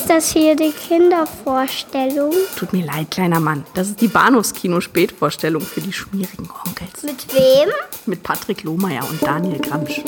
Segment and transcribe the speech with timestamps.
[0.00, 2.32] Ist das hier die Kindervorstellung?
[2.56, 3.66] Tut mir leid, kleiner Mann.
[3.74, 7.02] Das ist die Bahnhofskino-Spätvorstellung für die schmierigen Onkels.
[7.02, 7.68] Mit wem?
[8.06, 10.00] Mit Patrick Lohmeier und Daniel Gramsch.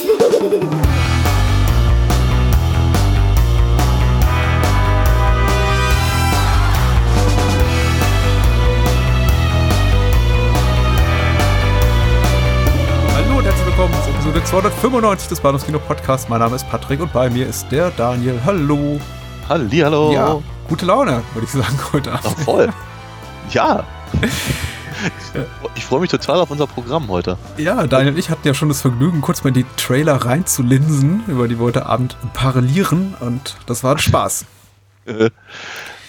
[13.14, 16.30] Hallo und herzlich willkommen zu Episode 295 des Bahnhofskino Podcast.
[16.30, 18.40] Mein Name ist Patrick und bei mir ist der Daniel.
[18.42, 18.98] Hallo.
[19.52, 20.12] Hallihallo.
[20.14, 22.38] Ja, gute Laune, würde ich sagen, heute Ach, Abend.
[22.40, 22.68] voll.
[23.50, 23.84] ja.
[25.74, 27.36] Ich freue mich total auf unser Programm heute.
[27.58, 31.24] Ja, Daniel und ich hatten ja schon das Vergnügen, kurz mal in die Trailer reinzulinsen,
[31.26, 34.46] über die wir heute Abend parallelieren und das war ein Spaß.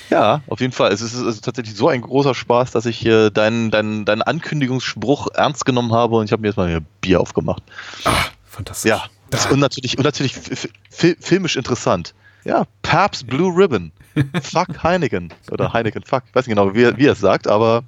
[0.09, 0.91] Ja, auf jeden Fall.
[0.91, 4.21] Es ist, es ist tatsächlich so ein großer Spaß, dass ich äh, deinen, deinen, deinen
[4.21, 7.63] Ankündigungsspruch ernst genommen habe und ich habe mir jetzt mal ein Bier aufgemacht.
[8.03, 8.11] Ah,
[8.45, 8.89] fantastisch.
[8.91, 9.01] Ja,
[9.49, 12.13] und natürlich, und natürlich fi- fi- filmisch interessant.
[12.45, 13.91] Ja, Pabst Blue Ribbon.
[14.41, 15.33] Fuck Heineken.
[15.51, 16.23] Oder Heineken Fuck.
[16.27, 17.83] Ich weiß nicht genau, wie, wie er es sagt, aber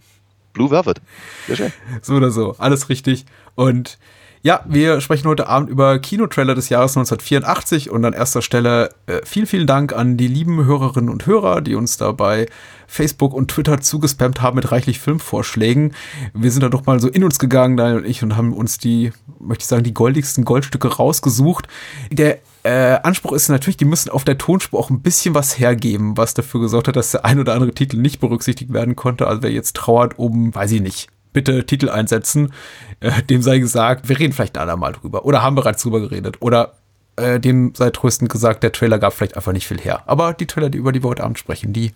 [0.54, 1.02] Blue Velvet.
[1.48, 1.74] Sehr schön.
[2.02, 3.26] So oder so, alles richtig.
[3.56, 3.98] Und
[4.42, 9.22] ja, wir sprechen heute Abend über Kinotrailer des Jahres 1984 und an erster Stelle äh,
[9.26, 12.46] vielen, vielen Dank an die lieben Hörerinnen und Hörer, die uns da bei
[12.86, 15.96] Facebook und Twitter zugespammt haben mit reichlich Filmvorschlägen.
[16.36, 18.78] Wir sind da doch mal so in uns gegangen, Daniel und ich, und haben uns
[18.78, 21.68] die, möchte ich sagen, die goldigsten Goldstücke rausgesucht.
[22.12, 26.18] Der äh, Anspruch ist natürlich, die müssen auf der Tonspur auch ein bisschen was hergeben,
[26.18, 29.28] was dafür gesorgt hat, dass der ein oder andere Titel nicht berücksichtigt werden konnte.
[29.28, 32.54] Also wer jetzt trauert um, weiß ich nicht, bitte Titel einsetzen,
[33.02, 35.26] äh, dem sei gesagt, wir reden vielleicht ein andermal drüber.
[35.26, 36.38] Oder haben bereits drüber geredet.
[36.42, 36.74] Oder
[37.18, 40.02] äh, dem sei tröstend gesagt, der Trailer gab vielleicht einfach nicht viel her.
[40.08, 41.94] Aber die Trailer, die über die wir heute Abend sprechen, die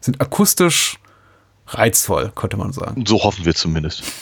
[0.00, 0.98] sind akustisch
[1.66, 3.04] reizvoll, könnte man sagen.
[3.06, 4.02] So hoffen wir zumindest.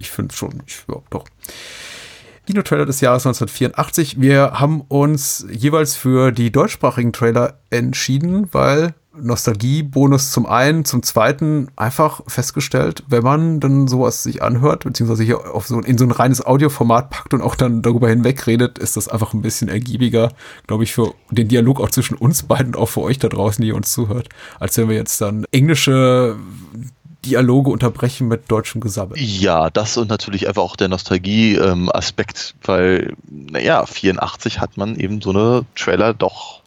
[0.00, 1.26] Ich finde schon, ich, ja, doch.
[2.46, 4.20] Kino-Trailer des Jahres 1984.
[4.20, 11.68] Wir haben uns jeweils für die deutschsprachigen Trailer entschieden, weil Nostalgie-Bonus zum einen, zum zweiten
[11.76, 16.10] einfach festgestellt, wenn man dann sowas sich anhört, beziehungsweise hier auf so, in so ein
[16.10, 20.32] reines Audioformat packt und auch dann darüber hinweg redet, ist das einfach ein bisschen ergiebiger,
[20.66, 23.64] glaube ich, für den Dialog auch zwischen uns beiden und auch für euch da draußen,
[23.64, 24.28] die uns zuhört,
[24.58, 26.36] als wenn wir jetzt dann englische
[27.24, 29.18] Dialoge unterbrechen mit deutschem Gesabbel.
[29.18, 35.30] Ja, das und natürlich einfach auch der Nostalgie-Aspekt, weil, naja, 84 hat man eben so
[35.30, 36.62] eine Trailer doch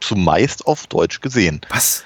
[0.00, 1.60] zumeist auf Deutsch gesehen.
[1.70, 2.04] Was?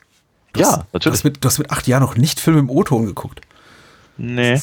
[0.57, 1.19] Ja, hast, Du natürlich.
[1.19, 3.41] hast, mit, du hast mit acht Jahren noch nicht Film im O-Ton geguckt.
[4.17, 4.61] Nee,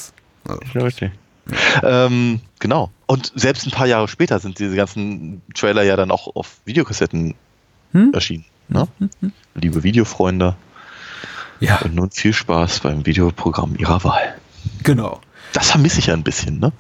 [0.48, 1.12] Also, ja, richtig.
[1.84, 2.92] Ähm, genau.
[3.08, 7.36] Und selbst ein paar Jahre später sind diese ganzen Trailer ja dann auch auf Videokassetten
[7.94, 8.12] Hm?
[8.14, 8.46] erschienen.
[8.70, 8.88] Ne?
[9.56, 10.56] Liebe Videofreunde,
[11.62, 14.36] ja, und nun viel Spaß beim Videoprogramm Ihrer Wahl.
[14.84, 15.22] genau.
[15.54, 16.72] Das vermisse ich ja ein bisschen, ne?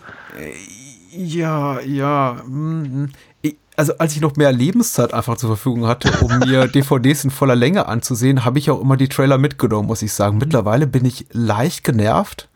[1.12, 2.42] Ja, ja.
[2.48, 3.10] mm,
[3.42, 7.32] ich- Also als ich noch mehr Lebenszeit einfach zur Verfügung hatte, um mir DVDs in
[7.32, 10.38] voller Länge anzusehen, habe ich auch immer die Trailer mitgenommen, muss ich sagen.
[10.38, 12.48] Mittlerweile bin ich leicht genervt.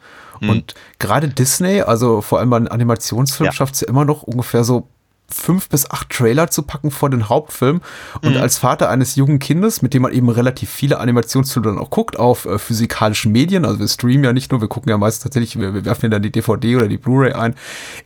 [0.42, 3.52] Und gerade Disney, also vor allem bei einem Animationsfilm, Ja.
[3.54, 4.88] schafft es ja immer noch ungefähr so
[5.28, 7.82] fünf bis acht Trailer zu packen vor den Hauptfilm.
[8.22, 11.90] Und als Vater eines jungen Kindes, mit dem man eben relativ viele Animationsfilme dann auch
[11.90, 15.24] guckt, auf äh, physikalischen Medien, also wir streamen ja nicht nur, wir gucken ja meistens
[15.24, 17.56] tatsächlich, wir, wir werfen ja dann die DVD oder die Blu-ray ein,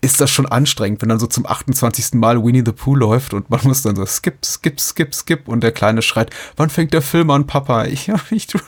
[0.01, 2.13] ist das schon anstrengend, wenn dann so zum 28.
[2.13, 5.61] Mal Winnie the Pooh läuft und man muss dann so skip, skip, skip, skip und
[5.61, 7.85] der Kleine schreit, wann fängt der Film an, Papa?
[7.89, 8.59] Ich, ich tu,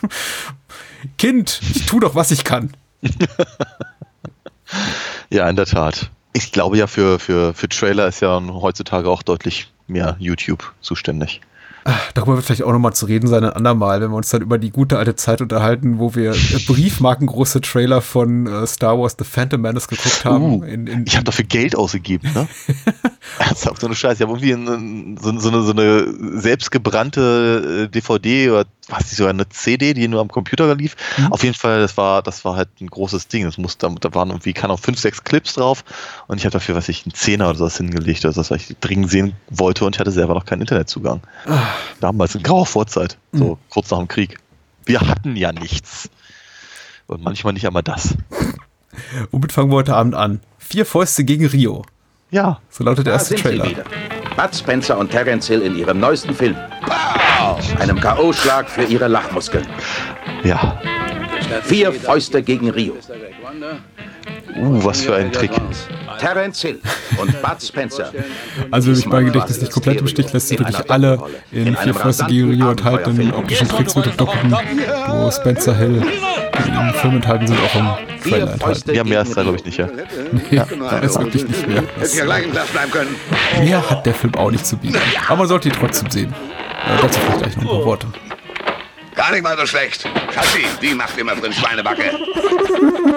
[1.17, 2.71] Kind, ich tu doch, was ich kann.
[5.29, 6.11] Ja, in der Tat.
[6.33, 11.41] Ich glaube ja, für, für, für Trailer ist ja heutzutage auch deutlich mehr YouTube zuständig.
[12.13, 14.59] Darüber wird vielleicht auch nochmal zu reden sein ein andermal, wenn wir uns dann über
[14.59, 19.25] die gute alte Zeit unterhalten, wo wir äh, briefmarkengroße Trailer von äh, Star Wars The
[19.25, 20.59] Phantom Menace geguckt haben.
[20.59, 22.47] Uh, in, in, ich habe dafür Geld ausgegeben, ne?
[23.39, 24.21] Ernsthaft, so eine Scheiße.
[24.23, 29.15] Ich habe irgendwie ein- so, so, eine, so eine selbstgebrannte äh, DVD oder was nicht
[29.15, 30.95] sogar eine CD, die nur am Computer lief.
[31.17, 31.31] Mhm.
[31.31, 33.45] Auf jeden Fall, das war, das war halt ein großes Ding.
[33.45, 35.83] Das muss, da, da waren irgendwie, kann auch fünf, sechs Clips drauf
[36.27, 38.75] und ich habe dafür, was ich, einen Zehner oder sowas hingelegt, also das, was ich
[38.81, 41.21] dringend sehen wollte und ich hatte selber noch keinen Internetzugang.
[41.47, 41.59] Ah.
[41.99, 43.57] Damals in grauer Vorzeit, so Mhm.
[43.69, 44.37] kurz nach dem Krieg.
[44.85, 46.09] Wir hatten ja nichts.
[47.07, 48.15] Und manchmal nicht einmal das.
[49.31, 50.39] womit fangen wir heute Abend an?
[50.57, 51.83] Vier Fäuste gegen Rio.
[52.29, 53.65] Ja, So lautet der Da erste sind Trailer.
[53.65, 53.83] sie wieder.
[54.37, 56.55] Bud Spencer und Terence Hill in ihrem neuesten Film.
[57.79, 59.65] Einem K.O.-Schlag für ihre Lachmuskeln.
[60.43, 60.79] ja.
[61.63, 62.93] Vier Fäuste gegen Rio.
[64.55, 65.51] Uh, was für ein Trick.
[66.19, 66.79] Terence Hill
[67.19, 68.11] und Bud Spencer.
[68.69, 71.19] Also, wenn mich mein Gedächtnis nicht komplett im Stich lässt, sind wirklich alle
[71.51, 74.51] in Vier Fäuste gegen Rio enthalten, in optischen Tricks mit den Doppelten,
[75.09, 76.03] wo Spencer Hill
[76.67, 78.93] im Film enthalten sind, auch im Trailer enthalten.
[78.93, 79.87] Ja, mehr ist da, glaube ich, nicht, ja.
[80.51, 81.83] Ja, da ist wirklich nicht mehr.
[81.99, 83.15] Das, Hätte ja gleich im Platz bleiben können.
[83.63, 84.97] mehr hat der Film auch nicht zu bieten.
[85.27, 86.33] Aber man sollte ihn trotzdem sehen.
[86.85, 88.07] Äh, dazu vielleicht gleich noch ein paar Worte.
[89.15, 90.07] Gar nicht mal so schlecht.
[90.33, 92.11] Schatzi, die macht immer drin Schweinebacke.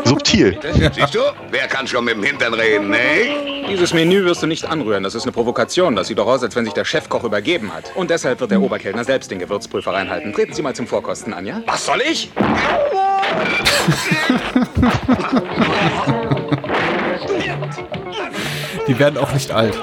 [0.05, 0.59] Subtil.
[0.93, 1.21] Siehst du?
[1.51, 3.67] Wer kann schon mit dem Hintern reden, ne?
[3.69, 5.03] Dieses Menü wirst du nicht anrühren.
[5.03, 5.97] Das ist eine Provokation.
[5.97, 7.93] Das sieht doch aus, als wenn sich der Chefkoch übergeben hat.
[7.95, 10.35] Und deshalb wird der Oberkellner selbst den Gewürzprüfer reinhalten.
[10.35, 11.63] Treten Sie mal zum Vorkosten an, ja?
[11.67, 12.31] Was soll ich?
[18.87, 19.79] Die werden auch nicht alt.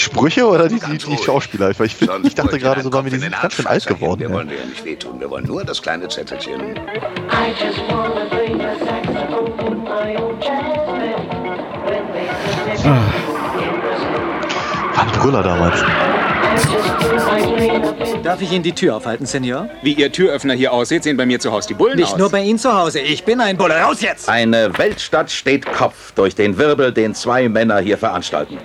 [0.00, 1.18] Die Sprüche oder die, die, die.
[1.22, 1.78] Schauspieler?
[1.78, 3.84] Weil ich, find- ich dachte gerade so, waren wir die in sind ganz schön alt
[3.86, 4.20] geworden.
[4.20, 4.34] Wir Ja.
[4.34, 5.20] wollen dir ja nicht wehtun.
[5.20, 6.58] Wir wollen nur das kleine Zettelchen.
[6.58, 10.16] I just wanna bring a saxophone in my.
[11.84, 12.30] When they
[12.72, 12.86] visit
[14.94, 15.84] War ein Brüller damals.
[18.22, 19.68] Darf ich Ihnen die Tür aufhalten, Senor?
[19.82, 22.18] Wie Ihr Türöffner hier aussieht, sehen bei mir zu Hause die Bullen Nicht aus.
[22.18, 23.00] nur bei Ihnen zu Hause.
[23.00, 23.74] Ich bin ein Bulle.
[23.82, 24.30] Raus jetzt!
[24.30, 28.56] Eine Weltstadt steht Kopf durch den Wirbel, den zwei Männer hier veranstalten.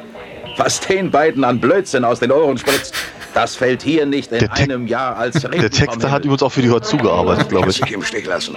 [0.57, 2.93] Was den beiden an Blödsinn aus den Ohren spritzt,
[3.33, 6.61] das fällt hier nicht in einem Jahr als Regen Der Texter hat übrigens auch für
[6.61, 7.81] die Hörzu gearbeitet, glaube ich.
[7.81, 8.55] dich im Stich lassen.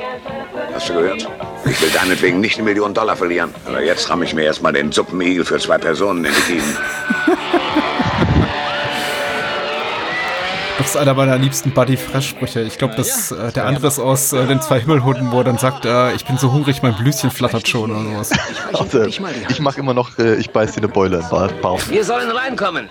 [0.73, 1.29] Hast du gehört?
[1.65, 3.53] Ich will deinetwegen nicht eine Million Dollar verlieren.
[3.67, 6.77] Aber jetzt ramme ich mir erstmal den Suppenigel für zwei Personen in die Kiemen.
[10.89, 12.63] Ist einer meiner liebsten Buddy Fresh-Sprüche.
[12.63, 15.59] Ich glaube, dass äh, der andere ist aus äh, den zwei Himmelhunden, wo er dann
[15.59, 18.31] sagt, äh, ich bin so hungrig, mein Blüschen flattert schon oder sowas.
[18.73, 21.81] Also, ich mag immer noch, äh, ich beiß dir eine Beule den Bauch.
[21.91, 22.89] Wir sollen reinkommen.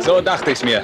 [0.00, 0.82] So dachte ich's mir.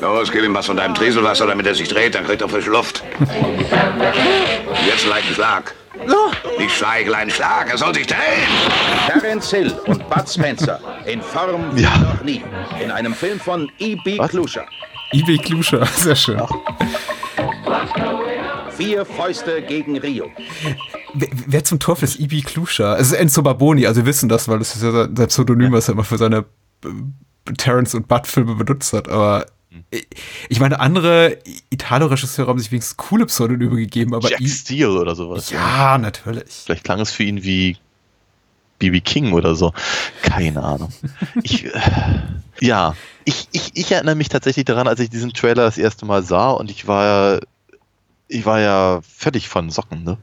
[0.00, 2.70] Los, gib ihm was von deinem Trieselwasser, damit er sich dreht, dann kriegt er frische
[2.70, 3.02] Luft.
[3.18, 3.26] Und
[4.86, 5.74] jetzt einen leichten Schlag.
[6.58, 8.18] Nicht Schleichel, einen Schlag, er soll sich drehen.
[9.06, 11.96] Terence Hill und Bud Spencer in Form wie Ja.
[11.98, 12.42] noch nie.
[12.82, 14.18] In einem Film von E.B.
[14.28, 14.64] Kluscher.
[15.12, 16.42] Ibi Kluscher, sehr schön.
[18.76, 20.30] Vier Fäuste gegen Rio.
[21.14, 22.98] Wer, wer zum Teufel ist Ibi Kluscher?
[22.98, 25.88] Es ist Enzo Barboni, also wir wissen das, weil das ist ja sein Pseudonym, was
[25.88, 26.44] er immer für seine
[26.84, 29.08] äh, Terrence und Bud-Filme benutzt hat.
[29.08, 29.46] Aber
[29.90, 30.06] ich-
[30.48, 31.38] ich meine, andere
[31.70, 35.50] Italo-Regisseure haben sich wenigstens coole Pseudonyme gegeben, aber Jack I Steele oder sowas.
[35.50, 36.44] ja, natürlich.
[36.64, 37.76] Vielleicht klang es für ihn wie
[38.78, 39.72] BB King oder so.
[40.22, 40.92] Keine Ahnung.
[41.42, 41.70] Ich, äh,
[42.60, 46.22] ja, ich, ich, ich erinnere mich tatsächlich daran, als ich diesen Trailer das erste Mal
[46.22, 47.04] sah und ich war
[47.34, 47.40] ja,
[48.32, 50.18] ich war ja völlig von Socken, ne?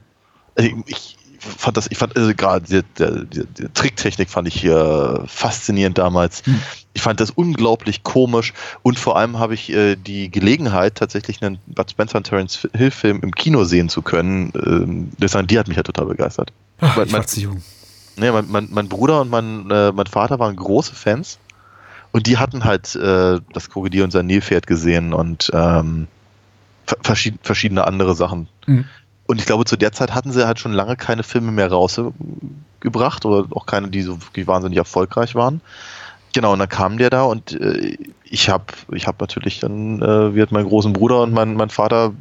[0.56, 4.60] Also ich, ich fand das, ich fand also gerade die, die, die, Tricktechnik fand ich
[4.60, 6.42] hier faszinierend damals.
[6.92, 8.52] Ich fand das unglaublich komisch
[8.82, 12.90] und vor allem habe ich äh, die Gelegenheit, tatsächlich einen Bud Spencer und Terence Hill
[12.90, 14.52] Film im Kino sehen zu können.
[14.54, 16.52] Ähm, das, die hat mich ja total begeistert.
[16.80, 17.62] Ach, Mein- ich mein- jung.
[18.16, 21.38] Nee, mein, mein, mein Bruder und mein, äh, mein Vater waren große Fans
[22.12, 26.06] und die hatten halt äh, das Krokodil und sein Nilpferd gesehen und ähm,
[27.02, 28.48] verschied verschiedene andere Sachen.
[28.66, 28.84] Mhm.
[29.26, 33.24] Und ich glaube, zu der Zeit hatten sie halt schon lange keine Filme mehr rausgebracht
[33.24, 35.60] oder auch keine, die so wirklich wahnsinnig erfolgreich waren.
[36.32, 40.34] Genau, und dann kam der da und äh, ich habe ich hab natürlich dann, äh,
[40.34, 42.12] wie hat mein großen Bruder und mein, mein Vater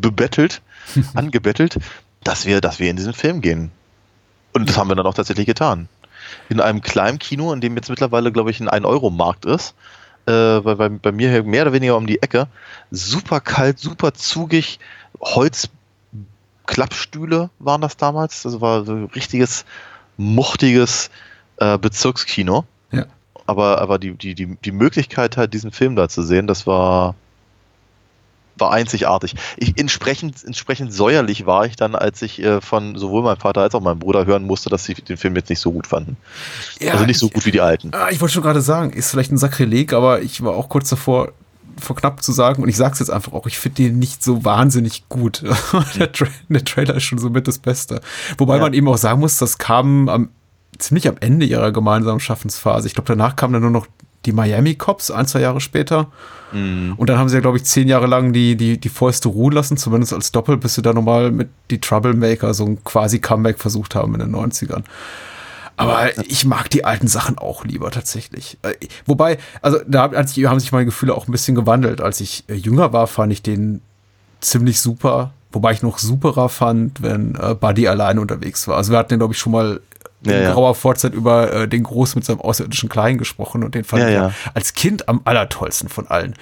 [0.00, 0.62] bebettelt,
[1.14, 1.78] angebettelt,
[2.22, 3.70] dass wir, dass wir in diesen Film gehen.
[4.52, 5.88] Und das haben wir dann auch tatsächlich getan.
[6.48, 9.74] In einem kleinen Kino, in dem jetzt mittlerweile, glaube ich, ein 1-Euro-Markt ist,
[10.26, 12.48] äh, bei, bei, bei mir hier mehr oder weniger um die Ecke.
[12.90, 14.78] Super kalt, super zugig,
[15.20, 18.42] Holzklappstühle waren das damals.
[18.42, 19.64] Das war so ein richtiges,
[20.16, 21.10] muchtiges
[21.58, 22.64] äh, Bezirkskino.
[22.92, 23.06] Ja.
[23.46, 27.14] Aber, aber die, die, die, die Möglichkeit, halt diesen Film da zu sehen, das war,
[28.56, 29.34] war einzigartig.
[29.56, 33.74] Ich, entsprechend, entsprechend säuerlich war ich dann, als ich äh, von sowohl meinem Vater als
[33.74, 36.16] auch meinem Bruder hören musste, dass sie den Film jetzt nicht so gut fanden.
[36.80, 37.90] Ja, also nicht so ich- gut wie die alten.
[37.92, 40.88] Ah, ich wollte schon gerade sagen, ist vielleicht ein Sakrileg, aber ich war auch kurz
[40.88, 41.32] davor,
[41.80, 44.44] vor knapp zu sagen, und ich sag's jetzt einfach auch, ich finde den nicht so
[44.44, 45.42] wahnsinnig gut.
[45.98, 48.00] der, Tra der Trailer ist schon so mit das Beste.
[48.38, 48.62] Wobei Ja.
[48.62, 50.28] man eben auch sagen muss, das kam am,
[50.78, 52.86] ziemlich am Ende ihrer gemeinsamen Schaffensphase.
[52.86, 53.88] Ich glaube, danach kamen dann nur noch
[54.26, 56.08] die Miami Cops, ein, zwei Jahre später.
[56.96, 59.52] Und dann haben sie ja, glaube ich, zehn Jahre lang die, die, die Fäuste ruhen
[59.52, 63.58] lassen, zumindest als Doppel, bis sie dann nochmal mit die Troublemaker so ein quasi Comeback
[63.58, 64.84] versucht haben in den 90ern.
[65.76, 68.58] Aber ich mag die alten Sachen auch lieber tatsächlich.
[68.62, 68.74] Äh,
[69.06, 72.00] Wobei, also da haben sich meine Gefühle auch ein bisschen gewandelt.
[72.00, 73.80] Als ich äh, jünger war, fand ich den
[74.40, 75.32] ziemlich super.
[75.50, 78.76] Wobei ich noch superer fand, wenn äh, Buddy allein unterwegs war.
[78.76, 79.80] Also wir hatten den, glaube ich, schon mal
[80.26, 80.52] Ja, ja.
[80.52, 84.18] grauer Vorzeit über äh, den Groß mit seinem außerirdischen Kleinen gesprochen und den fand ich
[84.54, 86.34] als Kind am allertollsten von allen.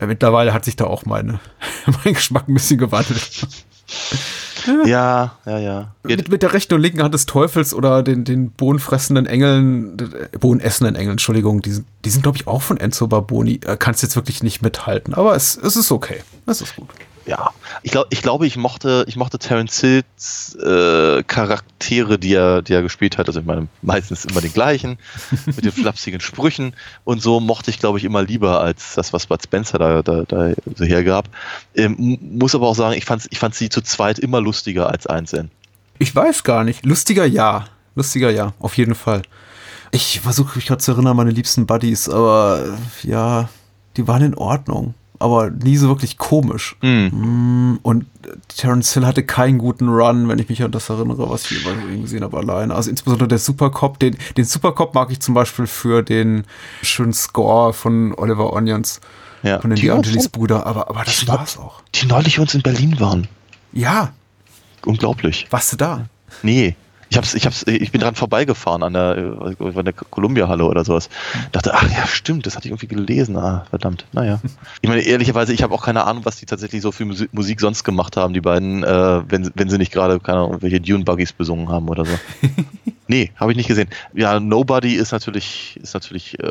[0.00, 1.40] Äh, mittlerweile hat sich da auch meine,
[2.04, 3.46] mein Geschmack ein bisschen gewandelt.
[4.84, 5.94] Ja, ja, ja.
[6.02, 10.36] Mit, mit der rechten und linken Hand des Teufels oder den, den bohnenfressenden Engeln, äh,
[10.36, 13.60] bohnenessenden Engeln, Entschuldigung, die sind, die sind glaube ich, auch von Enzo Barboni.
[13.64, 16.18] Äh, kannst jetzt wirklich nicht mithalten, aber es, es ist okay.
[16.46, 16.88] Es ist gut.
[17.28, 17.50] Ja.
[17.82, 22.72] Ich, glaub, ich glaube, ich mochte, ich mochte Terence Hills äh, Charaktere, die er, die
[22.72, 23.28] er gespielt hat.
[23.28, 24.98] Also ich meine, meistens immer den gleichen,
[25.46, 29.26] mit den flapsigen Sprüchen und so mochte ich, glaube ich, immer lieber als das, was
[29.26, 31.28] Bud Spencer da, da, da so hergab.
[31.74, 34.88] Ähm, mu- muss aber auch sagen, ich fand, ich fand sie zu zweit immer lustiger
[34.90, 35.50] als einzeln.
[35.98, 36.84] Ich weiß gar nicht.
[36.84, 37.66] Lustiger ja.
[37.94, 39.22] Lustiger ja, auf jeden Fall.
[39.90, 43.48] Ich versuche mich gerade zu erinnern, meine liebsten Buddies, aber ja,
[43.96, 44.94] die waren in Ordnung.
[45.20, 46.76] Aber nie so wirklich komisch.
[46.80, 51.28] Mm, Und äh, Terence Hill hatte keinen guten Run, wenn ich mich an das erinnere,
[51.28, 52.74] was ich über ihn gesehen habe alleine.
[52.74, 56.44] Also insbesondere der Supercop, den, den Supercop mag ich zum Beispiel für den
[56.82, 59.00] schönen Score von Oliver Onions,
[59.42, 59.60] Ja.
[59.60, 61.82] von den Die DeAngelis Bruder, aber, aber das Die- war's auch.
[61.96, 63.26] Die neulich uns in Berlin waren.
[63.72, 64.12] Ja,
[64.86, 65.46] Unglaublich.
[65.50, 66.06] warst du da?
[66.42, 66.76] Nee.
[67.10, 70.84] Ich, hab's, ich, hab's, ich bin dran vorbeigefahren an der, äh, an der Columbia-Halle oder
[70.84, 71.08] sowas.
[71.52, 73.36] Dachte, ach ja, stimmt, das hatte ich irgendwie gelesen.
[73.38, 74.04] Ah, verdammt.
[74.12, 74.40] Naja.
[74.82, 77.60] Ich meine, ehrlicherweise, ich habe auch keine Ahnung, was die tatsächlich so für Musi- Musik
[77.60, 81.32] sonst gemacht haben, die beiden, äh, wenn, wenn sie nicht gerade, keine Ahnung, welche Dune-Buggies
[81.32, 82.12] besungen haben oder so.
[83.08, 83.88] nee, habe ich nicht gesehen.
[84.12, 86.46] Ja, Nobody ist natürlich, ist natürlich äh,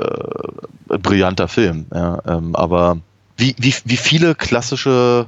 [0.90, 1.86] ein brillanter Film.
[1.94, 2.98] Ja, ähm, aber
[3.38, 5.28] wie, wie, wie viele klassische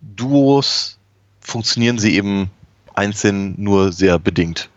[0.00, 0.98] Duos
[1.40, 2.50] funktionieren sie eben
[2.98, 4.68] einzeln nur sehr bedingt.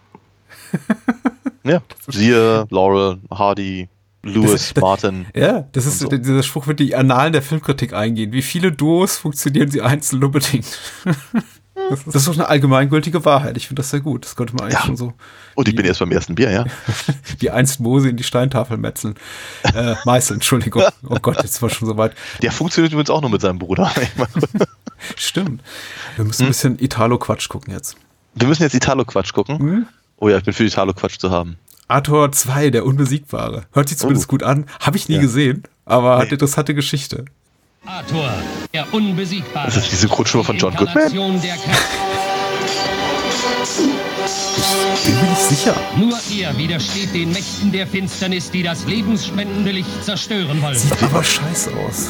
[1.64, 3.90] ja, siehe Laurel, Hardy,
[4.24, 5.26] Lewis, Das- Martin.
[5.36, 6.08] Ja, das ist so.
[6.08, 8.32] dieser Spruch wird die Annalen der Filmkritik eingehen.
[8.32, 10.66] Wie viele Duos funktionieren sie einzeln nur bedingt?
[11.90, 13.58] Das ist, das ist doch eine allgemeingültige Wahrheit.
[13.58, 14.24] Ich finde das sehr gut.
[14.24, 14.86] Das könnte man eigentlich Ja.
[14.86, 15.14] schon so
[15.56, 16.66] Und ich bin erst beim ersten Bier, ja.
[17.40, 19.16] wie einst Mose in die Steintafel metzeln.
[19.74, 20.84] Äh, meißeln, Entschuldigung.
[21.10, 22.14] Oh Gott, jetzt war schon so weit.
[22.44, 23.92] Der funktioniert übrigens auch nur mit seinem Bruder.
[25.18, 25.62] Stimmt.
[26.16, 26.28] Wir Hm?
[26.28, 27.96] müssen ein bisschen Italo-Quatsch gucken jetzt.
[28.36, 29.60] Wir müssen jetzt Italo-Quatsch gucken.
[29.60, 29.86] Hm?
[30.18, 31.58] Oh ja, ich bin für Italo-Quatsch zu haben.
[31.88, 33.66] Arthur 2, der Unbesiegbare.
[33.74, 34.32] Hört sich zumindest Oh.
[34.32, 34.66] gut an.
[34.80, 35.22] Habe ich nie Ja.
[35.22, 36.34] gesehen, aber hat Nee.
[36.34, 37.26] interessante Geschichte.
[37.86, 38.32] Arthur,
[38.74, 39.66] der Unbesiegbare.
[39.66, 40.96] Das ist die Synchronstimme von John Goodman?
[40.96, 41.12] Kraft.
[45.06, 45.76] Bin mir nicht sicher.
[45.98, 50.78] Nur er widersteht den Mächten der Finsternis, die das lebensspendende Licht zerstören wollen.
[50.78, 52.10] Sieht aber scheiße aus.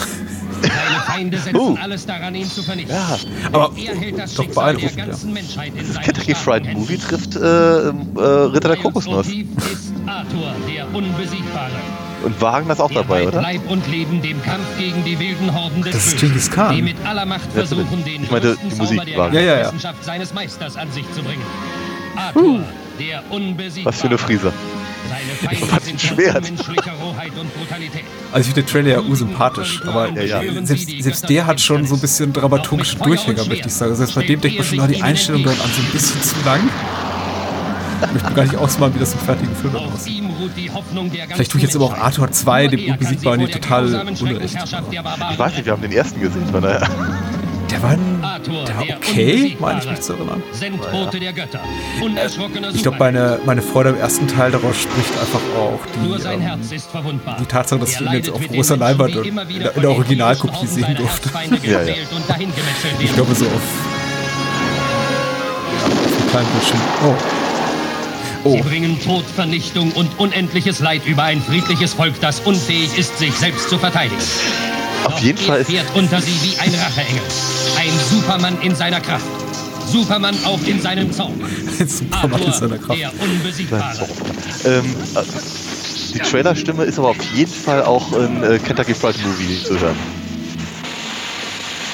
[0.61, 1.77] Seine Feinde setzen Oh.
[1.81, 2.95] alles daran, ihn zu vernichten.
[2.95, 3.17] Ja.
[3.51, 5.05] Aber Er hält das doch Schicksal der beeindruckend, ja.
[5.05, 6.79] ganzen Menschheit in Kentucky Fried Händen.
[6.81, 7.91] Movie trifft äh, äh,
[8.53, 9.27] Ritter der Kokosnuss.
[9.27, 11.71] Motiv ist Arthur, der Unbesiegbare.
[12.23, 13.41] Und Wagner ist auch Der dabei, oder?
[13.41, 16.75] Leib und Leben dem Kampf gegen die wilden Horden des Das ist Genghis Khan.
[16.75, 19.57] die mit aller Macht Ja, versuchen, den ich meinte, die Musik der war- Ja, ja,
[19.59, 19.65] ja.
[19.67, 21.41] Wissenschaft seines Meisters an sich zu bringen.
[22.15, 22.59] Arthur,
[22.99, 23.93] der Unbesiegbare.
[23.95, 24.53] Was für eine Frise.
[25.71, 26.35] Was ein Schwert.
[28.33, 30.65] Also ich finde den Trailer ja ursympathisch, aber Ja, ja.
[30.65, 33.95] Selbst, selbst der hat schon so ein bisschen dramaturgische Durchhänger, möchte ich sagen.
[33.95, 36.35] Selbst bei dem denkt man schon, ah, die Einstellung dann an so ein bisschen zu
[36.45, 36.61] lang.
[38.03, 40.23] Ich möchte mir gar nicht ausmalen, wie das im fertigen Film aussieht.
[41.33, 41.93] Vielleicht tue ich jetzt aber auch.
[41.97, 44.57] Arthur 2, Nur dem Unbesiegbaren, total unrecht.
[45.31, 46.87] Ich weiß nicht, wir haben den ersten gesehen, von daher.
[47.71, 50.43] Der war, ein, Arthur, der war okay, meine ich mich zu erinnern.
[50.51, 51.61] Sendbote der Götter.
[52.01, 56.21] Unerschrockener Ich glaube, meine, meine Freude am ersten Teil daraus spricht einfach auch Nur die,
[56.21, 57.37] sein ähm, Herz ist verwundbar.
[57.39, 61.29] die Tatsache, dass ich ihn jetzt auf großer Leinwand in in der Originalkopie sehen durfte.
[61.63, 61.93] Ja, ja.
[62.99, 63.51] Ich glaube so auf,
[65.85, 66.79] auf einem kleinen Bildschirm.
[67.05, 67.15] Oh.
[68.43, 73.19] Sie Oh, bringen Tod, Vernichtung und unendliches Leid über ein friedliches Volk, das unfähig ist,
[73.19, 74.21] sich selbst zu verteidigen.
[75.03, 77.23] Auf Doch jeden er Fall ist fährt unter sie wie ein Racheengel.
[77.79, 79.25] Ein Supermann in seiner Kraft.
[79.87, 81.33] Superman auch in seinem Zorn.
[81.87, 82.99] Superman in seiner Kraft.
[82.99, 84.07] der Unbesiegbare.
[84.65, 85.23] Ähm, äh,
[86.13, 89.95] die Trailerstimme ist aber auf jeden Fall auch in äh, Kentucky Fried Movie zu hören.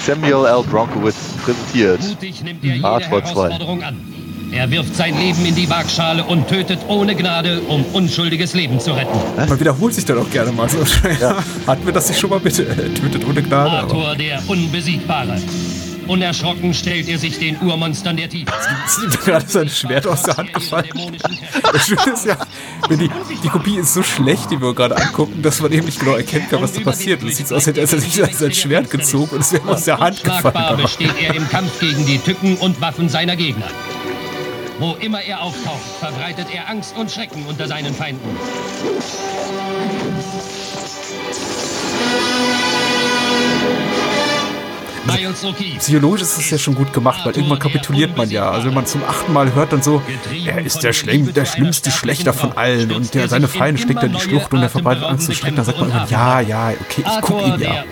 [0.05, 0.63] Samuel L.
[0.63, 2.01] Bronkowitz präsentiert.
[2.01, 3.29] Mutig nimmt er jede Arthur 2.
[3.33, 4.16] Herausforderung an.
[4.51, 8.91] Er wirft sein Leben in die Waagschale und tötet ohne Gnade, um unschuldiges Leben zu
[8.91, 9.17] retten.
[9.35, 10.79] man wiederholt sich dann auch gerne mal so.
[11.67, 12.65] Hatten wir das nicht schon mal bitte?
[12.93, 13.69] Tötet ohne Gnade.
[13.69, 15.37] Aber Arthur, der Unbesiegbare.
[16.07, 18.51] Unerschrocken stellt er sich den Urmonstern der Tiefe.
[18.85, 20.87] ist ihm gerade sein Schwert aus der Hand gefallen.
[21.73, 22.37] Das Schöne ist ja,
[22.87, 23.09] wenn die,
[23.43, 26.47] die Kopie ist so schlecht, die wir gerade angucken, dass man eben nicht genau erkennen
[26.49, 27.21] kann, was da passiert.
[27.21, 29.67] Und es sieht so aus, als hätte er sich sein Schwert gezogen und es wäre
[29.67, 30.81] aus der Hand gefallen.
[30.81, 33.67] Besteht er im Kampf gegen die Tücken und Waffen seiner Gegner.
[34.79, 38.37] Wo immer er auftaucht, verbreitet er Angst und Schrecken unter seinen Feinden.
[45.43, 45.77] O'Keefe.
[45.79, 48.49] Psychologisch ist es ja schon gut gemacht, weil irgendwann kapituliert man ja.
[48.49, 50.01] Also wenn man zum achten Mal hört dann so,
[50.45, 54.07] er ist der, schlimm, der schlimmste Schlechter von allen und der, seine Feinde steckt er
[54.07, 55.57] in die Schlucht und der verbreitet Angst und Schrecken.
[55.57, 57.83] Da sagt man irgendwann, ja, ja, okay, ich guck ihn ja.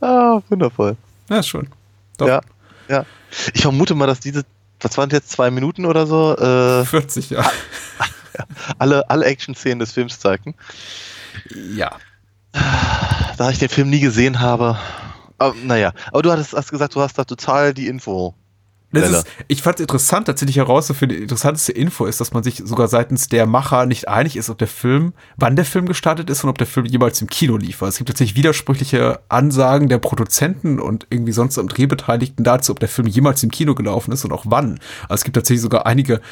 [0.00, 0.96] Ah, wundervoll.
[1.28, 1.68] Ja, schon.
[2.16, 2.40] Doch, Ja,
[2.88, 3.04] ja.
[3.54, 4.44] Ich vermute mal, dass diese,
[4.80, 7.50] was waren jetzt, zwei Minuten oder so, äh, 40, ja.
[8.78, 10.54] alle, alle Action-Szenen des Films zeigten.
[11.74, 11.96] Ja.
[13.36, 14.78] da ich den Film nie gesehen habe.
[15.38, 18.34] Aber, naja, aber du hattest, hast gesagt, du hast da total die Info.
[18.90, 22.88] Ist, ich fand es interessant, tatsächlich herauszufinden, die interessanteste Info ist, dass man sich sogar
[22.88, 26.50] seitens der Macher nicht einig ist, ob der Film, wann der Film gestartet ist und
[26.50, 27.82] ob der Film jemals im Kino lief.
[27.82, 32.88] Es gibt tatsächlich widersprüchliche Ansagen der Produzenten und irgendwie sonst am Drehbeteiligten dazu, ob der
[32.88, 34.80] Film jemals im Kino gelaufen ist und auch wann.
[35.02, 36.22] Also es gibt tatsächlich sogar einige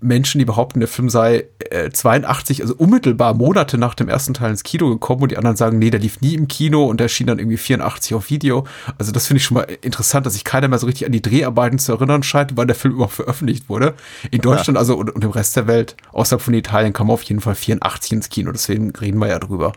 [0.00, 4.50] Menschen, die behaupten, der Film sei äh, 82, also unmittelbar Monate nach dem ersten Teil
[4.50, 7.06] ins Kino gekommen und die anderen sagen, nee, der lief nie im Kino und der
[7.06, 8.66] erschien dann irgendwie 84 auf Video.
[8.98, 11.22] Also das finde ich schon mal interessant, dass sich keiner mehr so richtig an die
[11.22, 13.94] Dreharbeiten zu erinnern scheint, wann der Film überhaupt veröffentlicht wurde.
[14.30, 17.40] In Deutschland also und, und im Rest der Welt, außerhalb von Italien, kam auf jeden
[17.40, 19.72] Fall 84 ins Kino, deswegen reden wir ja drüber.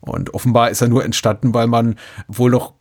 [0.00, 2.72] Und offenbar ist er nur entstanden, weil man wohl noch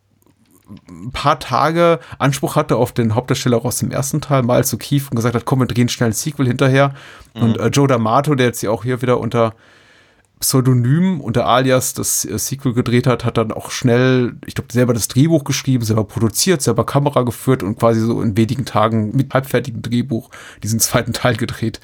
[0.87, 5.15] ein paar Tage Anspruch hatte auf den Hauptdarsteller aus dem ersten Teil, Miles O'Keefe, und
[5.15, 6.93] gesagt hat, komm, wir drehen schnell ein Sequel hinterher.
[7.33, 9.53] Und äh, Joe D'Amato, der jetzt ja auch hier wieder unter
[10.39, 14.93] Pseudonym, unter Alias das äh, Sequel gedreht hat, hat dann auch schnell, ich glaube, selber
[14.93, 19.33] das Drehbuch geschrieben, selber produziert, selber Kamera geführt und quasi so in wenigen Tagen mit
[19.33, 20.29] halbfertigem Drehbuch
[20.63, 21.81] diesen zweiten Teil gedreht.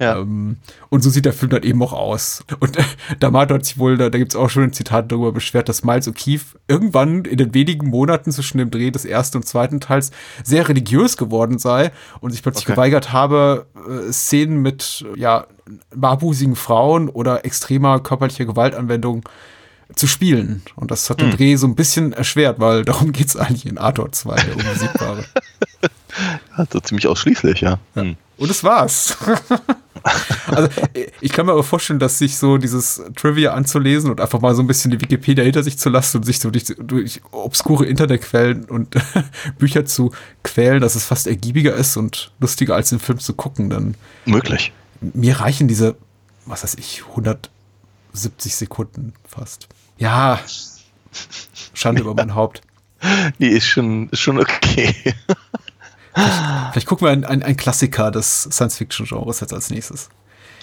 [0.00, 0.18] Ja.
[0.18, 0.56] Ähm,
[0.88, 2.42] und so sieht der Film dann eben auch aus.
[2.58, 2.82] Und äh,
[3.20, 5.84] D'Amato hat sich wohl, da, da gibt es auch schon ein Zitat darüber beschwert, dass
[5.84, 10.10] Miles O'Keefe irgendwann in den wenigen Monaten zwischen dem Dreh des ersten und zweiten Teils
[10.42, 12.72] sehr religiös geworden sei und sich plötzlich Okay.
[12.72, 15.46] geweigert habe, äh, Szenen mit ja,
[15.94, 19.28] barbusigen Frauen oder extremer körperlicher Gewaltanwendung
[19.96, 20.62] zu spielen.
[20.76, 23.76] Und das hat den Dreh so ein bisschen erschwert, weil darum geht es eigentlich in
[23.76, 25.24] Arthur 2, der Unbesiegbare.
[26.56, 27.78] Also ziemlich ausschließlich, ja.
[27.94, 28.16] Hm.
[28.36, 29.16] Und es war's.
[30.46, 30.68] also
[31.20, 34.62] ich kann mir aber vorstellen, dass sich so dieses Trivia anzulesen und einfach mal so
[34.62, 38.64] ein bisschen die Wikipedia hinter sich zu lassen und sich so durch, durch obskure Internetquellen
[38.64, 38.94] und
[39.58, 43.70] Bücher zu quälen, dass es fast ergiebiger ist und lustiger als den Film zu gucken.
[43.70, 44.72] Dann Möglich.
[45.00, 45.96] mir reichen diese,
[46.46, 49.68] was weiß ich, 170 Sekunden fast.
[49.98, 50.40] Ja,
[51.74, 52.62] Schande über mein Haupt.
[53.38, 54.94] Die ist schon, ist schon okay.
[56.14, 60.08] Vielleicht gucken wir einen, einen Klassiker des Science-Fiction-Genres jetzt als nächstes.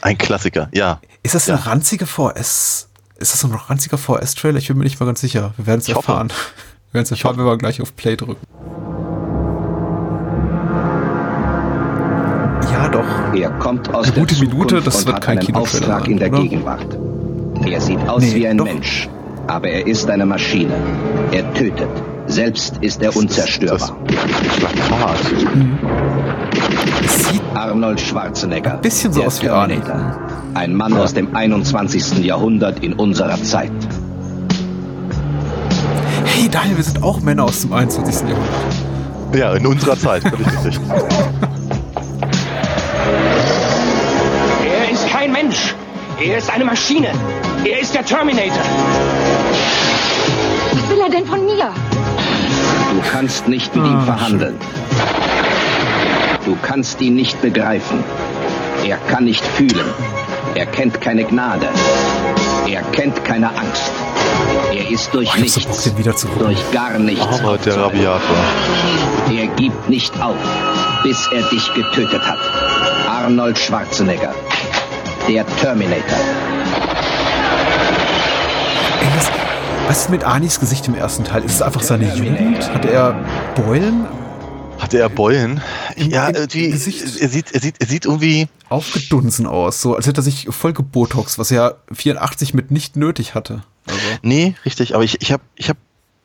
[0.01, 0.99] Ein Klassiker, ja.
[1.23, 2.89] Ist das ein ranziger VS?
[3.17, 4.57] Ist das ein ranziger VS-Trailer?
[4.59, 5.53] Ich bin mir nicht mal ganz sicher.
[5.57, 5.97] Wir werden es hoffe.
[6.11, 6.27] erfahren.
[6.29, 8.45] Wir werden es erfahren, wenn wir gleich auf Play drücken.
[12.71, 13.33] Ja, doch.
[13.33, 15.83] Er kommt aus Eine der gute Minute, Zukunft das und wird hat kein einen Kinotrailer
[15.83, 16.41] Auftrag sein, in der oder?
[16.41, 16.97] Gegenwart.
[17.65, 18.65] Er sieht aus Nee, wie ein doch.
[18.65, 19.09] Mensch,
[19.47, 20.73] aber er ist eine Maschine.
[21.31, 21.89] Er tötet.
[22.27, 23.95] Selbst ist er unzerstörbar.
[27.53, 28.73] Arnold Schwarzenegger.
[28.73, 29.75] ein bisschen so aus wie Arnie.
[29.75, 30.19] Terminator.
[30.53, 32.23] Ein Mann aus dem 21.
[32.23, 33.71] Jahrhundert in unserer Zeit.
[36.25, 38.29] Hey Daniel, wir sind auch Männer aus dem 21.
[38.29, 39.35] Jahrhundert.
[39.35, 40.79] Ja, in unserer Zeit, völlig richtig.
[44.65, 45.75] Er ist kein Mensch.
[46.21, 47.09] Er ist eine Maschine.
[47.63, 48.61] Er ist der Terminator.
[50.71, 51.73] Was will er denn von mir?
[52.97, 54.55] Du kannst nicht mit ihm verhandeln.
[56.45, 58.03] Du kannst ihn nicht begreifen.
[58.83, 59.85] Er kann nicht fühlen.
[60.55, 61.67] Er kennt keine Gnade.
[62.67, 63.91] Er kennt keine Angst.
[64.73, 66.47] Er ist durch Oh, Bock, nichts, den wieder zu gucken.
[66.47, 67.21] durch gar nichts.
[67.39, 67.77] Aber der.
[67.77, 68.37] Rabiator.
[69.31, 70.35] Er gibt nicht auf,
[71.03, 72.39] bis er dich getötet hat.
[73.07, 74.33] Arnold Schwarzenegger.
[75.27, 76.17] Der Terminator.
[79.01, 79.46] Ey,
[79.87, 81.43] was, ist mit Arnis Gesicht im ersten Teil?
[81.43, 82.73] Ist es einfach seine Jugend?
[82.73, 83.23] Hat er
[83.55, 84.05] Beulen?
[84.79, 85.61] Hatte er Beulen?
[85.95, 87.01] Im- Ja, irgendwie, Gesicht?
[87.19, 90.73] er sieht, er sieht, er sieht irgendwie, Aufgedunsen aus, so als hätte er sich voll
[90.73, 93.63] gebotox, was er 84 mit nicht nötig hatte.
[93.87, 95.79] Also, nee, richtig, aber ich, ich habe, ich habe,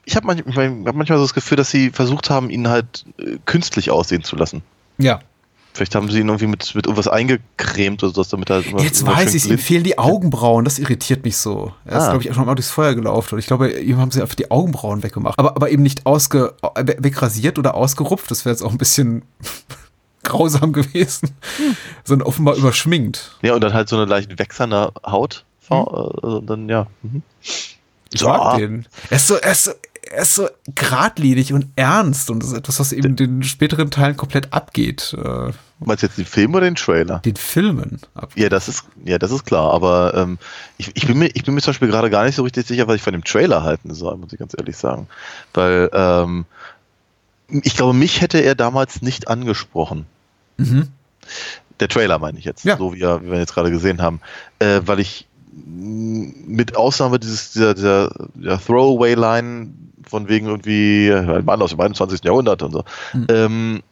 [0.05, 3.05] ich habe manchmal, ich hab manchmal so das Gefühl, dass sie versucht haben, ihn halt
[3.19, 4.63] äh, künstlich aussehen zu lassen.
[4.99, 5.21] ja.
[5.75, 9.01] Vielleicht haben sie ihn irgendwie mit, mit irgendwas eingecremt oder so, damit er immer, Jetzt
[9.03, 11.73] immer weiß ich, ihm fehlen die Augenbrauen, das irritiert mich so.
[11.87, 12.11] Er ist, Ah.
[12.11, 14.51] glaube ich, schon mal durchs Feuer gelaufen und ich glaube, ihm haben sie einfach die
[14.51, 15.39] Augenbrauen weggemacht.
[15.39, 19.23] Aber, aber eben nicht ausge, äh, wegrasiert oder ausgerupft, das wäre jetzt auch ein bisschen
[20.25, 21.31] grausam gewesen,
[22.05, 23.37] sondern offenbar überschminkt.
[23.43, 25.45] Ja, und dann halt so eine leicht wächserne Haut.
[25.71, 26.87] Äh, also dann, ja.
[27.03, 27.23] Mhm.
[28.23, 28.87] Mag den.
[29.09, 29.71] Er ist so, er ist so,
[30.11, 34.17] er ist so geradlinig und ernst und das ist etwas, was eben den späteren Teilen
[34.17, 35.15] komplett abgeht.
[35.17, 35.53] Äh,
[35.85, 37.19] Meinst du jetzt den Film oder den Trailer?
[37.25, 38.33] den Filmen ab.
[38.37, 40.39] Ja, das ist, ja, das ist klar, aber ähm,
[40.79, 42.87] ich, ich, bin mir, ich bin mir zum Beispiel gerade gar nicht so richtig sicher,
[42.89, 45.09] was ich von dem Trailer halten soll, muss ich ganz ehrlich sagen.
[45.55, 46.45] Weil ähm,
[47.49, 50.07] ich glaube, mich hätte er damals nicht angesprochen.
[50.57, 50.89] Mhm.
[51.81, 52.77] Der Trailer meine ich jetzt, Ja.
[52.77, 54.21] so wie, er, wie wir jetzt gerade gesehen haben.
[54.59, 55.27] Äh, weil ich
[55.67, 59.69] mit Ausnahme dieses, dieser, dieser, dieser Throwaway-Line
[60.09, 62.21] von wegen irgendwie äh, ein Mann aus dem 21.
[62.25, 63.27] Jahrhundert und so, Mhm.
[63.31, 63.83] ähm,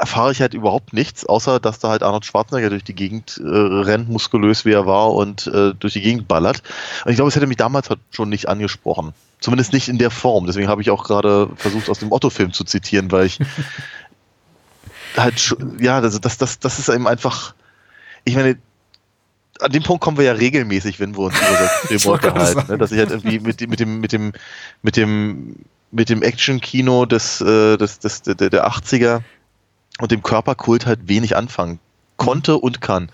[0.00, 3.48] erfahre ich halt überhaupt nichts, außer dass da halt Arnold Schwarzenegger durch die Gegend äh,
[3.48, 6.62] rennt, muskulös wie er war und äh, durch die Gegend ballert.
[7.04, 9.12] Und ich glaube, es hätte mich damals halt schon nicht angesprochen.
[9.40, 10.46] Zumindest nicht in der Form.
[10.46, 13.40] Deswegen habe ich auch gerade versucht, aus dem Otto-Film zu zitieren, weil ich
[15.16, 17.54] halt, schon- ja, das, das, das, das ist eben einfach,
[18.24, 18.56] ich meine,
[19.60, 21.90] an dem Punkt kommen wir ja regelmäßig, wenn wir uns über das
[22.26, 22.78] unterhalten, ne?
[22.78, 24.32] dass ich halt irgendwie mit, dem- mit dem, mit dem,
[24.82, 25.56] mit dem,
[25.90, 29.20] mit dem Action-Kino des, äh, des, des, der, der 80er
[30.00, 31.80] und dem Körperkult halt wenig anfangen
[32.16, 33.10] konnte und kann.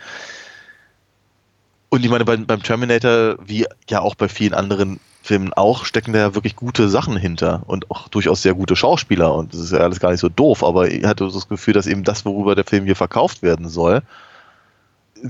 [1.88, 6.12] Und ich meine, beim, beim Terminator, wie ja auch bei vielen anderen Filmen auch, stecken
[6.12, 9.33] da ja wirklich gute Sachen hinter und auch durchaus sehr gute Schauspieler.
[9.35, 11.72] Und das ist ja alles gar nicht so doof, aber ich hatte so das Gefühl,
[11.74, 14.02] dass eben das, worüber der Film hier verkauft werden soll,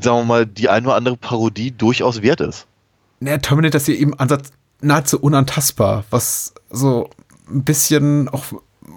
[0.03, 2.67] sagen wir mal, die eine oder andere Parodie durchaus wert ist.
[3.21, 7.09] Der Terminator ist hier eben Ansatz nahezu unantastbar, was so
[7.49, 8.45] ein bisschen auch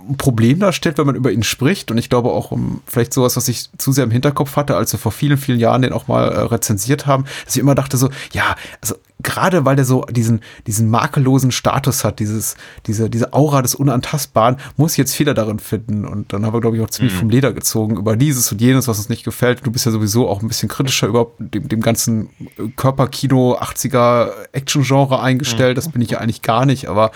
[0.09, 1.91] ein Problem darstellt, wenn man über ihn spricht.
[1.91, 4.93] Und ich glaube auch um vielleicht sowas, was ich zu sehr im Hinterkopf hatte, als
[4.93, 7.97] wir vor vielen, vielen Jahren den auch mal äh, rezensiert haben, dass ich immer dachte
[7.97, 13.33] so, ja, also gerade weil der so diesen, diesen makellosen Status hat, dieses, diese, diese
[13.33, 16.05] Aura des Unantastbaren, muss ich jetzt Fehler darin finden.
[16.05, 17.19] Und dann haben wir, glaube ich, auch ziemlich Mhm.
[17.19, 19.65] vom Leder gezogen über dieses und jenes, was uns nicht gefällt.
[19.65, 24.31] Du bist ja sowieso auch ein bisschen kritischer über dem, dem ganzen äh, Körperkino 80er
[24.51, 25.77] Action-Genre eingestellt.
[25.77, 27.11] Das bin ich ja eigentlich gar nicht, aber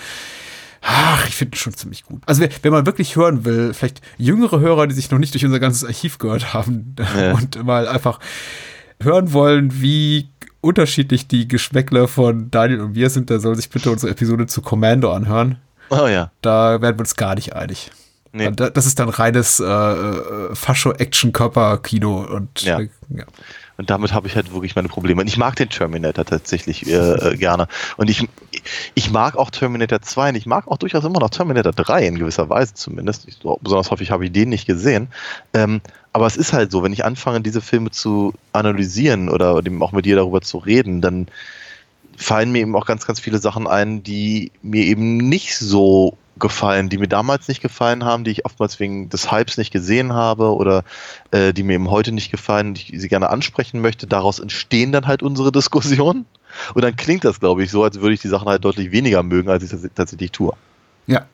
[0.82, 2.22] Ach, ich finde ihn schon ziemlich gut.
[2.26, 5.44] Also, wer, wenn man wirklich hören will, vielleicht jüngere Hörer, die sich noch nicht durch
[5.44, 7.32] unser ganzes Archiv gehört haben Ja.
[7.34, 8.18] und mal einfach
[9.00, 10.28] hören wollen, wie
[10.60, 14.60] unterschiedlich die Geschmäckler von Daniel und mir sind, der soll sich bitte unsere Episode zu
[14.62, 15.58] Commando anhören.
[15.90, 16.30] Oh ja.
[16.40, 17.90] Da werden wir uns gar nicht einig.
[18.32, 18.50] Nee.
[18.52, 22.80] Da- Das ist dann reines äh, äh, Fascho-Action-Körper-Kino und Ja.
[22.80, 23.24] äh, ja.
[23.82, 25.22] Und damit habe ich halt wirklich meine Probleme.
[25.22, 27.66] Und ich mag den Terminator tatsächlich äh, äh, gerne.
[27.96, 28.28] Und ich,
[28.94, 32.16] ich mag auch Terminator 2 und ich mag auch durchaus immer noch Terminator 3 in
[32.20, 33.26] gewisser Weise zumindest.
[33.26, 35.08] Ich, besonders häufig habe ich den nicht gesehen.
[35.52, 35.80] Ähm,
[36.12, 40.04] aber es ist halt so, wenn ich anfange, diese Filme zu analysieren oder auch mit
[40.04, 41.26] dir darüber zu reden, dann
[42.22, 46.88] fallen mir eben auch ganz, ganz viele Sachen ein, die mir eben nicht so gefallen,
[46.88, 50.54] die mir damals nicht gefallen haben, die ich oftmals wegen des Hypes nicht gesehen habe
[50.54, 50.82] oder
[51.30, 54.06] äh, die mir eben heute nicht gefallen und ich sie gerne ansprechen möchte.
[54.06, 56.26] Daraus entstehen dann halt unsere Diskussionen.
[56.74, 59.22] Und dann klingt das, glaube ich, so, als würde ich die Sachen halt deutlich weniger
[59.22, 60.52] mögen, als ich das tatsächlich tue.
[61.06, 61.26] ja.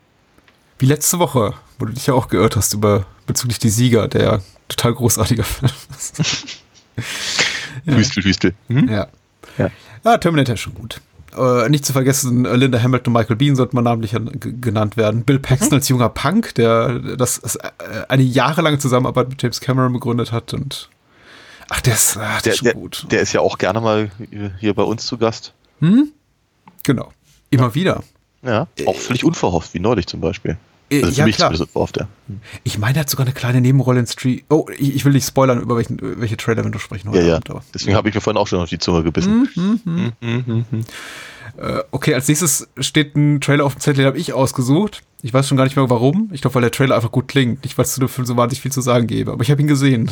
[0.80, 4.42] Wie letzte Woche, wo du dich ja auch geirrt hast über bezüglich die Sieger, der
[4.68, 6.22] total großartiger Film ist.
[7.84, 7.94] Ja.
[7.94, 8.54] Hüstel, Hüstel.
[8.66, 8.88] Hm?
[8.88, 9.06] Ja.
[9.56, 9.70] Ja.
[10.04, 11.00] Ja, Terminator ist schon gut.
[11.36, 14.16] Äh, nicht zu vergessen, äh, Linda Hamilton und Michael Bean sollten mal namentlich
[14.60, 15.24] genannt werden.
[15.24, 17.70] Bill Paxton als junger Punk, der das ist, äh,
[18.08, 20.88] eine jahrelange Zusammenarbeit mit James Cameron begründet hat und
[21.68, 23.06] ach, der ist, ach, der, Der, ist schon der, gut.
[23.10, 24.10] der ist ja auch gerne mal
[24.58, 25.52] hier bei uns zu Gast.
[25.80, 26.12] Hm?
[26.82, 27.12] Genau.
[27.50, 28.02] Immer wieder.
[28.42, 30.56] Ja, auch völlig unverhofft, wie neulich zum Beispiel.
[30.90, 31.50] Äh, Also ja, klar.
[31.50, 32.08] unverhofft, ja.
[32.64, 34.44] Ich meine, er hat sogar eine kleine Nebenrolle in Street.
[34.48, 37.34] Oh, ich, ich will nicht spoilern, über welchen, welche Trailer wir noch sprechen Ja, ja.
[37.36, 39.48] Abend, aber- Deswegen habe ich mir vorhin auch schon auf die Zunge gebissen.
[39.54, 40.12] Mhm.
[40.20, 40.84] Mhm, mhm.
[41.58, 45.02] Äh, okay, als nächstes steht ein Trailer auf dem Zettel, den habe ich ausgesucht.
[45.22, 46.30] Ich weiß schon gar nicht mehr warum.
[46.32, 47.64] Ich glaube, weil der Trailer einfach gut klingt.
[47.64, 49.32] Nicht, weil es zu dem Film so wahnsinnig viel zu sagen gäbe.
[49.32, 50.10] Aber ich habe ihn gesehen.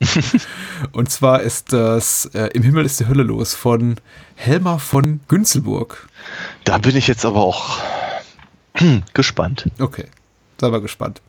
[0.92, 3.96] Und zwar ist das äh, Im Himmel ist die Hölle los von
[4.34, 6.08] Helmer von Günzelburg.
[6.64, 7.78] Da bin ich jetzt aber auch
[9.14, 9.66] gespannt.
[9.78, 10.06] Okay,
[10.60, 11.20] sei mal gespannt.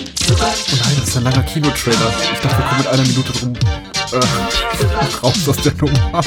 [0.00, 2.12] Oh nein, das ist ein langer Kinotrailer.
[2.32, 6.22] Ich dachte, wir kommen mit einer Minute drum äh, raus aus der Nummer.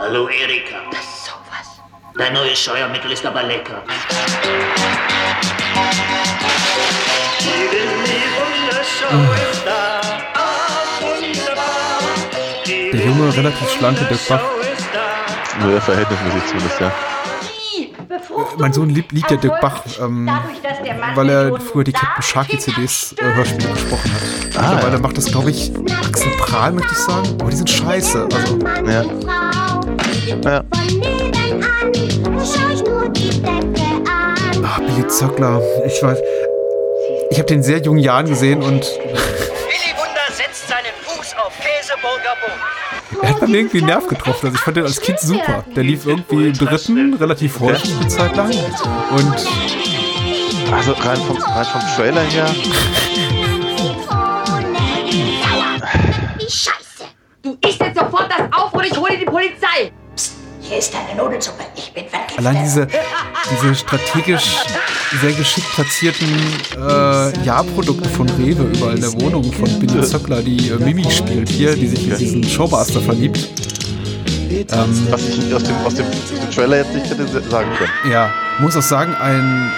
[0.00, 0.78] Hallo Erika.
[0.90, 1.80] Das ist sowas.
[2.16, 3.82] Dein neues Scheuermittel ist aber lecker.
[12.92, 14.42] Der junge, relativ schlanke Dirk Bach.
[15.60, 16.92] Nur verhältnismäßig zumindest, ja.
[18.58, 20.28] Mein Sohn liebt, liebt ja Dirk Bach, ähm,
[21.14, 24.20] weil er früher die Captain Sharky CDs äh, Hörspiele gesprochen hat.
[24.56, 24.98] Ah, Mittlerweile ja.
[25.00, 25.72] macht das, glaube ich,
[26.06, 27.28] Axel Prahl, möchte ich sagen.
[27.40, 28.28] Aber die sind scheiße.
[28.34, 29.04] Also, Ja.
[30.44, 30.64] Ja.
[34.64, 35.62] ah, Billy Zöckler.
[35.86, 36.18] Ich weiß.
[37.30, 38.84] Ich habe den in sehr jungen Jahren gesehen und
[43.22, 44.46] er hat mir irgendwie einen Nerv getroffen.
[44.46, 45.64] Also ich fand den als Kind super.
[45.74, 48.50] Der lief irgendwie im dritten relativ häufig eine Zeit lang.
[48.50, 49.36] Und
[50.72, 52.46] Also rein vom, rein vom Trailer her.
[56.40, 57.04] Scheiße!
[57.42, 59.92] Du isst jetzt sofort das auf oder ich hole die Polizei!
[60.70, 61.64] Hier ist deine Nudelsuppe.
[61.74, 62.38] Ich bin vergiftet.
[62.38, 62.86] allein diese,
[63.50, 64.58] diese strategisch
[65.20, 66.28] sehr geschickt platzierten
[66.76, 71.48] äh, Jahrprodukte von Rewe überall in der Wohnung von Billy Zöckler, die äh, Mimi spielt
[71.48, 73.48] hier, die sich in diesen Showmaster verliebt.
[74.48, 78.12] Ähm, Was ich aus dem, aus dem, aus dem Trailer jetzt nicht hätte sagen können.
[78.12, 78.30] ja,
[78.60, 79.72] muss auch sagen, ein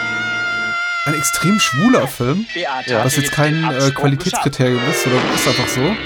[1.07, 2.44] ein extrem schwuler Film,
[2.87, 3.02] Ja.
[3.02, 5.81] was jetzt kein äh, Qualitätskriterium ist, sondern ist einfach so.
[5.81, 5.96] Ähm,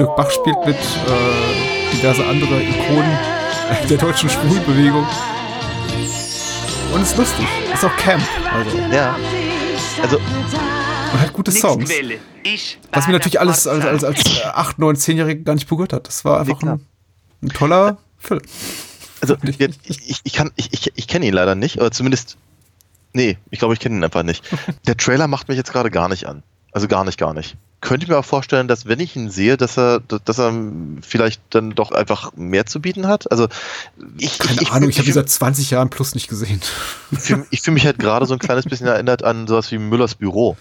[0.00, 3.16] Dirk Bach spielt mit äh, diverse andere Ikonen
[3.88, 5.06] der deutschen Schwulbewegung.
[6.92, 7.46] Und ist lustig.
[7.72, 8.22] Ist auch Camp.
[8.52, 8.78] Also.
[8.92, 9.16] Ja.
[10.02, 10.18] Also.
[10.18, 11.90] Und hat gute Songs.
[12.92, 16.06] Was mir natürlich alles als, als, als 8, 9, 10-Jährige gar nicht berührt hat.
[16.06, 16.86] Das war einfach ein,
[17.42, 18.40] ein toller Film.
[19.20, 22.36] Also, ich, ich kann, ich, ich, ich kenne ihn leider nicht, oder zumindest,
[23.12, 24.44] nee, ich glaube, ich kenne ihn einfach nicht.
[24.86, 26.42] Der Trailer macht mich jetzt gerade gar nicht an.
[26.78, 27.56] Also gar nicht, gar nicht.
[27.80, 30.52] Könnte ich mir auch vorstellen, dass wenn ich ihn sehe, dass er, dass er
[31.02, 33.28] vielleicht dann doch einfach mehr zu bieten hat.
[33.32, 33.48] Also
[34.16, 36.60] ich, Keine ich, Ahnung, ich habe ihn seit 20 Jahren plus nicht gesehen.
[37.10, 40.14] Ich fühle fühl mich halt gerade so ein kleines bisschen erinnert an sowas wie Müllers
[40.14, 40.56] Büro.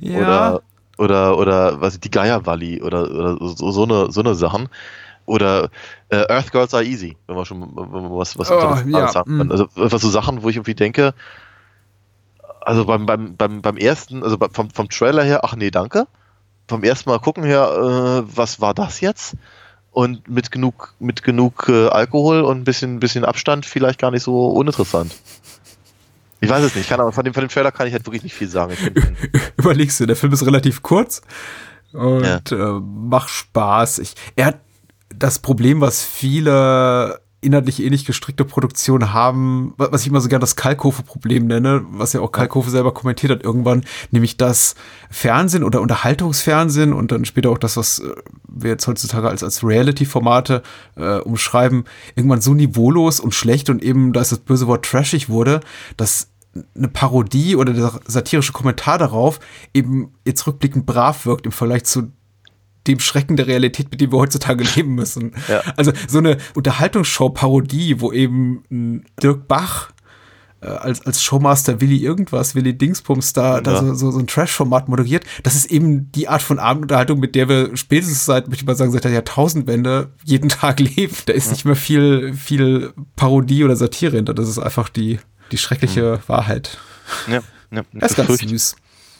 [0.00, 0.18] Ja.
[0.18, 0.62] Oder,
[0.98, 4.68] oder, oder was die Geiervalley oder, oder so, so, eine, so eine Sachen.
[5.24, 5.70] Oder
[6.10, 9.38] äh, Earth Girls Are Easy, wenn wir schon wenn wir was, was Oh, ja, haben.
[9.38, 9.50] mm.
[9.50, 11.14] Also einfach so Sachen, wo ich irgendwie denke,
[12.66, 16.08] also beim, beim, beim, beim ersten, also vom, vom Trailer her, ach nee, danke.
[16.66, 19.36] Vom ersten Mal gucken her, äh, was war das jetzt?
[19.92, 24.24] Und mit genug, mit genug äh, Alkohol und ein bisschen, bisschen Abstand vielleicht gar nicht
[24.24, 25.14] so uninteressant.
[26.40, 28.24] Ich weiß es nicht, kann, aber von dem, von dem Trailer kann ich halt wirklich
[28.24, 28.76] nicht viel sagen.
[29.56, 31.22] Überlegst du, der Film ist relativ kurz
[31.92, 34.00] und äh, macht Spaß.
[34.00, 34.60] Ich, er hat
[35.08, 40.40] das Problem, was viele inhaltlich ähnlich gestrickte Produktionen haben, wa- was ich immer so gerne
[40.40, 44.74] das Kalkofe-Problem nenne, was ja auch Kalkofe selber kommentiert hat irgendwann, nämlich das
[45.10, 48.10] Fernsehen oder Unterhaltungsfernsehen und dann später auch das, was äh,
[48.48, 50.62] wir jetzt heutzutage als, als Reality-Formate
[50.96, 51.84] äh, umschreiben,
[52.16, 55.60] irgendwann so niveaulos und schlecht und eben, da ist das böse Wort trashig wurde,
[55.96, 56.28] dass
[56.74, 59.40] eine Parodie oder der satirische Kommentar darauf
[59.74, 62.10] eben jetzt rückblickend brav wirkt im Vergleich zu
[62.88, 65.32] dem Schrecken der Realität, mit dem wir heutzutage leben müssen.
[65.48, 65.62] Ja.
[65.76, 69.90] Also so eine Unterhaltungsshow-Parodie, wo eben Dirk Bach
[70.60, 73.80] äh, als, als Showmaster Willi irgendwas, Willi Dingsbums da, da Ja.
[73.80, 75.24] so, so, so ein Trash-Format moderiert.
[75.42, 78.76] Das ist eben die Art von Abendunterhaltung, mit der wir spätestens seit, möchte ich mal
[78.76, 81.14] sagen, seit der Jahrtausendwende jeden Tag leben.
[81.26, 84.34] Da ist nicht mehr viel, viel Parodie oder Satire hinter.
[84.34, 85.18] Das ist einfach die,
[85.52, 86.78] die schreckliche Wahrheit.
[87.30, 88.76] Ja, ja, Das ist ganz süß.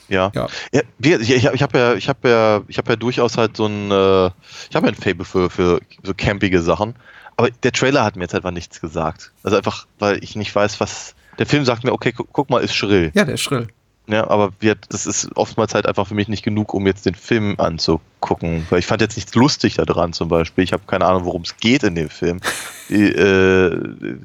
[0.09, 0.31] Ja.
[0.35, 0.47] Ja.
[0.73, 3.91] ja ich ich habe ja, ich habe ja, ich habe ja durchaus halt so ein,
[3.91, 4.27] äh,
[4.71, 6.95] ich habe ja ein Fable für, für so campige Sachen.
[7.37, 9.33] Aber der Trailer hat mir jetzt einfach nichts gesagt.
[9.43, 11.15] Also einfach, weil ich nicht weiß, was.
[11.39, 13.11] Der Film sagt mir, okay, guck, guck mal, ist schrill.
[13.15, 13.69] Ja, der ist schrill.
[14.09, 17.17] Ja, aber wir, das ist oftmals halt einfach für mich nicht genug, um jetzt den
[17.17, 18.65] Film anzugucken.
[18.71, 20.63] Weil ich fand jetzt nichts lustig daran zum Beispiel.
[20.63, 22.41] Ich habe keine Ahnung, worum es geht in dem Film.
[22.89, 24.19] Die, äh,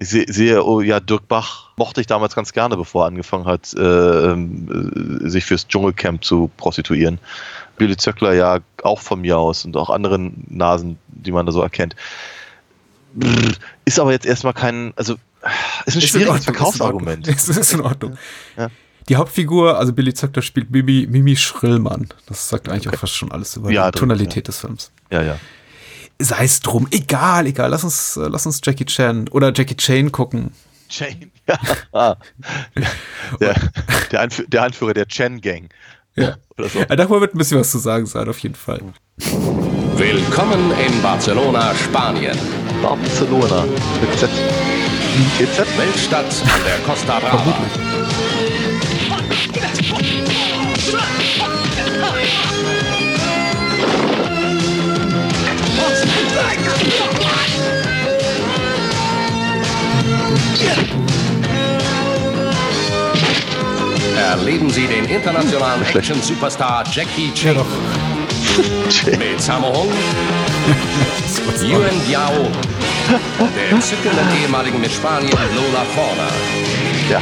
[0.00, 3.44] ich seh- sehe, oh ja, Dirk Bach mochte ich damals ganz gerne, bevor er angefangen
[3.44, 3.80] hat, äh,
[4.32, 7.18] ähm, äh, sich fürs Dschungelcamp zu prostituieren.
[7.76, 11.62] Billy Zöckler ja auch von mir aus und auch anderen Nasen, die man da so
[11.62, 11.94] erkennt.
[13.14, 13.52] Brr,
[13.84, 15.14] Ist aber jetzt erstmal kein, also
[15.86, 17.28] ist ein Ist schwieriges Ordnung, ist in Verkaufsargument.
[17.28, 17.34] Ordnung.
[17.36, 18.18] Es ist in Ordnung.
[18.56, 18.68] Ja.
[19.08, 22.08] Die Hauptfigur, also Billy Zöckler, spielt Mimi, Mimi Schrillmann.
[22.26, 24.42] Das sagt eigentlich auch fast schon alles über Ja, die drin, Tonalität ja.
[24.52, 24.92] des Films.
[25.10, 25.36] Ja, ja.
[26.22, 27.70] Sei es drum, egal, egal.
[27.70, 30.52] Lass uns, äh, lass uns Jackie Chan oder Jackie Chan gucken.
[30.90, 31.58] Chain, ja.
[31.92, 32.16] Ah.
[33.40, 33.54] Der,
[34.10, 35.68] der, Anführ, der Anführer der Chen Gang.
[36.16, 36.36] Ja.
[36.58, 36.80] Oder so.
[36.80, 38.80] Ja, darüber wird ein bisschen was zu sagen sein, auf jeden Fall.
[39.96, 42.36] Willkommen in Barcelona, Spanien.
[42.82, 43.64] Barcelona.
[44.00, 44.28] Mit Z.
[45.38, 45.78] TZ?
[45.78, 47.54] Weltstadt an der Costa Brava.
[64.16, 67.56] Erleben Sie den internationalen Action-Superstar Jackie Chan.
[69.18, 69.92] Mit Sammo Hung,
[71.62, 72.48] Yuen Biao,
[73.56, 76.28] der entzückenden ehemaligen mit Spanien Lola Forna.
[77.10, 77.20] Ja.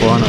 [0.00, 0.26] Vorne.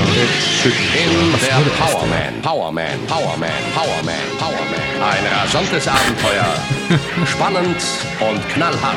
[0.66, 4.86] In der Powerman, Powerman, Powerman, Powerman, Powerman.
[5.02, 6.56] Ein rasantes Abenteuer.
[7.26, 7.82] Spannend
[8.22, 8.96] und knallhart.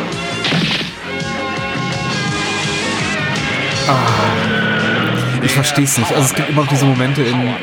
[5.43, 6.13] Ich verstehe es nicht.
[6.13, 7.55] Also es gibt immer noch diese Momente in.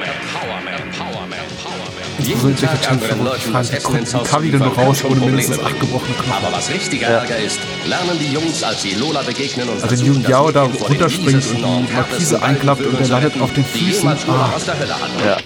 [2.42, 5.80] So in Jackie Chan fragen, wie kommt die Kavi denn noch raus, ohne mindestens acht
[5.80, 6.46] gebrochene Knochen?
[6.46, 9.98] Aber was richtiger Ärger ist, lernen die Jungs, als sie Lola begegnen und Also wenn
[9.98, 13.66] versuchen, Jung Yao das da runterspringt und die Markise einklappt und der landet auf den
[13.66, 14.10] Füßen.
[14.10, 14.52] Ah.
[14.56, 15.26] aus der Hölle hatten.
[15.26, 15.38] Ja.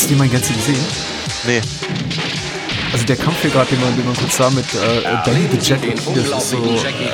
[0.00, 0.82] Hast du die mal Gänze gesehen?
[1.44, 1.60] Nee.
[2.90, 5.58] Also der Kampf hier gerade, den man, den man kurz sah mit äh, Danny the
[5.58, 5.78] Jet,
[6.16, 6.56] das ist so,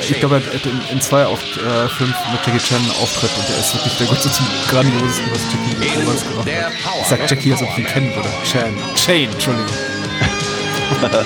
[0.09, 3.29] ich glaube, er hat in, in zwei auf, äh, Filmen mit Jackie Chan einen Auftritt
[3.37, 6.71] und der ist wirklich der Gott zum grandiosesten, was Jackie jemals gemacht hat.
[7.01, 8.29] Ich sag Jackie, als ob ich ihn kennen würde.
[8.49, 8.73] Chan.
[8.95, 9.67] Chain, Entschuldigung.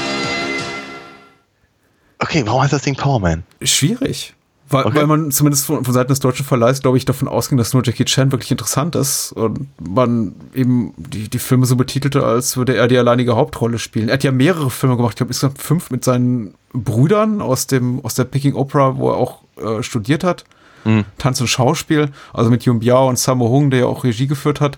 [2.17, 3.43] Okay, warum heißt das Ding Powerman?
[3.62, 4.34] Schwierig.
[4.71, 7.73] Weil, weil man zumindest von, von Seiten des deutschen Verleihs, glaube ich, davon ausging, dass
[7.73, 12.57] nur Jackie Chan wirklich interessant ist und man eben die, die Filme so betitelte, als
[12.57, 14.07] würde er die alleinige Hauptrolle spielen.
[14.07, 18.03] Er hat ja mehrere Filme gemacht, ich glaube insgesamt fünf mit seinen Brüdern aus dem
[18.05, 20.45] aus der Peking Opera, wo er auch äh, studiert hat.
[20.86, 21.05] Mhm.
[21.17, 24.62] Tanz und Schauspiel, also mit Yun Biao und Sammo Hung, der ja auch Regie geführt
[24.62, 24.77] hat.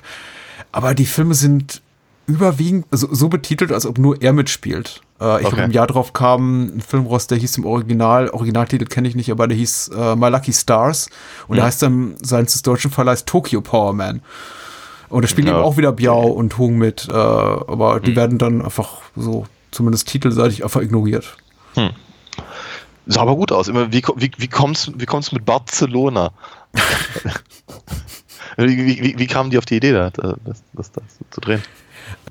[0.71, 1.83] Aber die Filme sind
[2.28, 5.02] überwiegend also so betitelt, als ob nur er mitspielt.
[5.20, 5.56] Äh, ich Okay.
[5.56, 9.16] glaube, im Jahr drauf kam ein Film raus, der hieß im Original, Originaltitel kenne ich
[9.16, 11.10] nicht, aber der hieß äh, My Lucky Stars
[11.48, 11.68] und der Mhm.
[11.68, 14.22] heißt dann seines des deutschen Verleihs Tokyo Power Man.
[15.10, 15.54] Und da spielen Ja.
[15.54, 18.16] eben auch wieder Biao und Hung mit, äh, aber die Mhm.
[18.16, 21.38] werden dann einfach so, zumindest titelseitig, einfach ignoriert.
[21.76, 21.90] Hm.
[23.06, 23.68] Sah aber gut aus.
[23.68, 26.32] Immer, wie, wie, wie kommst wie kommst mit Barcelona?
[28.58, 31.62] wie, wie, wie, wie kamen die auf die Idee, da, das, das, das zu drehen?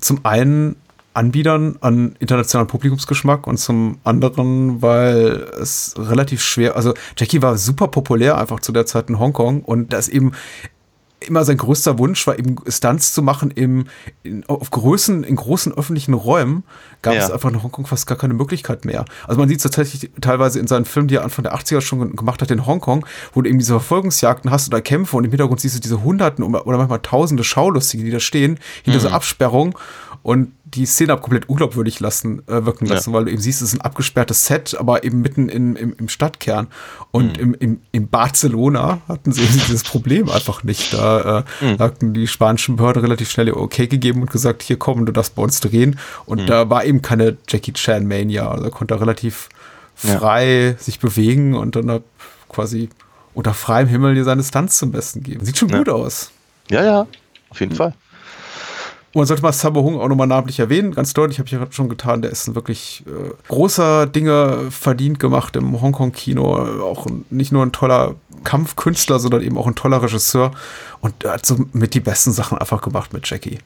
[0.03, 0.75] Zum einen
[1.13, 7.87] Anbietern an internationalen Publikumsgeschmack und zum anderen, weil es relativ schwer, also Jackie war super
[7.87, 10.31] populär einfach zu der Zeit in Hongkong und da ist eben
[11.27, 13.85] immer sein größter Wunsch war eben Stunts zu machen im,
[14.23, 16.63] in, auf Größen, in großen öffentlichen Räumen
[17.01, 17.23] gab Ja.
[17.23, 19.05] es einfach in Hongkong fast gar keine Möglichkeit mehr.
[19.27, 22.15] Also man sieht es tatsächlich teilweise in seinen Filmen, die er Anfang der 80er schon
[22.15, 25.59] gemacht hat in Hongkong, wo du eben diese Verfolgungsjagden hast oder Kämpfe und im Hintergrund
[25.59, 29.15] siehst du diese Hunderten oder manchmal Tausende Schaulustige, die da stehen, hinter so Mhm.
[29.15, 29.77] Absperrung
[30.21, 32.95] und die Szene ab komplett unglaubwürdig lassen, äh, wirken Ja.
[32.95, 35.95] lassen, weil du eben siehst, es ist ein abgesperrtes Set, aber eben mitten in, im,
[35.97, 36.67] im Stadtkern.
[37.11, 37.43] Und Mhm.
[37.43, 40.93] im, im, in Barcelona hatten sie eben dieses Problem einfach nicht.
[40.93, 41.79] Da äh, Mhm.
[41.79, 45.35] hatten die spanischen Behörden relativ schnell ihr Okay gegeben und gesagt, hier komm, du darfst
[45.35, 45.99] bei uns drehen.
[46.25, 46.45] Und Mhm.
[46.47, 48.49] da war eben keine Jackie Chan Mania.
[48.49, 49.49] Also er konnte relativ
[50.01, 50.17] Ja.
[50.17, 52.01] frei sich bewegen und dann
[52.49, 52.89] quasi
[53.35, 55.45] unter freiem Himmel dir seine Stunts zum Besten geben.
[55.45, 56.31] Sieht schon gut aus.
[56.69, 57.07] Ja, ja,
[57.49, 57.93] auf jeden Fall.
[59.13, 61.65] Und man sollte mal Sammo Hung auch nochmal namentlich erwähnen, ganz deutlich, habe ich ja
[61.69, 66.81] schon getan, der ist ein wirklich äh, großer Dinge verdient gemacht im Hongkong-Kino.
[66.81, 70.51] Auch nicht nur ein toller Kampfkünstler, sondern eben auch ein toller Regisseur.
[71.01, 73.59] Und er hat so mit die besten Sachen einfach gemacht mit Jackie.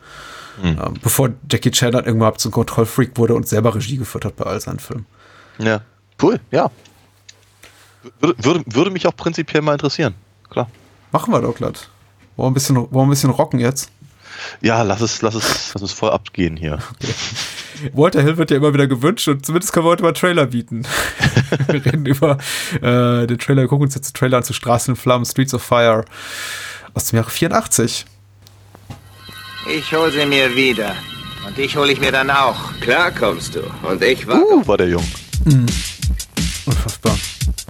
[0.61, 0.67] Mhm.
[0.67, 4.45] Ähm, bevor Jackie Chan dann irgendwann zum Kontrollfreak wurde und selber Regie geführt hat bei
[4.45, 5.05] all seinen Filmen.
[5.59, 5.79] Ja,
[6.21, 6.69] cool, ja.
[8.19, 10.13] Würde, würde, würde mich auch prinzipiell mal interessieren.
[10.49, 10.69] Klar.
[11.13, 11.89] Machen wir doch glatt.
[12.35, 13.91] Wollen wir ein bisschen, wollen wir ein bisschen rocken jetzt?
[14.61, 16.79] Ja, lass es, lass es, lass es voll abgehen hier.
[17.93, 20.83] Walter Hill wird ja immer wieder gewünscht und zumindest können wir heute mal Trailer bieten.
[21.67, 22.37] wir reden über
[22.75, 25.53] äh, den Trailer, wir gucken uns jetzt den Trailer an zu Straßen in Flammen, Streets
[25.53, 26.05] of Fire
[26.93, 28.05] aus dem Jahre 84.
[29.69, 30.95] Ich hol sie mir wieder.
[31.45, 32.57] Und dich hol ich mir dann auch.
[32.79, 33.61] Klar kommst du.
[33.83, 34.41] Und ich war.
[34.41, 35.05] Uh, war der jung.
[35.45, 35.65] Mhm.
[36.65, 37.17] Unfassbar.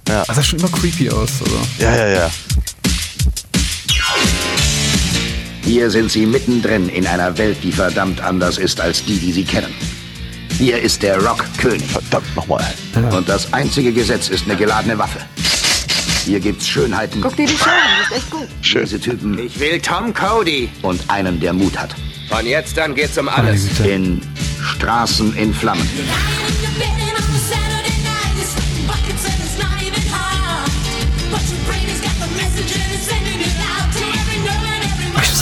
[0.08, 0.24] Ja.
[0.24, 1.42] Das sah schon immer creepy aus.
[1.42, 1.60] Also.
[1.78, 2.30] Ja, ja, ja.
[5.68, 9.44] Hier sind Sie mittendrin in einer Welt, die verdammt anders ist als die, die Sie
[9.44, 9.74] kennen.
[10.56, 11.84] Hier ist der Rock-König.
[11.90, 12.64] Verdammt nochmal.
[13.12, 15.20] Und das einzige Gesetz ist eine geladene Waffe.
[16.24, 17.20] Hier gibt's Schönheiten.
[17.20, 18.48] Guck dir die Show an, ist echt gut.
[18.62, 18.84] Schön.
[18.84, 19.38] Diese Typen.
[19.38, 20.70] Ich will Tom Cody.
[20.80, 21.94] Und einen, der Mut hat.
[22.30, 23.66] Von jetzt an geht's um alles.
[23.80, 24.22] In
[24.62, 25.86] Straßen in Flammen.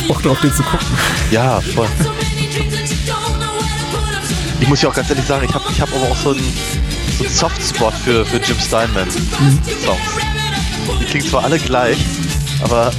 [0.09, 0.87] Bock drauf, den zu gucken.
[1.31, 1.89] Ja, voll.
[4.61, 6.53] Ich muss ja auch ganz ehrlich sagen, ich habe ich hab aber auch so einen,
[7.19, 9.21] so einen Softspot für, für Jim Steinman Songs.
[11.01, 11.99] Die klingen zwar alle gleich,
[12.63, 12.91] aber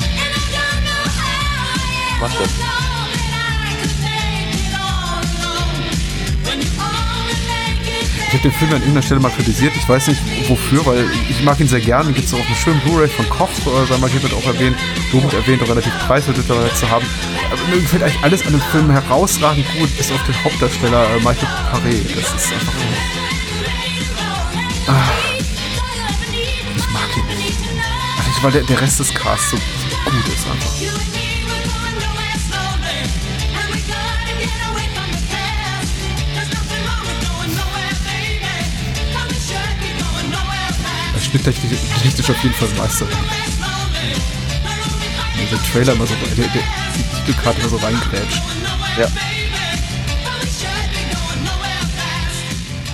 [2.19, 2.66] mag das.
[8.27, 9.73] Ich habe den Film an irgendeiner Stelle mal kritisiert.
[9.77, 12.11] Ich weiß nicht wofür, weil ich mag ihn sehr gerne.
[12.11, 14.75] Gibt es auch eine schöne Blu-ray von Koch, äh, sei mal hiermit auch erwähnt,
[15.13, 17.05] Domut erwähnt, auch relativ preiswert zu haben.
[17.49, 21.19] Aber mir gefällt eigentlich alles an dem Film herausragend gut, bis auf den Hauptdarsteller äh,
[21.19, 22.15] Michael Paré.
[22.15, 22.73] Das ist einfach.
[24.87, 25.09] Ah,
[26.75, 27.59] ich mag ihn nicht.
[28.17, 31.26] Also, weil der, der Rest des Casts so, so gut ist einfach.
[41.29, 43.17] Schnitttechnisch technisch auf jeden Fall Meisterwerk.
[45.49, 48.41] Der Trailer immer so, der, der, die Titelkarte immer so reingrätscht.
[48.99, 49.07] Ja.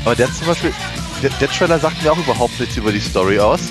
[0.05, 0.73] Aber der zum Beispiel,
[1.23, 3.61] der, der Trailer sagt mir auch überhaupt nichts über die Story aus.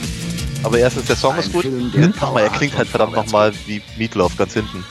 [0.62, 1.66] Aber erstens, der Song ist gut.
[1.94, 4.84] Jetzt nochmal, er klingt halt verdammt nochmal wie Meatloaf ganz hinten.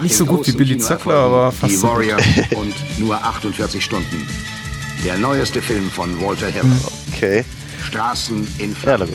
[0.00, 1.96] Nicht so gut wie Billy Zöckler, aber fast Die so gut.
[1.96, 2.18] Warrior
[2.56, 4.26] und nur 48 Stunden.
[5.04, 6.64] Der neueste Film von Walter Hill.
[7.14, 7.44] Okay.
[7.82, 9.08] Straßen in Ähm, Flammen.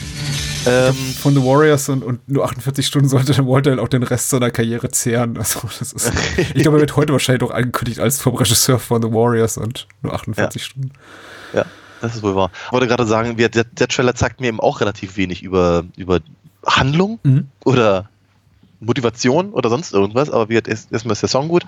[1.20, 4.30] Von The Warriors und, und nur 48 Stunden sollte dann Walter Hill auch den Rest
[4.30, 5.36] seiner Karriere zehren.
[5.38, 9.00] Also das ist, ich glaube, er wird heute wahrscheinlich auch angekündigt als vom Regisseur von
[9.02, 10.90] The Warriors und nur 48 Stunden.
[11.54, 11.64] Ja,
[12.00, 12.50] das ist wohl wahr.
[12.66, 16.20] Ich wollte gerade sagen, der, der Trailer zeigt mir eben auch relativ wenig über, über
[16.66, 17.48] Handlung Mhm.
[17.64, 18.08] oder
[18.80, 21.64] Motivation oder sonst irgendwas, aber wie erstmal ist der Song gut.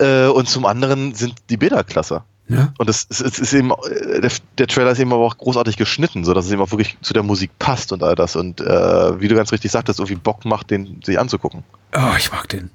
[0.00, 2.22] Äh, und zum anderen sind die Bilder klasse.
[2.48, 2.72] Ja.
[2.78, 5.76] Und es, es, es ist eben, äh, der, der Trailer ist eben aber auch großartig
[5.76, 8.36] geschnitten, sodass es eben auch wirklich zu der Musik passt und all das.
[8.36, 11.64] Und äh, wie du ganz richtig sagtest, irgendwie Bock macht, den sich anzugucken.
[11.94, 12.70] Oh, ich mag den.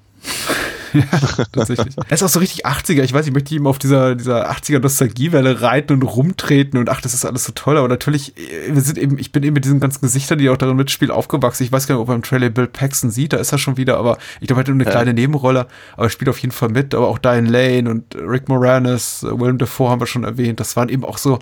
[0.93, 1.95] Ja, tatsächlich.
[2.07, 3.03] Er ist auch so richtig 80er.
[3.03, 7.01] Ich weiß, ich möchte ihm auf dieser, dieser 80er Nostalgiewelle reiten und rumtreten und ach,
[7.01, 7.77] das ist alles so toll.
[7.77, 10.57] Aber natürlich, äh, wir sind eben, ich bin eben mit diesen ganzen Gesichtern, die auch
[10.57, 11.63] darin mitspielen, aufgewachsen.
[11.63, 13.77] Ich weiß gar nicht, ob man im Trailer Bill Paxton sieht, da ist er schon
[13.77, 14.91] wieder, aber ich glaube, er hat nur eine Ja.
[14.91, 16.93] kleine Nebenrolle, aber er spielt auf jeden Fall mit.
[16.95, 20.59] Aber auch Diane Lane und Rick Moranis, äh, Willem Dafoe haben wir schon erwähnt.
[20.59, 21.39] Das waren eben auch so,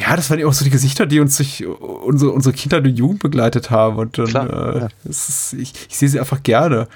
[0.00, 2.96] ja, das waren eben auch so die Gesichter, die uns durch unsere, unsere Kindheit und
[2.96, 3.96] Jugend begleitet haben.
[3.96, 4.88] Und dann, Klar, äh, ja.
[5.04, 6.86] ist, ich, ich sehe sie einfach gerne.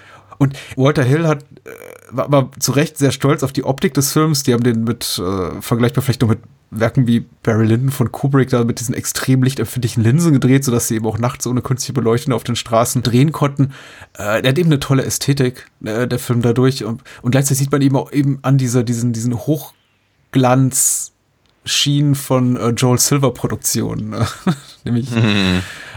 [0.43, 1.71] Und Walter Hill hat, äh,
[2.11, 4.43] war, war zu Recht sehr stolz auf die Optik des Films.
[4.43, 6.41] Die haben den mit, äh, vergleichbar vielleicht noch mit
[6.73, 10.97] Werken wie Barry Lyndon von Kubrick da mit diesen extrem lichtempfindlichen Linsen gedreht, sodass sie
[10.97, 13.73] eben auch nachts ohne künstliche Beleuchtung auf den Straßen drehen konnten.
[14.15, 16.83] Äh, der hat eben eine tolle Ästhetik, äh, der Film dadurch.
[16.83, 21.12] Und, und gleichzeitig sieht man eben auch eben an dieser, diesen, diesen Hochglanz,
[21.65, 24.11] Schienen von äh, Joel Silver Produktionen.
[24.11, 24.27] Ne?
[24.85, 25.09] Nämlich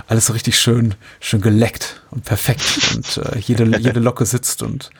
[0.07, 2.63] alles so richtig schön, schön geleckt und perfekt
[2.95, 4.91] und äh, jede, jede Locke sitzt und,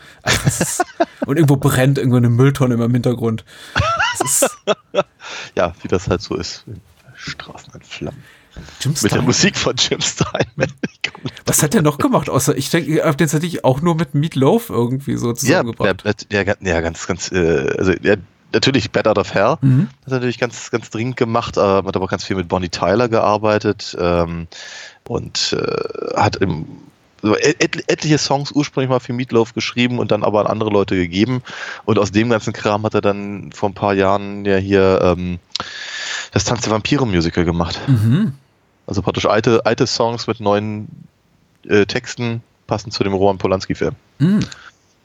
[0.48, 0.84] ist,
[1.28, 3.46] und irgendwo brennt irgendwo eine Mülltonne immer im Hintergrund.
[4.24, 4.50] Ist,
[5.56, 6.64] Ja, wie das halt so ist.
[7.16, 8.24] Straßen in Flammen.
[8.82, 9.26] Jim Mit der Steinman.
[9.26, 10.72] Musik von Jim Steinman.
[11.46, 12.30] was hat der noch gemacht?
[12.30, 15.36] Außer, ich denke, auf den hätte ich auch nur mit Meat Loaf irgendwie so Ja,
[15.36, 16.04] zusammengebracht.
[16.32, 18.16] ja, ja, ja, ganz, ganz, äh, also ja,
[18.56, 19.58] natürlich Bad Out of Hell.
[19.62, 19.90] Mhm.
[20.04, 23.08] Das hat natürlich ganz, ganz dringend gemacht, äh, hat aber ganz viel mit Bonnie Tyler
[23.08, 24.48] gearbeitet ähm,
[25.08, 26.66] und äh, hat im,
[27.24, 31.42] et, etliche Songs ursprünglich mal für Meatloaf geschrieben und dann aber an andere Leute gegeben.
[31.86, 35.40] Und aus dem ganzen Kram hat er dann vor ein paar Jahren ja hier ähm,
[36.32, 37.80] das Tanz der Vampire Musical gemacht.
[37.88, 38.34] Mhm.
[38.88, 40.88] Also praktisch alte, alte Songs mit neuen
[41.68, 44.40] äh, Texten passend zu dem Roman Polanski-Film Mhm.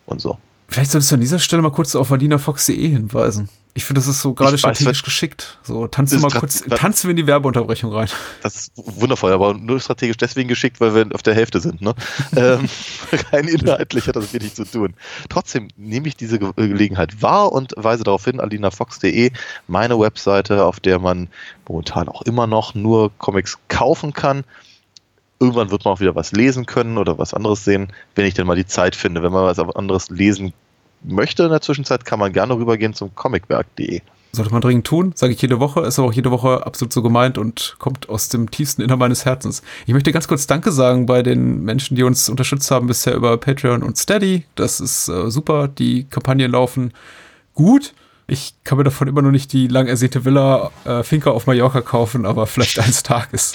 [0.06, 0.38] und so.
[0.70, 3.48] Vielleicht solltest du an dieser Stelle mal kurz auf valinafox.de hinweisen.
[3.74, 5.58] Ich finde, das ist so gerade weiß, strategisch was- geschickt.
[5.62, 8.08] So, tanzen wir mal kurz, tanzen wir in die Werbeunterbrechung rein.
[8.42, 11.80] Das ist wundervoll, aber nur strategisch deswegen geschickt, weil wir auf der Hälfte sind.
[11.80, 11.94] Ne?
[12.36, 12.68] ähm,
[13.32, 14.94] rein inhaltlich hat das wenig zu tun.
[15.28, 19.32] Trotzdem nehme ich diese Ge Gelegenheit wahr und weise darauf hin, alinafox.de,
[19.68, 21.28] meine Webseite, auf der man
[21.68, 24.44] momentan auch immer noch nur Comics kaufen kann.
[25.40, 28.46] Irgendwann wird man auch wieder was lesen können oder was anderes sehen, wenn ich denn
[28.46, 29.22] mal die Zeit finde.
[29.22, 30.52] Wenn man was anderes lesen
[31.02, 34.02] möchte in der Zwischenzeit, kann man gerne rübergehen zum comicwerk.de.
[34.32, 37.02] Sollte man dringend tun, sage ich jede Woche, ist aber auch jede Woche absolut so
[37.02, 39.62] gemeint und kommt aus dem tiefsten Innern meines Herzens.
[39.86, 43.36] Ich möchte ganz kurz Danke sagen bei den Menschen, die uns unterstützt haben bisher über
[43.38, 44.44] Patreon und Steady.
[44.54, 46.92] Das ist äh, super, die Kampagnen laufen
[47.54, 47.92] gut.
[48.30, 51.80] Ich kann mir davon immer noch nicht die lang ersehnte Villa äh, Finca auf Mallorca
[51.80, 53.52] kaufen, aber vielleicht eines Tages.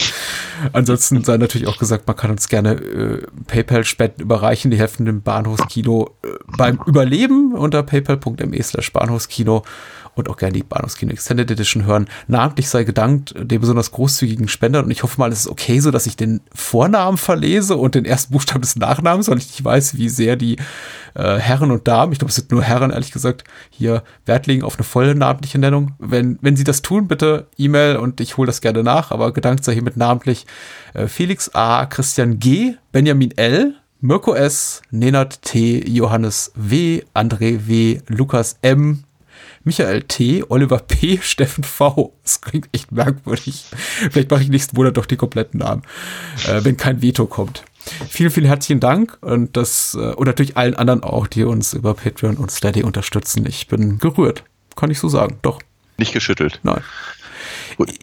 [0.74, 4.72] Ansonsten sei natürlich auch gesagt, man kann uns gerne äh, PayPal-Spenden überreichen.
[4.72, 9.64] Die helfen dem Bahnhofskino äh, beim Überleben unter paypal.me slash Bahnhofskino
[10.16, 12.08] und auch gerne die Bahnhofskino Extended Edition hören.
[12.28, 15.92] Namentlich sei gedankt den besonders großzügigen Spendern und ich hoffe mal, es ist okay so,
[15.92, 19.98] dass ich den Vornamen verlese und den ersten Buchstaben des Nachnamens, weil ich nicht weiß,
[19.98, 20.58] wie sehr die
[21.14, 24.64] äh, Herren und Damen, ich glaube, es sind nur Herren, ehrlich gesagt, hier Wert legen
[24.64, 25.94] auf eine volle namentliche Nennung.
[26.00, 29.64] Wenn, wenn sie das tun, bitte E-Mail und ich hole das gerne nach, aber gedankt
[29.64, 30.46] sei hiermit namentlich
[30.94, 38.02] äh, Felix A., Christian G., Benjamin L., Mirko S., Nenad T., Johannes W., André W.,
[38.08, 39.04] Lukas M.,
[39.66, 42.14] Michael T., Oliver P., Steffen V.
[42.24, 43.66] Das klingt echt merkwürdig.
[44.12, 45.82] Vielleicht mache ich nächsten Monat doch die kompletten Namen,
[46.48, 47.66] äh, wenn kein Veto kommt.
[48.10, 51.94] Vielen, vielen herzlichen Dank und das äh, und natürlich allen anderen auch, die uns über
[51.94, 53.46] Patreon und Steady unterstützen.
[53.48, 54.44] Ich bin gerührt,
[54.76, 55.38] kann ich so sagen.
[55.42, 55.62] Doch.
[55.98, 56.60] Nicht geschüttelt.
[56.64, 56.82] Nein.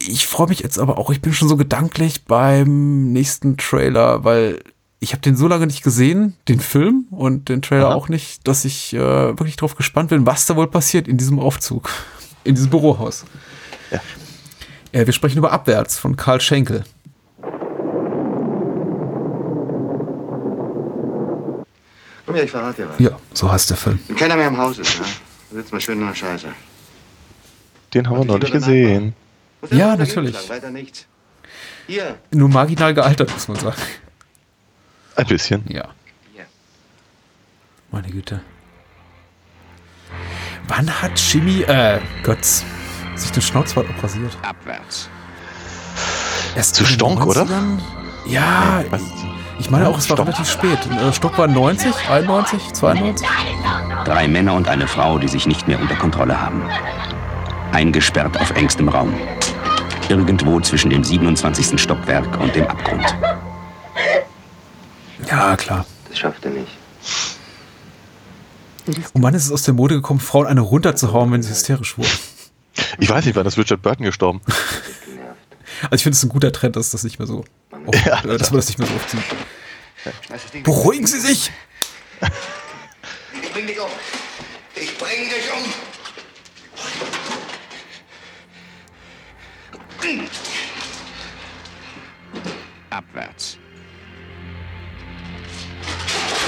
[0.07, 4.63] Ich freue mich jetzt aber auch, ich bin schon so gedanklich beim nächsten Trailer, weil
[5.03, 7.95] ich habe den so lange nicht gesehen, den Film und den Trailer Aha.
[7.95, 11.41] auch nicht, dass ich äh, wirklich drauf gespannt bin, was da wohl passiert in diesem
[11.41, 11.91] Aufzug,
[12.45, 13.25] in diesem Bürohaus.
[13.91, 14.01] Ja.
[14.93, 16.85] Äh, wir sprechen über Abwärts von Karl Schenkel.
[22.25, 23.01] Komm her, ich verrate dir was.
[23.01, 23.99] Ja, so heißt der Film.
[24.07, 25.07] Wenn keiner mehr im Haus ist, ne?
[25.51, 26.47] Dann sitzt man schön in der Scheiße.
[27.93, 29.15] Den haben wir noch nicht gesehen.
[29.73, 30.33] Ja, natürlich.
[30.33, 31.07] lang, Weiter nichts.
[31.89, 32.19] Hier.
[32.31, 33.83] Nur marginal gealtert, muss man sagen.
[35.17, 35.65] Ein bisschen.
[35.69, 35.89] Ja.
[37.91, 38.41] Meine Güte.
[40.67, 42.65] Wann hat Jimmy, äh, Götz,
[43.15, 44.37] Sich den Schnauzbart abrasiert.
[44.43, 45.11] Abwärts.
[46.57, 47.43] Erst Zu Stonk, oder?
[47.43, 47.79] 90ern?
[48.27, 48.83] Ja,
[49.59, 50.79] ich meine auch, es war relativ spät.
[50.91, 53.29] Äh, Stock war 90, 91, 92.
[54.05, 56.63] Drei Männer und eine Frau, die sich nicht mehr unter Kontrolle haben.
[57.73, 59.15] Eingesperrt auf engstem Raum.
[60.09, 61.81] Irgendwo zwischen dem 27.
[61.81, 63.15] Stockwerk und dem Abgrund.
[65.33, 65.87] Ja, klar.
[66.11, 66.71] Das schafft er nicht.
[69.15, 72.11] Und wann ist es aus der Mode gekommen, Frauen eine runterzuhauen, wenn sie hysterisch wurden?
[72.99, 74.41] Ich weiß nicht, wann ist Richard Burton gestorben?
[75.85, 77.45] Also ich finde es ein guter Trend, dass das nicht mehr so,
[77.87, 80.63] oft, äh, dass man das nicht mehr so oft sieht.
[80.63, 81.51] Beruhigen Sie sich!
[83.33, 83.89] Ich bring dich um.
[84.77, 85.65] Ich bring dich um.
[92.91, 93.59] Abwärts.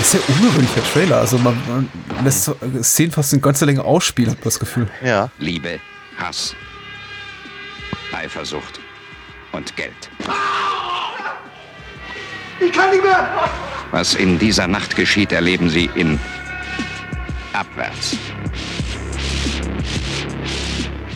[0.04, 1.16] Das ist ja ungewöhnlicher Trailer.
[1.16, 1.88] Also man, man
[2.22, 4.86] lässt so Szenen fast in ganzer Länge ausspielen, hat man das Gefühl.
[5.02, 5.30] Ja.
[5.38, 5.80] Liebe,
[6.18, 6.54] Hass,
[8.12, 8.80] Eifersucht
[9.52, 9.94] und Geld.
[12.60, 13.30] Ich kann nicht mehr.
[13.92, 16.20] Was in dieser Nacht geschieht, erleben Sie in
[17.54, 18.18] Abwärts.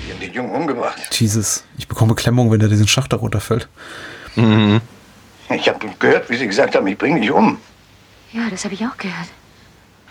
[0.07, 1.14] Die haben den Jungen umgebracht.
[1.20, 3.68] Jesus, ich bekomme Klemmung, wenn er diesen Schacht da runterfällt.
[4.34, 4.80] Mhm.
[5.51, 7.59] Ich habe gehört, wie sie gesagt haben, ich bring dich um.
[8.32, 9.28] Ja, das habe ich auch gehört.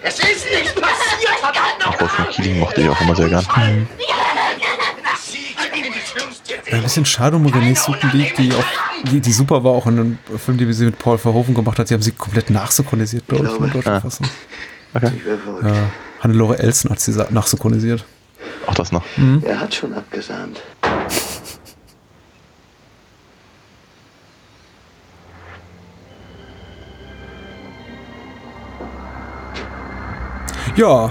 [0.01, 3.45] Es ist nicht passiert, verdammt Wolfgang Keating mochte ich auch immer sehr gern.
[6.71, 8.63] Ein bisschen schade um René Sutenlieb, die auch,
[9.09, 11.87] die, die super war auch in einem Film, den sie mit Paul Verhoeven gemacht hat.
[11.87, 14.01] Sie haben sie komplett nachsynchronisiert, glaube ich, in der deutschen Ah.
[14.01, 14.27] Fassung.
[14.93, 15.11] Okay.
[15.63, 15.73] Ja,
[16.19, 18.03] Hannelore Elsen hat sie nachsynchronisiert.
[18.65, 19.03] Auch das noch.
[19.15, 19.43] Mhm.
[19.45, 20.61] Er hat schon abgesahnt.
[30.77, 31.09] Ja.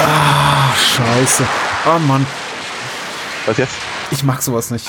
[0.00, 1.44] Ah, scheiße.
[1.86, 2.26] Oh Mann.
[3.46, 3.74] Was jetzt?
[4.10, 4.88] Ich mag sowas nicht.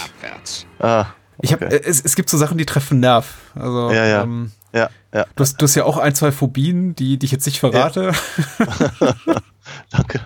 [0.80, 1.08] Ah.
[1.42, 3.28] Ich hab, äh, es, es gibt so Sachen, die treffen Nerv.
[3.56, 4.24] Also, Ja, ja.
[4.24, 5.26] Ähm, Ja, ja.
[5.36, 8.12] du, hast, du hast ja auch ein, zwei Phobien, die, die ich jetzt nicht verrate.
[9.92, 10.22] Danke.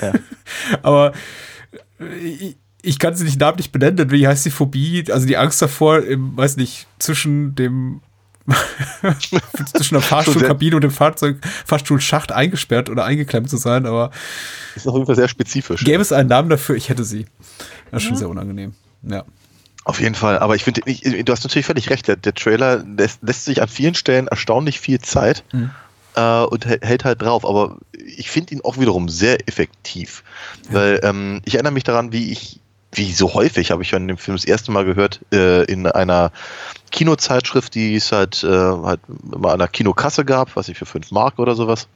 [0.00, 0.12] Ja.
[0.82, 1.12] Aber
[2.22, 4.10] ich, ich kann sie nicht namentlich benennen.
[4.10, 5.04] Wie heißt die Phobie?
[5.10, 8.00] Also die Angst davor, im, weiß nicht, zwischen dem
[9.74, 14.10] zwischen der Fahrstuhlkabine und dem Fahrzeug, Fahrstuhlschacht eingesperrt oder eingeklemmt zu sein, aber
[14.74, 15.82] ist auf jeden Fall sehr spezifisch.
[15.84, 17.26] Gäbe es einen Namen dafür, ich hätte sie.
[17.90, 18.74] Das ist schon sehr unangenehm.
[19.02, 19.24] Ja.
[19.84, 23.22] Auf jeden Fall, aber ich finde, du hast natürlich völlig recht, der, der Trailer lässt,
[23.22, 25.70] lässt sich an vielen Stellen erstaunlich viel Zeit Mhm.
[26.16, 30.22] äh, und hält halt drauf, aber ich finde ihn auch wiederum sehr effektiv,
[30.70, 32.60] weil ähm, ich erinnere mich daran, wie ich,
[32.94, 36.32] wie so häufig habe ich von dem Film das erste Mal gehört, äh, in einer
[36.90, 39.00] Kinozeitschrift, die es halt, äh, halt
[39.32, 41.88] immer an der Kinokasse gab, was ich für 5 Mark oder sowas.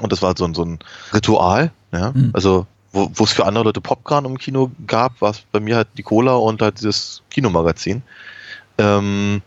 [0.00, 0.78] Und das war so ein, so ein
[1.12, 2.12] Ritual, ja.
[2.12, 2.30] Mhm.
[2.32, 5.76] Also, wo wo es für andere Leute Popcorn im Kino gab, war es bei mir
[5.76, 8.02] halt die Cola und halt dieses Kinomagazin.
[8.78, 9.42] Ähm,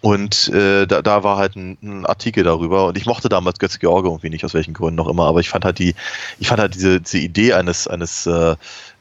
[0.00, 3.80] und äh, da, da war halt ein, ein Artikel darüber und ich mochte damals Götz
[3.80, 5.96] George irgendwie nicht, aus welchen Gründen noch immer, aber ich fand halt die,
[6.38, 8.54] ich fand halt diese, diese Idee eines, eines äh,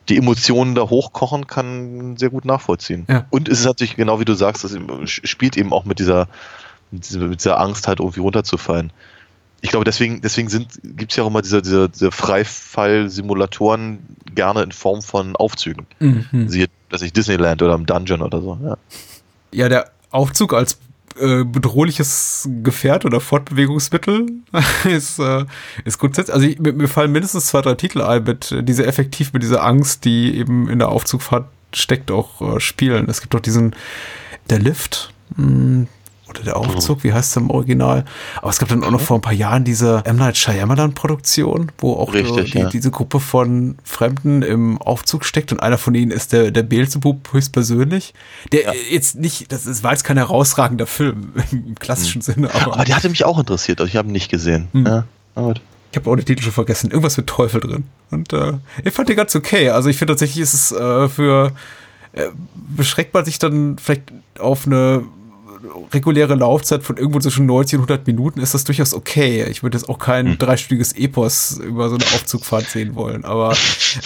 [0.08, 3.06] die Emotionen da hochkochen, kann sehr gut nachvollziehen.
[3.08, 3.26] Ja.
[3.30, 4.76] Und es ist natürlich, genau wie du sagst, es
[5.10, 6.28] spielt eben auch mit dieser,
[6.90, 8.92] mit dieser, mit dieser Angst halt irgendwie runterzufallen.
[9.60, 10.48] Ich glaube, deswegen, deswegen
[10.82, 14.00] gibt es ja auch immer diese, diese, diese Freifall-Simulatoren
[14.34, 15.86] gerne in Form von Aufzügen.
[16.00, 16.48] Mhm.
[16.48, 18.58] Siehe, dass ich Disneyland oder im Dungeon oder so.
[18.62, 18.76] Ja.
[19.52, 20.78] Ja, der Aufzug als
[21.18, 24.26] äh, bedrohliches Gefährt oder Fortbewegungsmittel
[24.84, 25.44] ist, äh,
[25.84, 28.86] ist grundsätzlich, also ich, mir, mir fallen mindestens zwei, drei Titel ein mit äh, diese
[28.86, 33.08] effektiv mit dieser Angst, die eben in der Aufzugfahrt steckt, auch äh, spielen.
[33.08, 33.74] Es gibt auch diesen,
[34.50, 35.86] der Lift, mh,
[36.34, 38.04] oder der Aufzug, wie heißt der im Original?
[38.36, 40.16] Aber es gab dann auch noch vor ein paar Jahren diese M.
[40.16, 42.68] Night Shyamalan-Produktion, wo auch Richtig, die, ja.
[42.68, 47.32] diese Gruppe von Fremden im Aufzug steckt und einer von ihnen ist der, der Beelzebub
[47.32, 48.14] höchstpersönlich.
[48.52, 52.64] Der äh, jetzt nicht, das ist, war jetzt kein herausragender Film im klassischen Sinne, aber,
[52.64, 52.72] Mhm.
[52.72, 54.68] Aber der hatte mich auch interessiert, aber ich habe ihn nicht gesehen.
[54.72, 54.86] Hm.
[54.86, 55.04] Ja,
[55.34, 55.60] gut.
[55.90, 56.90] ich habe auch den Titel schon vergessen.
[56.90, 57.84] Irgendwas mit Teufel drin.
[58.10, 58.54] Und äh,
[58.84, 59.70] ich fand den ganz okay.
[59.70, 61.52] Also ich finde tatsächlich ist es äh, für
[62.12, 62.28] äh,
[62.76, 65.04] beschränkt man sich dann vielleicht auf eine
[65.92, 69.44] reguläre Laufzeit von irgendwo zwischen 90 und 100 Minuten ist das durchaus okay.
[69.50, 70.38] Ich würde jetzt auch kein Hm.
[70.38, 73.24] dreistündiges Epos über so eine Aufzugfahrt sehen wollen.
[73.24, 73.56] Aber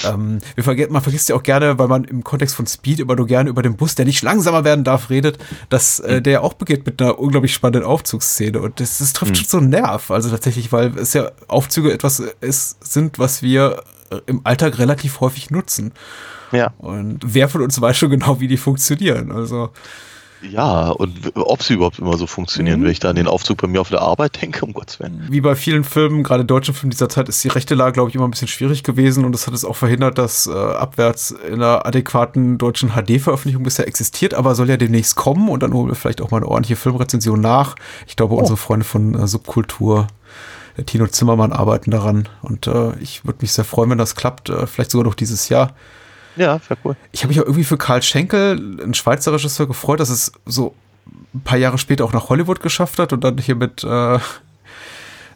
[0.04, 3.16] ähm, wir verge man vergisst ja auch gerne, weil man im Kontext von Speed immer
[3.16, 5.38] nur gerne über den Bus, der nicht langsamer werden darf, redet,
[5.68, 6.10] dass Hm.
[6.10, 8.60] äh, der ja auch beginnt mit einer unglaublich spannenden Aufzugsszene.
[8.60, 9.36] Und das, das trifft Hm.
[9.36, 10.10] schon so einen Nerv.
[10.10, 15.20] Also tatsächlich, weil es ja Aufzüge etwas ist, sind, was wir äh, im Alltag relativ
[15.20, 15.92] häufig nutzen.
[16.52, 16.72] Ja.
[16.78, 19.32] Und wer von uns weiß schon genau, wie die funktionieren.
[19.32, 19.70] Also
[20.42, 23.66] Ja, und ob sie überhaupt immer so funktionieren, wenn ich da an den Aufzug bei
[23.66, 25.26] mir auf der Arbeit denke, um Gottes Willen.
[25.30, 28.14] wie bei vielen Filmen, gerade deutschen Filmen dieser Zeit, ist die rechte Lage, glaube ich,
[28.14, 31.54] immer ein bisschen schwierig gewesen und das hat es auch verhindert, dass äh, abwärts in
[31.54, 35.94] einer adäquaten deutschen HD-Veröffentlichung bisher existiert, aber soll ja demnächst kommen und dann holen wir
[35.94, 37.74] vielleicht auch mal eine ordentliche Filmrezension nach.
[38.06, 40.06] Ich glaube, unsere Freunde von äh, Subkultur,
[40.76, 44.50] der Tino Zimmermann, arbeiten daran und äh, ich würde mich sehr freuen, wenn das klappt,
[44.50, 45.74] äh, vielleicht sogar noch dieses Jahr.
[46.38, 46.96] Ja, wäre cool.
[47.12, 50.74] Ich habe mich auch irgendwie für Karl Schenkel, ein Schweizer Regisseur, gefreut, dass es so
[51.34, 54.18] ein paar Jahre später auch nach Hollywood geschafft hat und dann hier mit äh,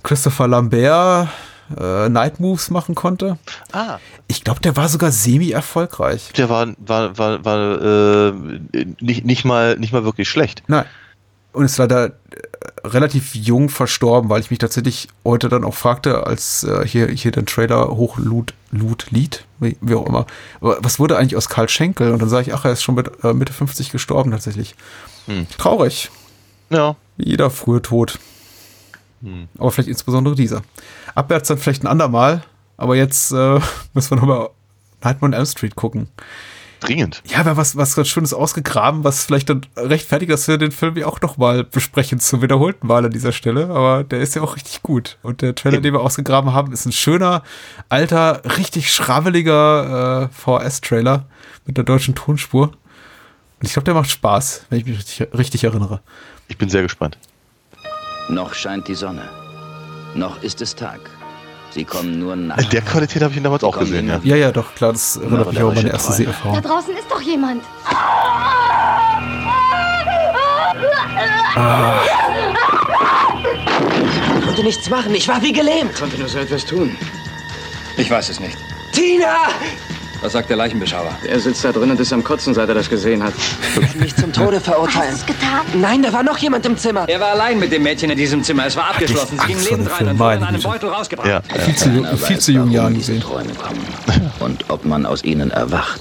[0.02, 1.28] Christopher Lambert
[1.78, 3.38] äh, Night Moves machen konnte.
[3.72, 3.98] Ah.
[4.28, 6.32] Ich glaube, der war sogar semi-erfolgreich.
[6.36, 8.32] Der war, war, war, war äh,
[9.00, 10.62] nicht, nicht, mal, nicht mal wirklich schlecht.
[10.66, 10.84] Nein.
[11.52, 12.12] Und ist leider äh,
[12.84, 17.30] relativ jung verstorben, weil ich mich tatsächlich heute dann auch fragte, als äh, hier, hier
[17.30, 20.26] den Trailer hochlud, lud, lied, wie, wie auch immer.
[20.60, 22.12] Aber was wurde eigentlich aus Karl Schenkel?
[22.12, 24.74] Und dann sage ich, ach, er ist schon mit äh, Mitte 50 gestorben tatsächlich.
[25.26, 25.46] Hm.
[25.58, 26.10] Traurig.
[26.70, 26.96] Ja.
[27.16, 28.18] Wie jeder frühe Tod.
[29.22, 29.48] Hm.
[29.58, 30.62] Aber vielleicht insbesondere dieser.
[31.14, 32.42] Abwärts dann vielleicht ein andermal,
[32.76, 33.60] aber jetzt äh,
[33.94, 34.50] müssen wir nochmal
[35.02, 36.08] Nightmare on Elm Street gucken.
[36.82, 37.22] Dringend.
[37.26, 40.96] Ja, aber was, was ganz Schönes ausgegraben, was vielleicht dann rechtfertigt, dass wir den Film
[40.96, 43.70] ja auch nochmal besprechen, zum wiederholten Mal an dieser Stelle.
[43.70, 45.18] Aber der ist ja auch richtig gut.
[45.22, 47.42] Und der Trailer, den wir ausgegraben haben, ist ein schöner,
[47.88, 51.26] alter, richtig schrabbeliger äh, VS-Trailer
[51.66, 52.68] mit der deutschen Tonspur.
[52.68, 56.00] Und ich glaube, der macht Spaß, wenn ich mich richtig, richtig erinnere.
[56.48, 57.16] Ich bin sehr gespannt.
[58.28, 59.28] Noch scheint die Sonne.
[60.14, 61.00] Noch ist es Tag.
[61.74, 62.62] Sie kommen nur In nach.
[62.64, 64.20] der Qualität habe ich ihn damals auch gesehen, ja.
[64.22, 66.60] Ja, ja, doch, klar, das erinnert mich auch an meine erste Da Seherfahrung.
[66.62, 67.62] draußen ist doch jemand.
[71.54, 72.00] Ah.
[74.38, 75.14] Ich konnte nichts machen.
[75.14, 75.94] Ich war wie gelähmt.
[75.98, 76.96] konnte nur so etwas tun.
[77.96, 78.56] Ich weiß es nicht.
[78.92, 79.48] Tina!
[80.22, 81.10] Was sagt der Leichenbeschauer?
[81.26, 83.34] Er sitzt da drin und ist am Kotzen, seit er das gesehen hat.
[83.96, 85.14] Mich zum Tode verurteilen.
[85.14, 85.60] Was getan?
[85.74, 87.08] Nein, da war noch jemand im Zimmer.
[87.08, 88.66] Er war allein mit dem Mädchen in diesem Zimmer.
[88.66, 89.38] Es war abgeschlossen.
[89.40, 90.62] Sie ging lebend rein und wurde in einem.
[90.62, 91.28] Beutel rausgebracht.
[91.28, 91.42] Ja.
[91.64, 93.20] Viel zu, viel zu jungen Jahren gesehen.
[93.20, 93.84] Träume kommen.
[94.38, 96.00] Und ob man aus ihnen erwacht.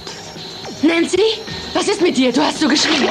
[0.82, 1.18] Nancy,
[1.74, 2.32] was ist mit dir?
[2.32, 3.08] Du hast so geschrien.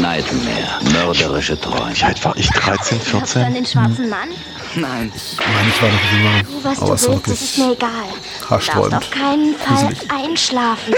[0.00, 0.80] Nightmare.
[0.92, 1.92] Mörderische Träume.
[2.02, 2.48] Alt war ich?
[2.50, 3.54] 13, Hast du dann 14?
[3.54, 4.28] den schwarzen Mann?
[4.74, 5.12] Nein.
[5.14, 6.42] Ich meine, ich war noch jünger.
[6.44, 7.90] Tu, was aber du willst, das ist mir egal.
[7.90, 8.94] Du darfst haarsträubend.
[8.94, 10.10] auf keinen Fall Gruselig.
[10.10, 10.94] einschlafen.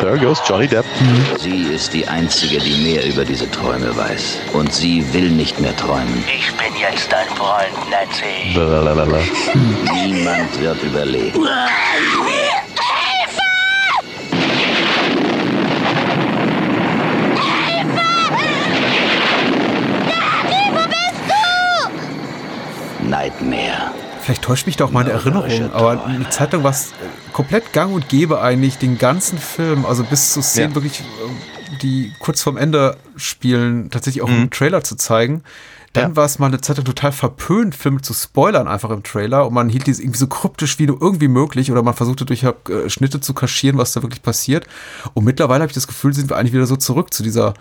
[0.00, 0.84] There goes Johnny Depp.
[1.38, 4.38] Sie ist die Einzige, die mehr über diese Träume weiß.
[4.52, 6.22] Und sie will nicht mehr träumen.
[6.26, 8.54] Ich bin jetzt dein Freund, Nancy.
[8.54, 9.20] Lalalala.
[9.94, 11.48] Niemand wird überleben.
[23.18, 23.92] Nightmare.
[24.22, 26.94] Vielleicht täuscht mich doch meine Erinnerung, aber eine Zeit lang war es äh,
[27.32, 30.74] komplett gang und gäbe eigentlich, den ganzen Film, also bis zu Szenen Ja.
[30.76, 31.04] wirklich, äh,
[31.82, 34.42] die kurz vorm Ende spielen, tatsächlich auch Mhm.
[34.44, 35.42] im Trailer zu zeigen.
[35.92, 36.16] Dann Ja.
[36.16, 39.54] war es mal eine Zeit lang total verpönt, Filme zu spoilern einfach im Trailer und
[39.54, 42.54] man hielt dies irgendwie so kryptisch wie nur irgendwie möglich oder man versuchte durch äh,
[42.88, 44.66] Schnitte zu kaschieren, was da wirklich passiert.
[45.12, 47.54] Und mittlerweile habe ich das Gefühl, sind wir eigentlich wieder so zurück zu dieser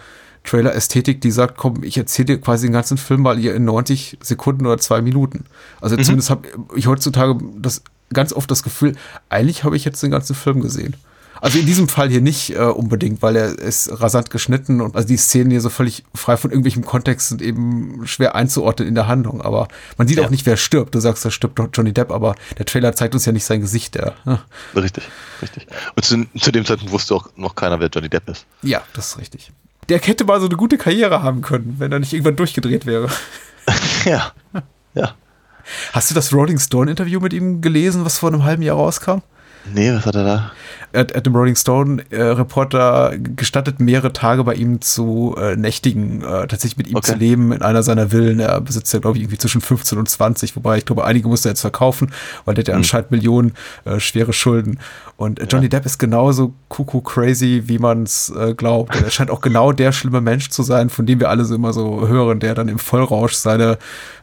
[0.44, 4.18] Trailer-Ästhetik, die sagt, komm, ich erzähle dir quasi den ganzen Film mal hier in 90
[4.22, 5.46] Sekunden oder zwei Minuten.
[5.82, 6.04] Also Mhm.
[6.04, 7.82] zumindest habe ich heutzutage das
[8.12, 8.96] ganz oft das Gefühl,
[9.30, 10.96] eigentlich habe ich jetzt den ganzen Film gesehen.
[11.42, 15.08] Also in diesem Fall hier nicht äh, unbedingt, weil er ist rasant geschnitten und also
[15.08, 19.08] die Szenen hier so völlig frei von irgendwelchem Kontext sind eben schwer einzuordnen in der
[19.08, 19.42] Handlung.
[19.42, 19.68] Aber
[19.98, 20.26] man sieht Ja.
[20.26, 20.96] auch nicht, wer stirbt.
[20.96, 23.60] Du sagst, da stirbt doch Johnny Depp, aber der Trailer zeigt uns ja nicht sein
[23.60, 23.96] Gesicht.
[23.96, 24.14] Der,
[24.76, 25.04] Richtig,
[25.42, 25.68] richtig.
[25.96, 28.46] Und zu, zu dem Zeitpunkt wusste auch noch keiner, wer Johnny Depp ist.
[28.62, 29.52] ja, das ist richtig.
[29.90, 33.10] Der hätte mal so eine gute Karriere haben können, wenn er nicht irgendwann durchgedreht wäre.
[34.06, 34.32] ja.
[34.94, 35.14] Ja.
[35.94, 39.20] Hast du das Rolling Stone Interview mit ihm gelesen, was vor einem halben Jahr rauskam?
[39.74, 40.52] Nee, was hat er da?
[40.92, 46.22] Er hat, dem Rolling Stone äh, Reporter gestattet, mehrere Tage bei ihm zu äh, nächtigen,
[46.22, 47.14] äh, tatsächlich mit ihm Okay.
[47.14, 48.42] zu leben in einer seiner Villen.
[48.42, 51.48] Er besitzt ja, glaube ich, irgendwie zwischen 15 und 20, wobei ich glaube, einige musste
[51.48, 52.12] er jetzt verkaufen,
[52.44, 52.80] weil der hat ja Hm.
[52.80, 53.54] anscheinend Millionen
[53.86, 54.80] äh, schwere Schulden.
[55.16, 58.96] Und äh, Johnny Depp ist genauso kuckuck crazy, wie man es äh, glaubt.
[58.96, 61.74] Er scheint auch genau der schlimme Mensch zu sein, von dem wir alle so immer
[61.74, 63.78] so hören, der dann im Vollrausch seine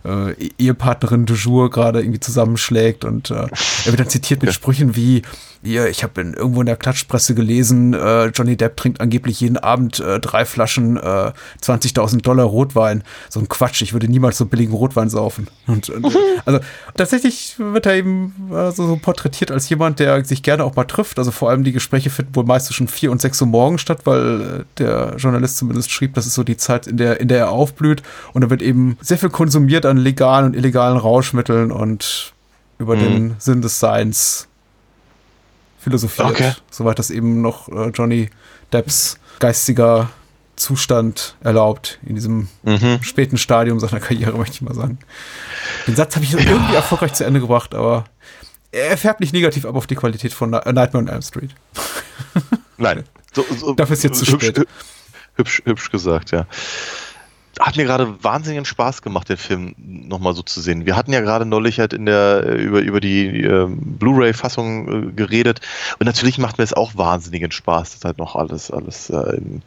[0.05, 3.05] äh, Ehepartnerin du jour gerade irgendwie zusammenschlägt.
[3.05, 5.23] Und äh, er wird dann zitiert mit Sprüchen wie
[5.63, 9.59] hier, ich habe in, irgendwo in der Klatschpresse gelesen, äh, Johnny Depp trinkt angeblich jeden
[9.59, 11.33] Abend äh, drei Flaschen äh,
[11.63, 13.05] 20.000 Dollar Rotwein.
[13.29, 15.49] So ein Quatsch, ich würde niemals so billigen Rotwein saufen.
[15.67, 16.61] Und, und also
[16.97, 20.85] tatsächlich wird er eben äh, so, so porträtiert als jemand, der sich gerne auch mal
[20.85, 21.19] trifft.
[21.19, 24.01] Also vor allem die Gespräche finden wohl meist zwischen vier und sechs Uhr morgens statt,
[24.05, 27.39] weil äh, der Journalist zumindest schrieb, das ist so die Zeit, in der, in der
[27.39, 28.03] er aufblüht.
[28.33, 32.33] Und da wird eben sehr viel konsumiert an legalen und illegalen Rauschmitteln und
[32.79, 33.01] über Mhm.
[33.01, 34.49] den Sinn des Seins
[35.81, 36.53] philosophiert, Okay.
[36.71, 38.31] soweit das eben noch äh, Johnny
[38.73, 40.11] Depps geistiger
[40.57, 43.03] Zustand erlaubt in diesem Mhm.
[43.03, 44.99] späten Stadium seiner Karriere, möchte ich mal sagen.
[45.87, 48.05] Den Satz habe ich irgendwie erfolgreich zu Ende gebracht, aber
[48.73, 51.51] er färbt nicht negativ ab auf die Qualität von Ni- Nightmare on Elm Street.
[52.77, 53.05] Nein.
[53.35, 54.67] So, so, Dafür ist jetzt zu hübsch, spät.
[55.37, 56.47] Hübsch, hübsch gesagt, ja.
[57.61, 60.87] Hat mir gerade wahnsinnigen Spaß gemacht, den Film nochmal so zu sehen.
[60.87, 65.13] Wir hatten ja gerade neulich halt in der, äh, über, über die ähm, Blu-ray-Fassung äh,
[65.13, 65.61] geredet.
[65.99, 69.63] Und natürlich macht mir es auch wahnsinnigen Spaß, das halt noch alles, alles äh, in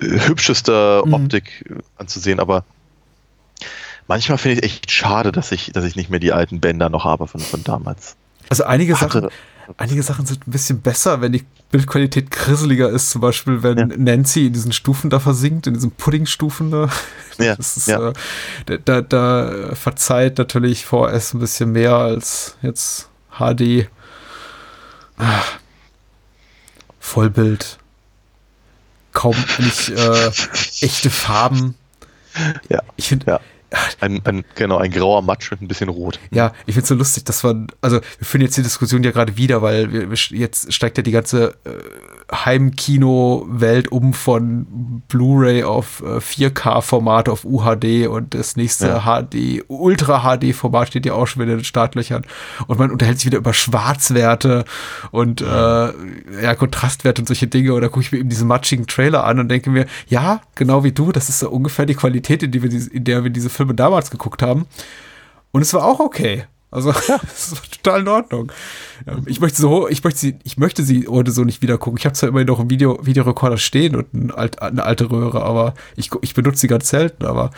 [0.00, 1.14] äh, hübschester Mhm.
[1.14, 2.40] Optik äh, anzusehen.
[2.40, 2.64] Aber
[4.06, 7.04] manchmal finde ich echt schade, dass ich, dass ich nicht mehr die alten Bänder noch
[7.04, 8.16] habe von, von damals.
[8.48, 9.28] Also einige Sachen,
[9.76, 13.10] einige Sachen sind ein bisschen besser, wenn die Bildqualität grisseliger ist.
[13.10, 16.88] Zum Beispiel, wenn Nancy in diesen Stufen da versinkt, in diesen Puddingstufen da.
[17.38, 18.10] Ja, ist, ja.
[18.10, 18.12] äh,
[18.66, 23.08] da, da, da verzeiht natürlich VS ein bisschen mehr als jetzt
[23.38, 23.88] HD.
[25.18, 25.42] Ah.
[26.98, 27.78] Vollbild.
[29.12, 30.30] Kaum nicht äh,
[30.80, 31.74] echte Farben.
[32.68, 32.82] Ja.
[32.96, 33.40] Ich finde, ja.
[34.00, 36.18] Ein, ein, genau, ein grauer Matsch mit ein bisschen Rot.
[36.30, 39.10] Ja, ich finde es so lustig, dass man, also wir führen jetzt die Diskussion ja
[39.10, 41.70] gerade wieder, weil wir, jetzt steigt ja die ganze äh,
[42.30, 49.22] Heimkino-Welt um von Blu-ray auf äh, 4K-Format auf UHD und das nächste Ja.
[49.22, 52.24] HD, Ultra-HD-Format steht ja auch schon wieder in den Startlöchern
[52.66, 54.64] und man unterhält sich wieder über Schwarzwerte
[55.10, 58.86] und äh, ja, Kontrastwerte und solche Dinge und da gucke ich mir eben diese matschigen
[58.86, 62.42] Trailer an und denke mir, ja, genau wie du, das ist so ungefähr die Qualität,
[62.42, 64.66] in, die wir, in der wir diese Filme damals geguckt haben.
[65.50, 66.44] Und es war auch okay.
[66.70, 67.08] Also, es
[67.52, 68.52] war total in Ordnung.
[69.26, 71.98] Ich möchte so, ich möchte sie, ich möchte sie heute so nicht wieder gucken.
[71.98, 75.42] Ich habe zwar immerhin noch einen Video, Videorekorder stehen und ein alt, eine alte Röhre,
[75.42, 77.50] aber ich, ich benutze sie ganz selten, aber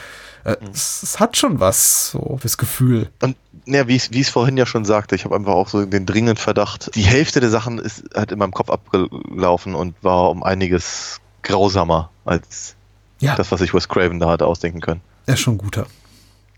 [0.44, 3.10] äh, es, es hat schon was, so fürs Gefühl.
[3.20, 3.36] Und
[3.66, 6.06] ja, wie ich ich es vorhin ja schon sagte, ich habe einfach auch so den
[6.06, 10.42] dringenden Verdacht, die Hälfte der Sachen ist halt in meinem Kopf abgelaufen und war um
[10.42, 12.76] einiges grausamer als
[13.18, 13.34] Ja.
[13.34, 15.00] das, was sich Wes Craven da hatte ausdenken können.
[15.26, 15.86] Er ist schon guter.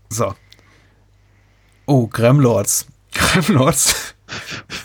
[0.09, 0.33] So.
[1.85, 2.87] Oh, Gremlords.
[3.13, 4.15] Gremlords.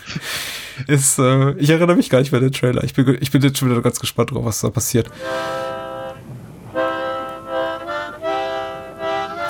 [0.87, 2.83] ist, äh, ich erinnere mich gar nicht mehr an den Trailer.
[2.83, 5.09] Ich bin, ich bin jetzt schon wieder ganz gespannt drauf, was da passiert.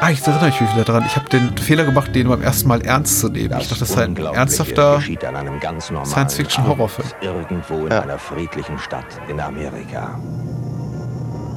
[0.01, 1.03] Ah, jetzt erinnere ich mich wieder dran.
[1.05, 3.59] Ich habe den Fehler gemacht, den beim ersten Mal ernst zu nehmen.
[3.59, 7.07] ich dachte, das sei ein ernsthafter Science-Fiction-Horrorfilm.
[7.21, 10.19] Irgendwo in einer friedlichen Stadt in Amerika.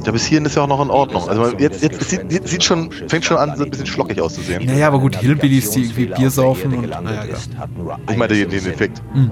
[0.05, 1.29] Ja, bis hierhin ist ja auch noch in Ordnung.
[1.29, 4.65] Also jetzt, jetzt es sieht, sieht schon, fängt schon an, so ein bisschen schlockig auszusehen.
[4.65, 7.99] Naja, aber gut, Hillbillies, die irgendwie Bier saufen und naja, ja.
[8.11, 9.03] Ich meine den, den Effekt.
[9.13, 9.31] Hm.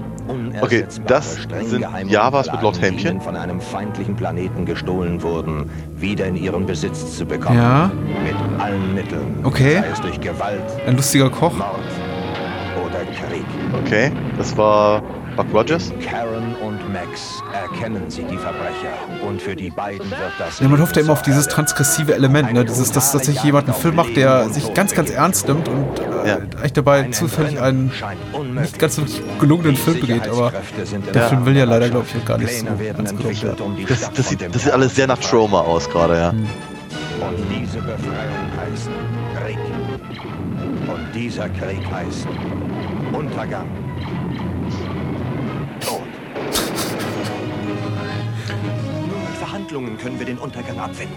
[0.61, 3.19] Okay, das sind Javas mit Lord Helmchen.
[3.21, 7.57] von einem feindlichen Planeten gestohlen wurden, wieder in ihren Besitz zu bekommen.
[7.57, 7.91] Ja.
[8.23, 9.39] Mit allen Mitteln.
[9.43, 9.83] Okay.
[10.21, 11.53] Gewalt Ein lustiger Koch.
[11.53, 13.45] oder Krieg.
[13.85, 15.01] Okay, das war
[15.35, 15.91] Buck Rogers.
[16.09, 18.93] Karen und Max erkennen sie die Verbrecher
[19.27, 22.53] und für die beiden wird das Ja, man hofft ja immer auf dieses transgressive Element,
[22.53, 22.65] ne?
[22.65, 26.33] Dieses, dass tatsächlich jemand einen Film macht, der sich ganz, ganz ernst nimmt und äh,
[26.57, 27.91] eigentlich dabei zufällig einen
[28.61, 29.03] nicht ganz so
[29.39, 30.51] gelungenen Film begeht, aber
[31.13, 31.27] der Ja.
[31.29, 33.85] Film will ja leider, glaube ich, auch gar nicht so ganz gelungen werden.
[33.87, 36.29] Das, das, sieht, das sieht alles sehr nach Trauma aus gerade, ja.
[36.29, 38.89] Und diese Befreiung heißt
[39.43, 39.57] Krieg.
[40.87, 42.27] Und dieser Krieg heißt
[43.13, 43.67] Untergang.
[49.71, 51.15] Mit Verhandlungen können wir den Untergang abwenden.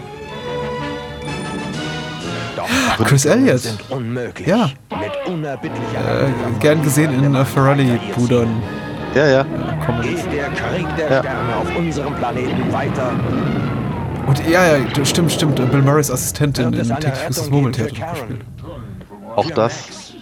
[2.55, 3.59] Doch Chris Elliott.
[3.59, 4.47] sind unmöglich.
[4.47, 4.69] Ja.
[4.91, 8.47] Mit unerbittlicher Äh, gern gesehen in äh, Ferrari-Pudern.
[9.13, 9.45] Ja, ja.
[10.01, 11.19] Geht der Krieg der Ja.
[11.19, 13.11] Sterne auf unserem Planeten weiter.
[14.27, 15.55] Und ja, ja, stimmt, stimmt.
[15.55, 18.45] Bill Murrays Assistentin in täglich hat gespielt.
[19.35, 20.13] Auch das.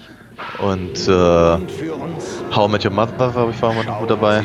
[0.60, 1.58] Und äh,
[2.56, 4.44] How Met Your Mother, glaube ich, war mal noch gut dabei.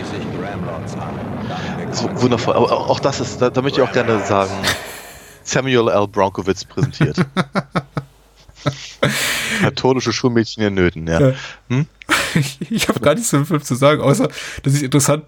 [2.00, 2.54] Ist wundervoll.
[2.54, 4.50] Aber auch das ist, da, da möchte ich auch gerne sagen,
[5.44, 6.06] Samuel L.
[6.08, 7.16] Bronkowitz präsentiert.
[9.60, 11.20] Katholische Schulmädchen in Nöten, ja.
[11.30, 11.32] Ja.
[11.68, 11.86] Hm?
[12.70, 14.28] Ich habe gar nichts zum Film zu sagen, außer
[14.62, 15.24] dass ich interessant,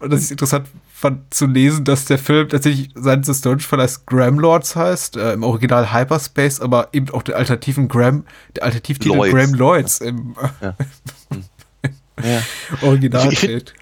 [0.00, 4.76] dass ich es interessant fand zu lesen, dass der Film tatsächlich seines historischen Verleihs Gramlords
[4.76, 9.32] heißt, äh, im Original Hyperspace, aber eben auch der alternativen Gram, der Alternativtitel Lloyds.
[9.34, 10.36] Graham Lloyds im
[12.22, 12.42] Ja.
[12.82, 13.74] Original Ich- ich find- steht.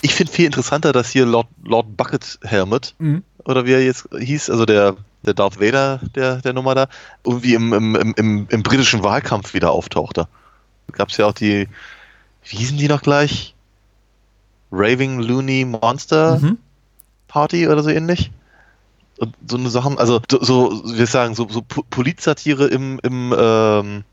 [0.00, 3.22] Ich finde viel interessanter, dass hier Lord, Lord Bucket Helmet, Mhm.
[3.44, 6.86] oder wie er jetzt hieß, also der, der Darth Vader der, der Nummer da,
[7.24, 10.28] irgendwie im, im, im, im, britischen Wahlkampf wieder auftauchte.
[10.92, 11.68] Gab es ja auch die,
[12.44, 13.54] wie hießen die noch gleich?
[14.70, 16.58] Raving Looney Monster Mhm.
[17.26, 18.30] Party oder so ähnlich?
[19.18, 23.34] Und so eine Sachen, also so, so wir sagen, so, so Po- Politsatire im, im,
[23.36, 24.04] ähm,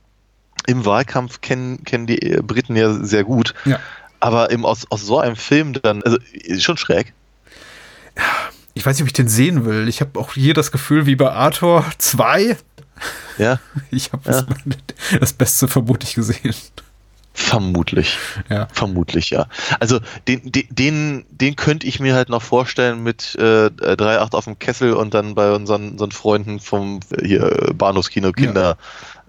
[0.65, 3.53] im Wahlkampf kennen, kennen die äh, Briten ja sehr gut.
[3.65, 3.79] Ja.
[4.19, 6.17] Aber eben aus, aus so einem Film dann, also
[6.59, 7.13] schon schräg.
[8.73, 9.87] Ich weiß nicht, ob ich den sehen will.
[9.87, 12.57] Ich habe auch hier das Gefühl, wie bei Arthur 2.
[13.37, 13.59] Ja.
[13.91, 14.45] Ich habe das,
[15.19, 16.55] das Beste vermutlich gesehen.
[17.33, 18.17] Vermutlich.
[18.49, 18.69] Ja.
[18.71, 19.47] Vermutlich, ja.
[19.81, 19.99] Also
[20.29, 24.93] den, den, den, könnte ich mir halt noch vorstellen mit äh, 3,8 auf dem Kessel
[24.93, 28.75] und dann bei unseren, unseren Freunden vom hier Bahnhofskino Kinder äh,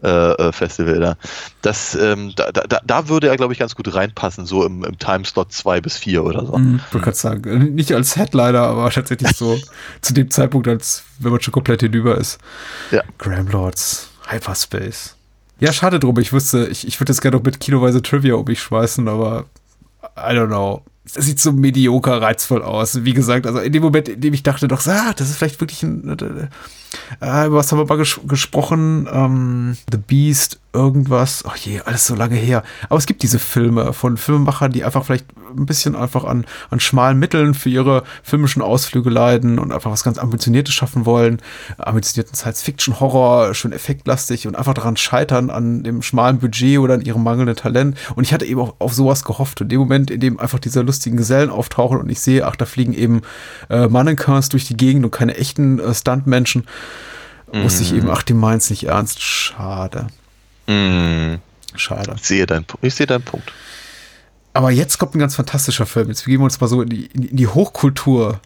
[0.03, 1.17] äh, Festival da.
[1.63, 4.99] Das, ähm, da, da, da würde er, glaube ich, ganz gut reinpassen, so im, im
[4.99, 6.59] Timeslot 2 bis 4 oder so.
[6.59, 6.81] Mhm.
[6.93, 9.59] Ich gerade sagen, äh, nicht als Headliner, aber tatsächlich so
[10.01, 12.39] zu dem Zeitpunkt, als wenn man schon komplett hinüber ist.
[12.91, 13.03] Ja.
[13.19, 15.17] Graham Lords, Hyperspace.
[15.59, 16.19] Ja, schade drum.
[16.19, 19.47] Ich wüsste, ich, ich würde jetzt gerne noch mit kiloweise Trivia um mich schmeißen, aber
[20.17, 20.83] I don't know.
[21.15, 23.05] Das sieht so medioker reizvoll aus.
[23.05, 25.61] Wie gesagt, also in dem Moment, in dem ich dachte, doch, ah, das ist vielleicht
[25.61, 26.09] wirklich ein.
[27.21, 29.09] Äh, über was haben wir mal ges gesprochen?
[29.11, 31.43] Ähm, The Beast, irgendwas.
[31.47, 32.63] Ach je, alles so lange her.
[32.89, 36.81] Aber es gibt diese Filme von Filmemachern, die einfach vielleicht ein bisschen einfach an, an
[36.81, 41.41] schmalen Mitteln für ihre filmischen Ausflüge leiden und einfach was ganz Ambitioniertes schaffen wollen.
[41.79, 47.23] Ambitionierten Science-Fiction-Horror, schön effektlastig und einfach daran scheitern an dem schmalen Budget oder an ihrem
[47.23, 47.97] mangelnden Talent.
[48.15, 49.61] Und ich hatte eben auch auf sowas gehofft.
[49.61, 52.57] Und in dem Moment, in dem einfach diese lustigen Gesellen auftauchen und ich sehe, ach,
[52.57, 53.23] da fliegen eben
[53.71, 56.67] äh, Mannequins durch die Gegend und keine echten äh, Stuntmenschen,
[57.53, 57.99] wusste ich Mhm.
[57.99, 59.23] eben, ach, die meint's nicht ernst.
[59.23, 60.09] Schade.
[60.67, 61.37] Mm.
[61.77, 62.15] Schade.
[62.17, 63.53] Ich sehe deinen, Pu- ich sehe deinen Punkt.
[64.55, 66.09] Aber jetzt kommt ein ganz fantastischer Film.
[66.09, 68.41] Jetzt begeben wir uns mal so in die, in die Hochkultur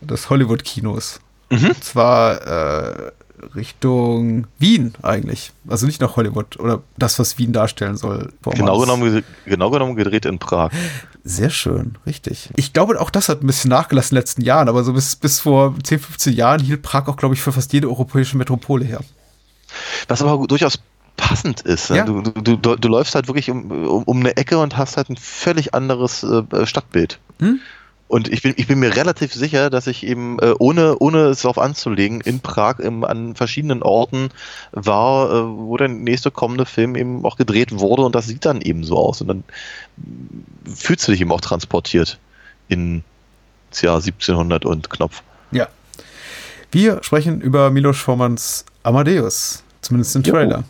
[0.00, 1.20] des Hollywood-Kinos.
[1.50, 1.66] Mhm.
[1.68, 3.12] Und zwar äh,
[3.54, 5.52] Richtung Wien eigentlich.
[5.68, 8.32] Also nicht nach Hollywood oder das, was Wien darstellen soll.
[8.42, 10.70] Genau genommen, genau genommen gedreht in Prag.
[11.22, 12.50] Sehr schön, richtig.
[12.56, 15.14] Ich glaube, auch das hat ein bisschen nachgelassen in den letzten Jahren, aber so bis,
[15.16, 18.84] bis vor 10, 15 Jahren hielt Prag auch, glaube ich, für fast jede europäische Metropole
[18.84, 19.00] her.
[20.08, 20.78] Was aber durchaus
[21.16, 21.90] passend ist.
[21.90, 21.98] ne?
[21.98, 22.04] Ja.
[22.04, 25.10] Du, du, du, du läufst halt wirklich um, um, um eine Ecke und hast halt
[25.10, 27.18] ein völlig anderes äh, Stadtbild.
[27.40, 27.60] Hm?
[28.06, 31.42] Und ich bin, ich bin mir relativ sicher, dass ich eben, äh, ohne, ohne es
[31.42, 34.28] darauf anzulegen, in Prag im, an verschiedenen Orten
[34.72, 38.60] war, äh, wo der nächste kommende Film eben auch gedreht wurde und das sieht dann
[38.60, 39.20] eben so aus.
[39.20, 39.44] Und dann
[40.64, 42.18] fühlst du dich eben auch transportiert
[42.68, 43.02] in
[43.70, 45.22] das Jahr 1700 und Knopf.
[45.50, 45.68] Ja.
[46.70, 50.64] Wir sprechen über Milos Formanns Amadeus, zumindest im Trailer.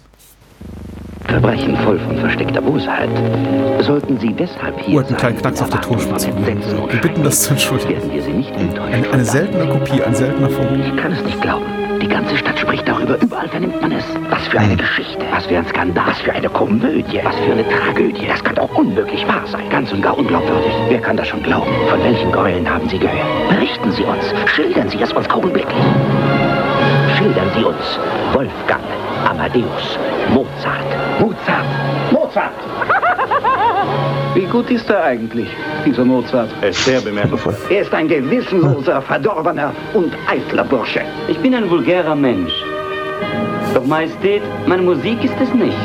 [1.27, 3.09] Verbrechen voll von versteckter Bosheit.
[3.81, 6.29] Sollten Sie deshalb hier Oh, einen kleinen Knacks auf der Tonspitze.
[6.37, 7.91] Wir bitten das zu entschuldigen.
[7.91, 8.93] werden wir Sie nicht enttäuschen.
[8.95, 10.81] Eine, eine seltene Kopie, ein seltener Vogel.
[10.87, 11.65] Ich kann es nicht glauben.
[12.01, 13.17] Die ganze Stadt spricht darüber.
[13.21, 14.05] Überall vernimmt man es.
[14.29, 15.25] Was für eine Geschichte.
[15.33, 16.05] Was für ein Skandal.
[16.07, 17.21] Was für eine Komödie.
[17.25, 18.27] Was für eine Tragödie.
[18.29, 19.69] Das kann doch unmöglich wahr sein.
[19.71, 20.73] Ganz und gar unglaubwürdig.
[20.89, 21.71] Wer kann das schon glauben?
[21.89, 23.49] Von welchen Gräueln haben Sie gehört?
[23.49, 24.25] Berichten Sie uns.
[24.55, 25.75] Schildern Sie es uns augenblicklich.
[27.17, 27.99] Schildern Sie uns.
[28.33, 28.83] Wolfgang,
[29.29, 29.99] Amadeus,
[30.33, 30.91] Mozart.
[31.21, 31.67] Mozart.
[32.11, 32.53] Mozart.
[34.35, 35.49] Wie gut ist er eigentlich,
[35.87, 36.51] dieser Mozart?
[36.61, 37.57] Er ist sehr bemerkenswert.
[37.71, 41.03] Er ist ein gewissenloser, verdorbener und eitler Bursche.
[41.29, 42.53] Ich bin ein vulgärer Mensch.
[43.75, 45.77] Doch Majestät, meine Musik ist es nicht.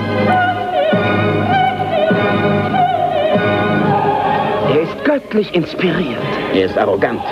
[4.71, 6.21] Er ist göttlich inspiriert.
[6.53, 7.23] Er ist arrogant,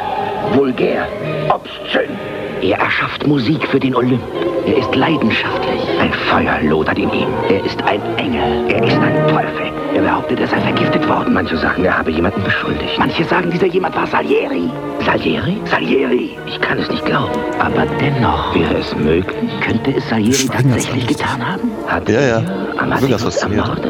[0.53, 1.07] vulgär,
[1.49, 2.16] obszön.
[2.61, 4.21] Er erschafft Musik für den Olymp.
[4.65, 5.81] Er ist leidenschaftlich.
[5.99, 7.27] Ein Feuer lodert in ihm.
[7.49, 8.69] Er ist ein Engel.
[8.69, 9.71] Er ist ein Teufel.
[9.93, 11.33] Er behauptet, er sei vergiftet worden.
[11.33, 12.97] Manche sagen, er habe jemanden beschuldigt.
[12.97, 14.69] Manche sagen, dieser jemand war Salieri.
[15.05, 15.57] Salieri?
[15.65, 16.37] Salieri.
[16.45, 17.31] Ich kann es nicht glauben.
[17.59, 19.51] Aber dennoch wäre es möglich.
[19.61, 21.71] Könnte es Salieri tatsächlich getan haben?
[21.87, 22.43] Hat Ja, ja.
[22.77, 23.85] Amadeus ermordet?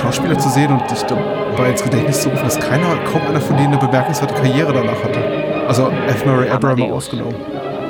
[0.00, 3.56] Schauspieler zu sehen und sich dabei ins Gedächtnis zu rufen, dass keiner, kaum einer von
[3.56, 5.20] denen eine bemerkenswerte Karriere danach hatte.
[5.68, 6.24] Also F.
[6.24, 7.34] Murray Abraham ausgenommen.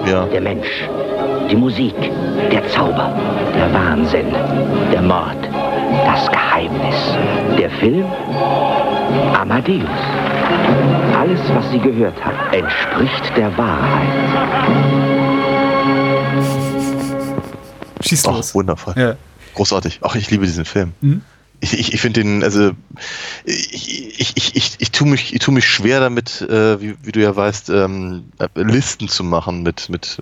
[0.07, 0.25] Ja.
[0.27, 0.89] Der Mensch,
[1.51, 1.95] die Musik,
[2.51, 3.15] der Zauber,
[3.55, 4.27] der Wahnsinn,
[4.93, 5.37] der Mord,
[6.05, 6.97] das Geheimnis,
[7.57, 8.07] der Film,
[9.41, 9.89] Amadeus.
[11.19, 14.09] Alles, was Sie gehört haben, entspricht der Wahrheit.
[18.05, 18.55] Schieß Ach, los.
[18.55, 18.95] wundervoll.
[18.97, 19.15] Ja.
[19.55, 20.01] Großartig.
[20.03, 20.93] Ach, ich liebe diesen Film.
[21.01, 21.23] Mhm.
[21.61, 22.73] Ich, ich, finde den, also
[23.45, 27.13] ich, ich, ich, ich, ich tue mich, ich tu mich schwer damit, äh, wie, wie
[27.13, 30.19] du ja weißt, ähm, Listen zu machen mit, mit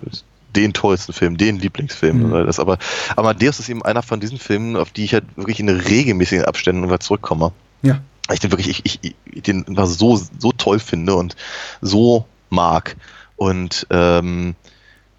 [0.55, 2.29] den tollsten Filmen, den Lieblingsfilmen.
[2.29, 2.45] Mhm.
[2.45, 2.77] Das, aber
[3.15, 6.83] Amadeus ist eben einer von diesen Filmen, auf die ich halt wirklich in regelmäßigen Abständen
[6.83, 7.51] immer zurückkomme.
[7.81, 8.01] Ja.
[8.31, 11.35] Ich den wirklich, ich, ich, ich den immer so, so toll finde und
[11.81, 12.95] so mag.
[13.37, 14.55] Und ähm,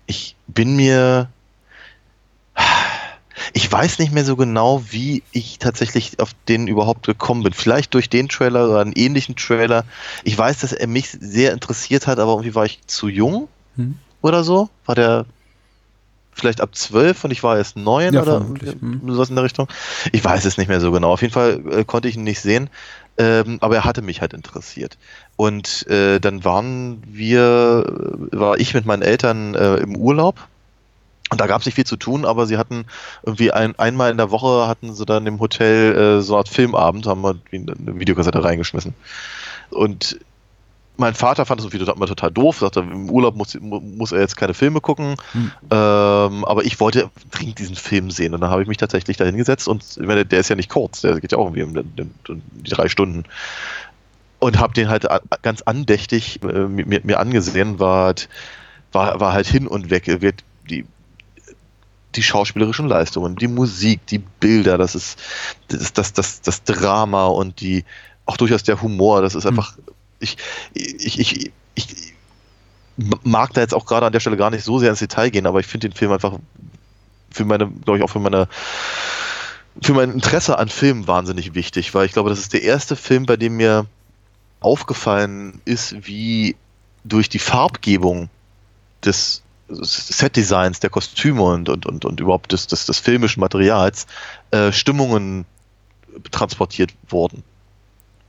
[0.07, 1.29] ich bin mir
[3.53, 7.53] ich weiß nicht mehr so genau, wie ich tatsächlich auf den überhaupt gekommen bin.
[7.53, 9.85] Vielleicht durch den Trailer oder einen ähnlichen Trailer.
[10.25, 13.97] Ich weiß, dass er mich sehr interessiert hat, aber irgendwie war ich zu jung hm.
[14.23, 14.69] oder so.
[14.87, 15.27] War der
[16.33, 19.03] vielleicht ab zwölf und ich war erst neun ja, oder hm.
[19.07, 19.69] sowas in der Richtung.
[20.13, 21.13] Ich weiß es nicht mehr so genau.
[21.13, 22.71] Auf jeden Fall äh, konnte ich ihn nicht sehen,
[23.19, 24.97] ähm, aber er hatte mich halt interessiert.
[25.37, 27.85] Und äh, dann waren wir,
[28.31, 30.49] war ich mit meinen Eltern äh, im Urlaub
[31.31, 32.87] und da gab es nicht viel zu tun, aber sie hatten
[33.25, 36.49] irgendwie ein, einmal in der Woche hatten sie dann im Hotel äh, so eine Art
[36.49, 38.95] Filmabend, haben wir eine Videokassette reingeschmissen.
[39.71, 40.19] Und
[40.97, 44.55] mein Vater fand das irgendwie total doof, sagte, im Urlaub muss, muss er jetzt keine
[44.55, 45.53] Filme gucken, hm.
[45.71, 49.25] ähm, aber ich wollte dringend diesen Film sehen und dann habe ich mich tatsächlich da
[49.25, 51.77] hingesetzt und ich meine, der ist ja nicht kurz, der geht ja auch irgendwie um,
[51.77, 53.25] um, um die drei Stunden
[54.41, 55.07] und habe den halt
[55.43, 58.29] ganz andächtig äh, mir, mir, angesehen, war halt,
[58.93, 60.85] war, war halt hin und weg, wird die
[62.17, 65.19] die schauspielerischen Leistungen, die Musik, die Bilder, das ist
[65.69, 67.85] das, das, das, das Drama und die
[68.27, 69.51] auch durchaus der Humor, das ist hm.
[69.51, 69.77] einfach,
[70.19, 70.37] ich,
[70.75, 72.15] ich, ich, ich
[72.97, 75.47] mag da jetzt auch gerade an der Stelle gar nicht so sehr ins Detail gehen,
[75.47, 76.35] aber ich finde den Film einfach
[77.31, 78.49] für meine, glaube ich, auch für meine
[79.81, 83.25] für mein Interesse an Filmen wahnsinnig wichtig, weil ich glaube, das ist der erste Film,
[83.25, 83.87] bei dem mir
[84.59, 86.57] aufgefallen ist, wie
[87.05, 88.29] durch die Farbgebung
[89.05, 94.07] des Set-Designs, der Kostüme und, und, und, und überhaupt des, des, des filmischen Materials
[94.51, 95.45] äh, Stimmungen
[96.31, 97.43] transportiert wurden.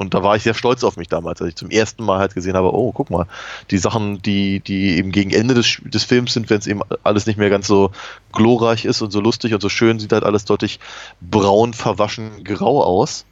[0.02, 2.34] Und da war ich sehr stolz auf mich damals, als ich zum ersten Mal halt
[2.34, 3.28] gesehen habe, oh, guck mal,
[3.70, 7.28] die Sachen, die, die eben gegen Ende des, des Films sind, wenn es eben alles
[7.28, 7.92] nicht mehr ganz so
[8.32, 10.80] glorreich ist und so lustig und so schön, sieht halt alles deutlich
[11.22, 13.26] braun, verwaschen, grau aus.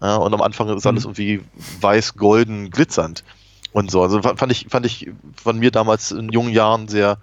[0.00, 1.10] Ja, und am Anfang ist alles mhm.
[1.10, 1.40] irgendwie
[1.80, 3.24] weiß-golden glitzernd
[3.72, 4.00] und so.
[4.00, 7.18] Also fand ich, fand ich von mir damals in jungen Jahren sehr,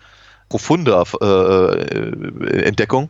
[0.52, 3.10] profunde äh, äh, Entdeckung.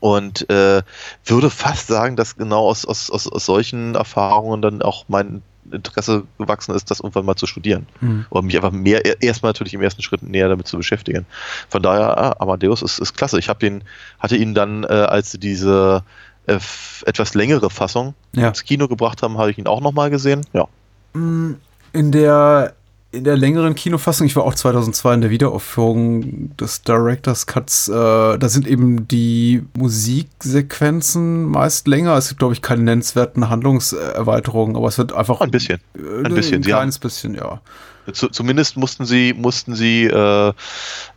[0.00, 0.82] Und äh,
[1.24, 5.42] würde fast sagen, dass genau aus, aus, aus, aus solchen Erfahrungen dann auch mein
[5.72, 7.86] Interesse gewachsen ist, das irgendwann mal zu studieren.
[8.00, 8.26] Mhm.
[8.28, 11.26] Und mich einfach mehr, erstmal natürlich im ersten Schritt näher damit zu beschäftigen.
[11.70, 13.38] Von daher, ah, Amadeus ist, ist klasse.
[13.38, 13.82] Ich habe ihn,
[14.18, 16.04] hatte ihn dann, äh, als sie diese
[16.46, 16.58] äh,
[17.06, 18.48] etwas längere Fassung ja.
[18.48, 20.42] ins Kino gebracht haben, habe ich ihn auch nochmal gesehen.
[20.52, 20.68] Ja.
[21.14, 21.54] Mm,
[21.92, 22.74] in der
[23.14, 27.92] in der längeren Kinofassung, ich war auch 2002 in der Wiederaufführung des Director's Cuts, äh,
[27.92, 32.16] da sind eben die Musiksequenzen meist länger.
[32.16, 35.40] Es gibt, glaube ich, keine nennenswerten Handlungserweiterungen, aber es wird einfach.
[35.40, 35.80] Ein bisschen.
[35.96, 37.60] Ein, ein bisschen, ein kleines bisschen, ja.
[38.12, 40.52] Zumindest mussten sie, mussten sie äh,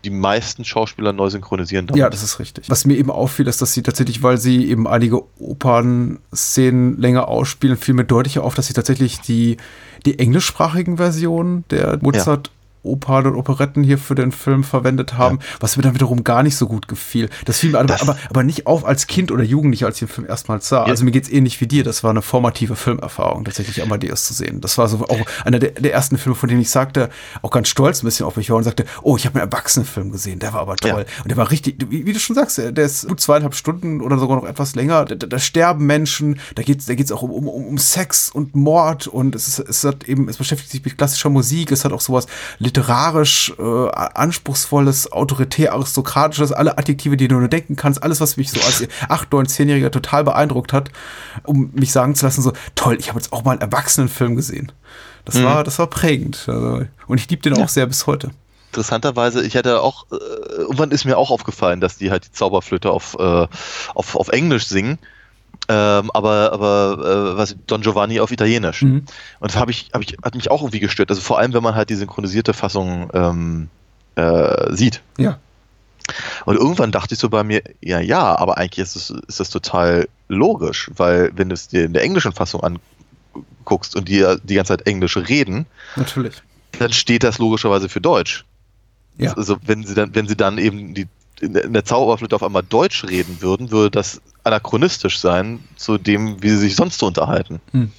[0.04, 1.88] die meisten Schauspieler neu synchronisieren.
[1.88, 2.00] Damit.
[2.00, 2.70] Ja, das ist richtig.
[2.70, 7.78] Was mir eben auffiel, ist, dass sie tatsächlich, weil sie eben einige Opern-Szenen länger ausspielen,
[7.78, 9.58] fiel mir deutlicher auf, dass sie tatsächlich die,
[10.06, 12.52] die englischsprachigen Versionen der Mozart
[12.88, 15.46] Opern und Operetten hier für den Film verwendet haben, ja.
[15.60, 17.30] was mir dann wiederum gar nicht so gut gefiel.
[17.46, 20.14] Das fiel mir aber, aber, aber, nicht auf als Kind oder Jugendlicher, als ich den
[20.14, 20.86] Film erstmals sah.
[20.86, 20.86] Ja.
[20.86, 21.84] Also mir geht's ähnlich wie dir.
[21.84, 24.62] Das war eine formative Filmerfahrung, tatsächlich Amadeus zu sehen.
[24.62, 27.10] Das war so auch einer der, der ersten Filme, von denen ich sagte,
[27.42, 30.12] auch ganz stolz ein bisschen auf mich war und sagte, oh, ich habe einen Erwachsenenfilm
[30.12, 31.06] gesehen, der war aber toll.
[31.08, 31.24] Ja.
[31.24, 34.18] Und der war richtig, wie, wie, du schon sagst, der ist gut zweieinhalb Stunden oder
[34.18, 35.06] sogar noch etwas länger.
[35.06, 39.08] Da, da sterben Menschen, da geht's, da geht's auch um, um, um Sex und Mord
[39.08, 42.02] und es, ist, es hat eben, es beschäftigt sich mit klassischer Musik, es hat auch
[42.02, 42.28] sowas
[42.78, 48.52] literarisch äh, anspruchsvolles, autoritär, aristokratisches, alle Adjektive, die du nur denken kannst, alles, was mich
[48.52, 50.92] so als 8, 9, 10-Jähriger total beeindruckt hat,
[51.44, 54.72] um mich sagen zu lassen, so, toll, ich habe jetzt auch mal einen Erwachsenenfilm gesehen.
[55.26, 55.44] Das mhm.
[55.46, 56.46] war, das war prägend.
[56.48, 57.64] Also, und ich liebe den ja.
[57.64, 58.32] auch sehr bis heute
[58.70, 60.16] interessanterweise, ich hatte auch, äh,
[60.58, 63.48] irgendwann ist mir auch aufgefallen, dass die halt die Zauberflöte auf, äh,
[63.96, 65.00] auf, auf Englisch singen.
[65.70, 68.84] Ähm, aber aber äh, was Don Giovanni auf Italienisch.
[68.84, 69.04] Mhm.
[69.40, 71.10] Und das habe ich, hab ich, hat mich auch irgendwie gestört.
[71.10, 73.70] Also vor allem, wenn man halt die synchronisierte Fassung ähm,
[74.16, 75.02] äh, sieht.
[75.18, 75.40] Ja.
[76.46, 79.50] Und irgendwann dachte ich so bei mir, ja, ja, aber eigentlich ist das, ist das
[79.50, 84.56] total logisch, weil wenn du es dir in der englischen Fassung anguckst und die die
[84.56, 85.66] ganze Zeit Englisch reden,
[85.98, 86.42] natürlich,
[86.80, 88.46] dann steht das logischerweise für Deutsch.
[89.18, 89.34] Ja.
[89.34, 91.08] Also wenn sie dann, wenn sie dann eben die
[91.42, 96.50] in der Zauberflöte auf einmal Deutsch reden würden, würde das anachronistisch sein zu dem, wie
[96.50, 97.60] sie sich sonst so unterhalten.
[97.72, 97.92] Hm.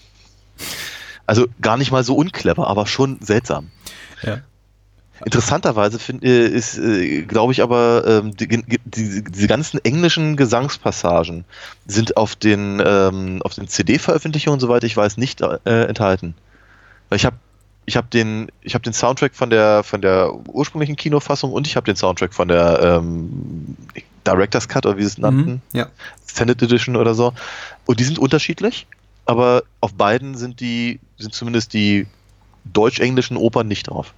[1.27, 3.71] Also gar nicht mal so unclever, aber schon seltsam.
[4.23, 4.39] Ja.
[5.25, 11.45] Interessanterweise find, äh, ist, äh, glaube ich, aber ähm, die, die, diese ganzen englischen Gesangspassagen
[11.87, 16.35] sind auf den, ähm, auf den CD-Veröffentlichungen, soweit ich weiß, nicht äh, enthalten.
[17.09, 17.37] Weil ich habe
[17.89, 21.75] ich habe den, ich habe den Soundtrack von der von der ursprünglichen Kinofassung und ich
[21.75, 23.77] habe den Soundtrack von der ähm,
[24.27, 25.87] Director's Cut oder wie sie es nannten, Mhm, ja.
[26.31, 27.33] Standard Edition oder so.
[27.87, 28.87] Und die sind unterschiedlich,
[29.25, 32.07] aber auf beiden sind die sind zumindest die
[32.67, 34.13] deutsch-englischen Opern nicht drauf.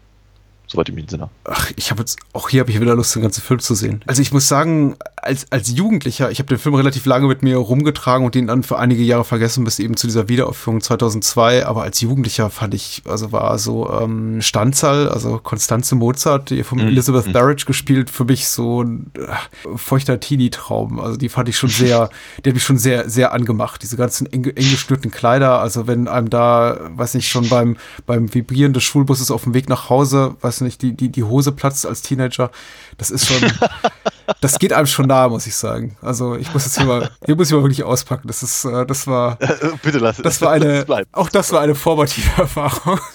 [0.73, 1.29] Soweit ich mich entsinne.
[1.45, 4.03] Ach, ich habe jetzt, auch hier habe ich wieder Lust, den ganzen Film zu sehen.
[4.07, 7.57] Also ich muss sagen, als, als Jugendlicher, ich habe den Film relativ lange mit mir
[7.57, 11.67] rumgetragen und den dann für einige Jahre vergessen, bis eben zu dieser Wiederaufführung 2002.
[11.67, 16.79] Aber als Jugendlicher fand ich, also war so ähm, Stanzal, also Konstanze Mozart, die von
[16.79, 16.87] Mhm.
[16.87, 17.33] Elizabeth Mhm.
[17.33, 21.01] Barrett gespielt, für mich so ein äh, feuchter Teenie-Traum.
[21.01, 22.11] Also die fand ich schon sehr,
[22.45, 23.83] die hat mich schon sehr, sehr angemacht.
[23.83, 28.33] Diese ganzen eng, eng geschnürten Kleider, also wenn einem da, weiß nicht, schon beim, beim
[28.33, 31.87] Vibrieren des Schulbusses auf dem Weg nach Hause, weiß nicht, die, die, die Hose platzt
[31.87, 32.51] als Teenager,
[32.99, 33.51] das ist schon,
[34.41, 35.97] das geht einem schon nahe, muss ich sagen.
[36.03, 38.29] Also ich muss jetzt hier mal, hier muss ich mal wirklich auspacken.
[38.29, 39.39] Das ist, äh, das war,
[39.83, 42.99] Bitte lass das war eine, Das auch das war eine formative Erfahrung.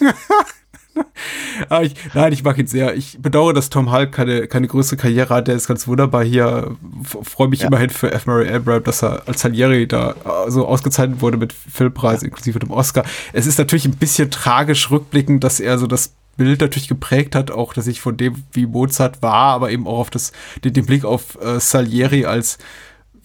[1.81, 2.95] Ich, nein, ich mag ihn sehr.
[2.95, 5.47] Ich bedauere, dass Tom Hulk keine, keine größere Karriere hat.
[5.47, 6.75] Der ist ganz wunderbar hier.
[7.23, 8.25] Freue mich immerhin für F.
[8.25, 12.71] Murray Abraham, dass er als Salieri da äh, so ausgezeichnet wurde mit Filmpreis inklusive dem
[12.71, 13.03] Oscar.
[13.33, 17.51] Es ist natürlich ein bisschen tragisch rückblickend, dass er so das Bild natürlich geprägt hat,
[17.51, 20.31] auch dass ich von dem, wie Mozart war, aber eben auch auf das,
[20.63, 22.57] den, den Blick auf äh, Salieri als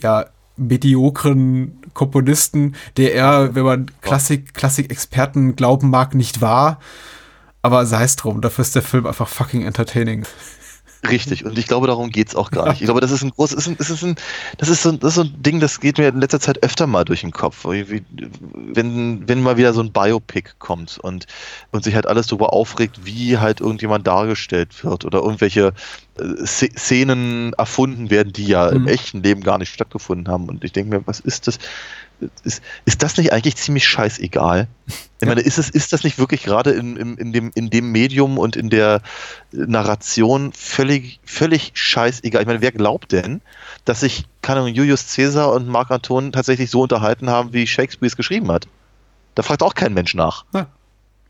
[0.01, 6.79] ja, mediokren Komponisten, der er, wenn man Klassik, Klassik-Experten glauben mag, nicht war.
[7.63, 10.25] Aber sei es drum, dafür ist der Film einfach fucking entertaining.
[11.09, 12.80] Richtig, und ich glaube, darum geht's auch gar nicht.
[12.82, 14.16] Ich glaube, das ist ein großes, ist ein, ist ein,
[14.59, 16.86] das ist so, das ist so ein Ding, das geht mir in letzter Zeit öfter
[16.86, 17.64] mal durch den Kopf.
[17.64, 18.05] Wie-
[18.53, 21.26] Wenn, wenn mal wieder so ein Biopic kommt und,
[21.70, 25.72] und sich halt alles darüber aufregt, wie halt irgendjemand dargestellt wird oder irgendwelche
[26.18, 28.88] äh, Sz- Szenen erfunden werden, die ja im Mhm.
[28.88, 30.48] echten Leben gar nicht stattgefunden haben.
[30.51, 31.59] Und ich denke mir, was ist das?
[32.45, 34.68] Ist, ist das nicht eigentlich ziemlich scheißegal?
[35.21, 37.93] Ich meine, ist, es, ist das nicht wirklich gerade in, in, in, dem, in dem
[37.93, 39.03] Medium und in der
[39.53, 42.43] Narration völlig, völlig scheißegal?
[42.43, 43.41] Ich meine, wer glaubt denn,
[43.85, 48.07] dass sich, keine Ahnung, Julius Caesar und Marc Anton tatsächlich so unterhalten haben, wie Shakespeare
[48.07, 48.66] es geschrieben hat?
[49.35, 50.45] Da fragt auch kein Mensch nach.
[50.55, 50.66] Ja.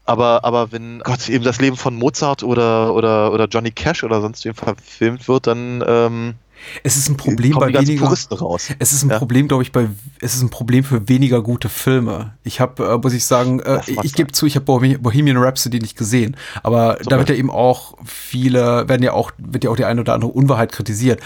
[0.04, 4.20] Aber, aber wenn Gott eben das Leben von Mozart oder, oder, oder Johnny Cash oder
[4.20, 6.34] sonst wem verfilmt wird, dann ähm,
[6.82, 8.12] Es ist ein Problem bei weniger.
[8.78, 9.18] Es ist ein Ja.
[9.18, 9.88] Problem, glaube ich, bei
[10.20, 12.34] es ist ein Problem für weniger gute Filme.
[12.44, 15.78] Ich habe, äh, muss ich sagen, äh, ich, gebe zu, ich habe Bohemi- Bohemian Rhapsody
[15.78, 19.76] nicht gesehen, aber da wird ja eben auch viele, werden ja auch, wird ja auch
[19.76, 21.20] die eine oder andere Unwahrheit kritisiert.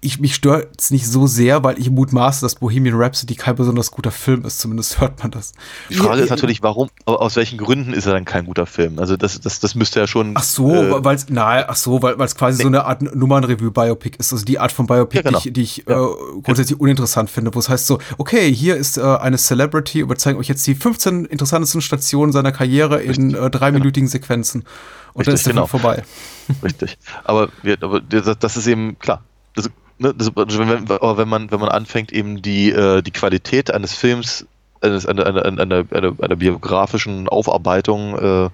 [0.00, 3.90] Ich, mich stört es nicht so sehr, weil ich mutmaße, dass Bohemian Rhapsody kein besonders
[3.90, 5.52] guter Film ist, zumindest hört man das.
[5.90, 8.98] Die Frage ist natürlich, warum, aus welchen Gründen ist er dann kein guter Film?
[8.98, 10.34] Also das, das, das müsste ja schon.
[10.36, 14.18] Ach so, äh, weil es nein, ach so, weil es quasi so eine Art Nummernreview-Biopic
[14.18, 15.40] ist, also die Art von Biopic, Ja, genau.
[15.40, 15.94] die ich, die ich äh,
[16.42, 20.16] grundsätzlich uninteressant finde, wo es heißt so, okay, hier ist äh, eine Celebrity und wir
[20.16, 24.64] zeigen euch jetzt die 15 interessantesten Stationen seiner Karriere in äh, dreiminütigen Sequenzen.
[25.12, 25.66] Und dann Richtig, ist der genau.
[25.66, 26.04] Film vorbei.
[26.62, 26.98] Richtig.
[27.24, 29.22] Aber, wir, aber das, ist eben klar.
[29.54, 33.12] Das, ne, das, also wenn, aber wenn man wenn man anfängt eben die äh, die
[33.12, 34.46] Qualität eines Films
[34.82, 35.84] eines, einer, einer, einer,
[36.20, 38.50] einer biografischen Aufarbeitung äh,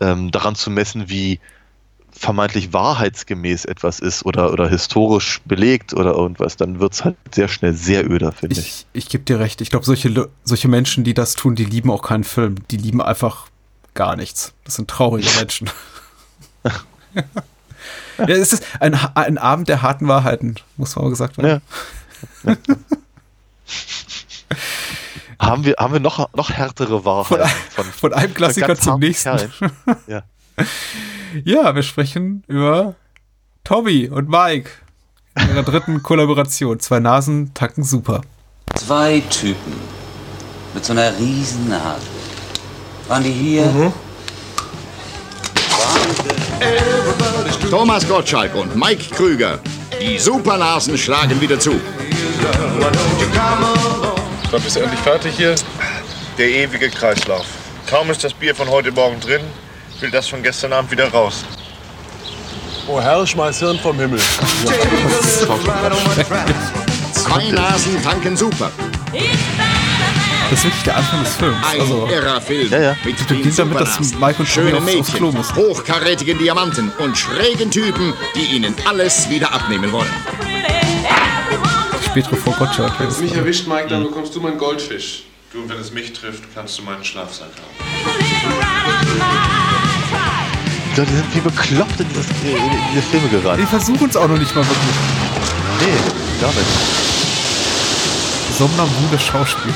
[0.00, 1.40] ähm, daran zu messen, wie
[2.24, 7.48] vermeintlich wahrheitsgemäß etwas ist oder, oder historisch belegt oder irgendwas, dann wird es halt sehr
[7.48, 8.66] schnell sehr öder, finde ich.
[8.66, 9.60] Ich, ich gebe dir recht.
[9.60, 12.56] Ich glaube, solche, solche Menschen, die das tun, die lieben auch keinen Film.
[12.70, 13.48] Die lieben einfach
[13.92, 14.54] gar nichts.
[14.64, 15.70] Das sind traurige Menschen.
[18.18, 21.60] ja, es ist ein, ein Abend der harten Wahrheiten, muss man mal gesagt werden.
[25.38, 29.52] Haben wir, haben wir noch, noch härtere Wahrheiten Von, von einem Klassiker zum nächsten.
[30.06, 30.22] Ja.
[31.44, 32.94] Ja, wir sprechen über
[33.64, 34.70] Toby und Mike
[35.36, 36.78] in ihrer dritten Kollaboration.
[36.78, 38.20] Zwei Nasen tanken super.
[38.76, 39.72] Zwei Typen
[40.74, 42.06] mit so einer riesen Nase.
[43.08, 43.92] Waren die hier?
[47.68, 49.58] Thomas Gottschalk und Mike Krüger.
[50.00, 51.80] Die Supernasen schlagen wieder zu.
[54.50, 55.54] Wann bist du endlich fertig hier?
[56.38, 57.46] Der ewige Kreislauf.
[57.88, 59.42] Kaum ist das Bier von heute Morgen drin,
[60.04, 61.44] will das von gestern Abend wieder raus.
[62.86, 64.18] Oh Herr, schmeiß Hirn vom Himmel.
[67.14, 68.70] Zwei Nasen tanken super.
[70.50, 71.56] Das ist wirklich der Anfang des Films.
[71.72, 72.70] Ein Also, irrer Film.
[72.70, 72.96] Ja, ja.
[73.02, 75.56] Mit Du beginnt damit, dass Mike und Toby schönen aufs- aufs Klo Mädchen, müssen.
[75.56, 80.12] hochkarätigen Diamanten und schrägen Typen, die ihnen alles wieder abnehmen wollen.
[82.04, 82.92] spätere vor Gottschalk.
[83.00, 85.22] Wenn es mich erwischt, Mike, dann bekommst du meinen Goldfisch.
[85.50, 87.70] Du, wenn es mich trifft, kannst du meinen Schlafsack haben.
[90.94, 93.60] Die Leute sind wie bekloppt in, dieses, in diese Filme gerannt.
[93.60, 94.96] Die versuchen es auch noch nicht mal wirklich.
[95.80, 96.64] Nee, gar nicht.
[98.56, 99.74] Somnambule Schauspiel.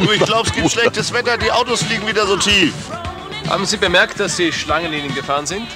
[0.00, 2.74] Du, ich glaube, es gibt schlechtes Wetter, die Autos fliegen wieder so tief.
[3.48, 5.68] Haben Sie bemerkt, dass Sie Schlangenlinien gefahren sind?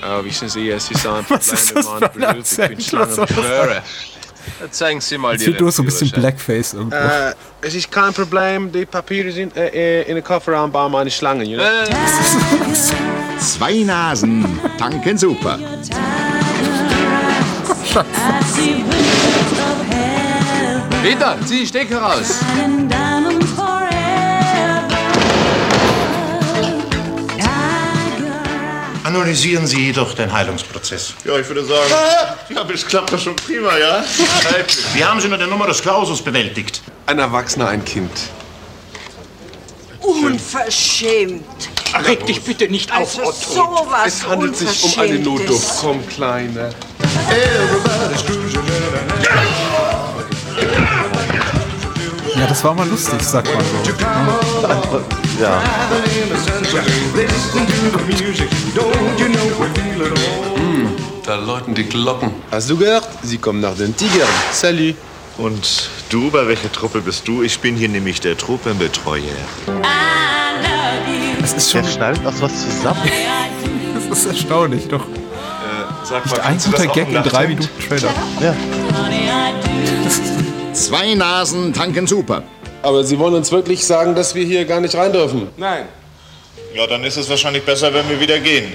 [0.00, 2.92] Ja, wissen Sie, es ist ein Was ist das für ein Akzent?
[2.92, 3.82] Was soll das sein?
[4.70, 6.96] Zeigen Sie mal Jetzt fehlt nur so ein bisschen Blackface irgendwo.
[6.96, 11.44] Äh, es ist kein Problem, die Papiere sind äh, in den Kofferraum bei meiner Schlange.
[11.44, 11.64] You know?
[13.44, 15.58] Zwei Nasen tanken super.
[21.02, 22.40] Peter, zieh die Stecker raus.
[29.04, 31.12] Analysieren Sie jedoch den Heilungsprozess.
[31.24, 31.92] Ja, ich würde sagen,
[32.48, 34.02] ja, das klappt doch schon prima, ja?
[34.94, 36.80] Wie haben Sie nur den Numerus Clausus bewältigt?
[37.04, 38.10] Ein Erwachsener, ein Kind.
[40.04, 41.44] Unverschämt.
[42.06, 43.52] Reg dich bitte nicht auf, also Otto.
[43.52, 45.80] Sowas es handelt sich um eine Notdurft.
[45.80, 46.70] Komm, Kleine.
[52.36, 53.92] Ja, das war mal lustig, sag mal so.
[55.40, 55.62] Ja.
[60.56, 60.88] Hm,
[61.24, 62.30] da läuten die Glocken.
[62.50, 63.08] Hast du gehört?
[63.22, 64.28] Sie kommen nach den Tigern.
[64.52, 64.96] Salut.
[65.36, 67.42] Und du, bei welcher Truppe bist du?
[67.42, 69.22] Ich bin hier nämlich der Truppenbetreuer.
[71.40, 71.82] Das ist schon.
[71.82, 73.00] Der schneidet auch was zusammen.
[74.10, 75.00] Das ist erstaunlich, doch.
[75.00, 78.12] Äh, sag Nicht ein guter Gag in drei Minuten Trailer.
[78.40, 78.54] Ja.
[80.72, 82.42] Zwei Nasen tanken super.
[82.82, 85.48] Aber Sie wollen uns wirklich sagen, dass wir hier gar nicht rein dürfen?
[85.56, 85.86] Nein.
[86.74, 88.72] Ja, dann ist es wahrscheinlich besser, wenn wir wieder gehen.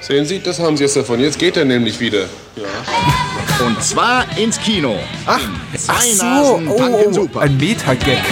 [0.00, 1.20] Sehen Sie, das haben Sie jetzt davon.
[1.20, 2.26] Jetzt geht er nämlich wieder.
[2.56, 3.35] Ja.
[3.64, 4.98] Und zwar ins Kino.
[5.24, 5.40] Ach,
[5.74, 7.40] Zwei ach so, Nasen oh, tanken oh, super.
[7.40, 8.22] ein Meta-Gag.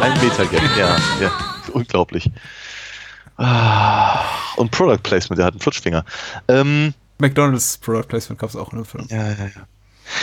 [0.00, 1.30] Ein Meter-Gag, ja, ja.
[1.72, 2.30] Unglaublich.
[3.36, 4.24] Ah,
[4.56, 6.04] Und Product Placement, der hat einen Flutschfinger.
[6.48, 9.06] Ähm, McDonalds Product Placement gab es auch in dem Film.
[9.10, 9.62] ja, ja, ja.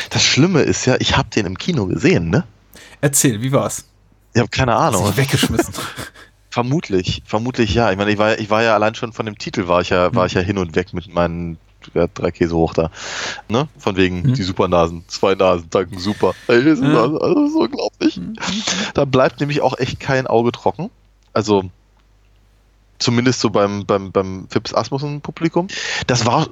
[0.09, 2.43] Das Schlimme ist ja, ich habe den im Kino gesehen, ne?
[3.01, 3.85] Erzähl, wie war's?
[4.33, 5.03] Ich habe keine Ahnung.
[5.03, 5.73] Hast dich weggeschmissen.
[6.49, 7.91] Vermutlich, vermutlich ja.
[7.91, 10.15] Ich meine, ich war, ich war ja allein schon von dem Titel war ich ja,
[10.15, 11.57] war ich ja hin und weg mit meinen
[11.93, 12.91] ja, drei Käse hoch da.
[13.49, 13.67] Ne?
[13.77, 14.33] Von wegen Mhm.
[14.33, 16.33] die Supernasen, zwei Nasen, danken super.
[16.47, 18.19] Ey, das ist also, das ist unglaublich.
[18.93, 20.89] Da bleibt nämlich auch echt kein Auge trocken.
[21.33, 21.63] Also
[22.99, 25.67] zumindest so beim, beim, beim Fips Asmussen Publikum.
[26.07, 26.47] Das war,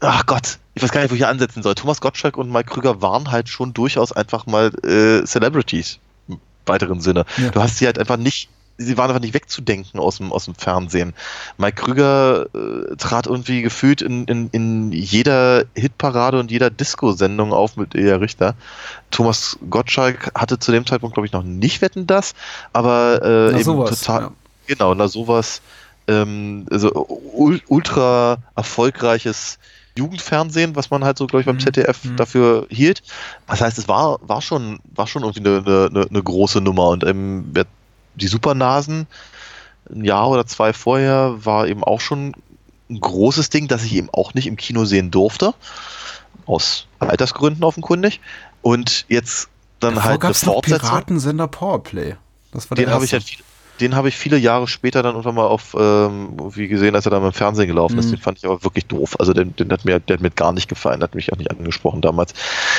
[0.00, 1.74] ach Gott, ich weiß gar nicht, wo ich hier ansetzen soll.
[1.74, 5.98] Thomas Gottschalk und Mike Krüger waren halt schon durchaus einfach mal äh, Celebrities
[6.28, 7.24] im weiteren Sinne.
[7.38, 7.48] Ja.
[7.50, 10.54] Du hast sie halt einfach nicht, sie waren einfach nicht wegzudenken aus dem, aus dem
[10.54, 11.14] Fernsehen.
[11.58, 17.76] Mike Krüger äh, trat irgendwie gefühlt in, in, in jeder Hitparade und jeder Disco-Sendung auf
[17.76, 18.54] mit Elia Richter.
[19.10, 22.34] Thomas Gottschalk hatte zu dem Zeitpunkt, glaube ich, noch nicht Wetten das,
[22.72, 24.32] aber äh, Na, eben sowas, total, ja.
[24.66, 25.62] genau, na sowas,
[26.08, 26.92] ähm, also
[27.32, 29.58] ul ultra erfolgreiches
[29.96, 33.04] Jugendfernsehen, was man halt so, glaube ich, beim ZDF dafür hielt.
[33.46, 37.04] Das heißt, es war, war schon, war schon irgendwie eine, eine, eine große Nummer und
[37.04, 37.54] ähm,
[38.16, 39.06] die Supernasen
[39.90, 42.34] ein Jahr oder zwei vorher war eben auch schon
[42.90, 45.54] ein großes Ding, das ich eben auch nicht im Kino sehen durfte.
[46.46, 48.20] Aus Altersgründen offenkundig.
[48.62, 49.48] Und jetzt
[49.80, 50.88] dann Davor halt gab eine es noch Fortsetzung.
[50.88, 52.16] Piratensender Powerplay.
[52.52, 53.38] Das war der Den habe ich halt viel,
[53.80, 57.10] den habe ich viele Jahre später dann irgendwann mal auf ähm, wie gesehen, als er
[57.10, 58.06] dann im Fernsehen gelaufen ist.
[58.06, 58.12] Mhm.
[58.12, 59.16] Den fand ich aber wirklich doof.
[59.18, 61.50] Also den, den hat mir, der hat mir gar nicht gefallen, hat mich auch nicht
[61.50, 62.34] angesprochen damals.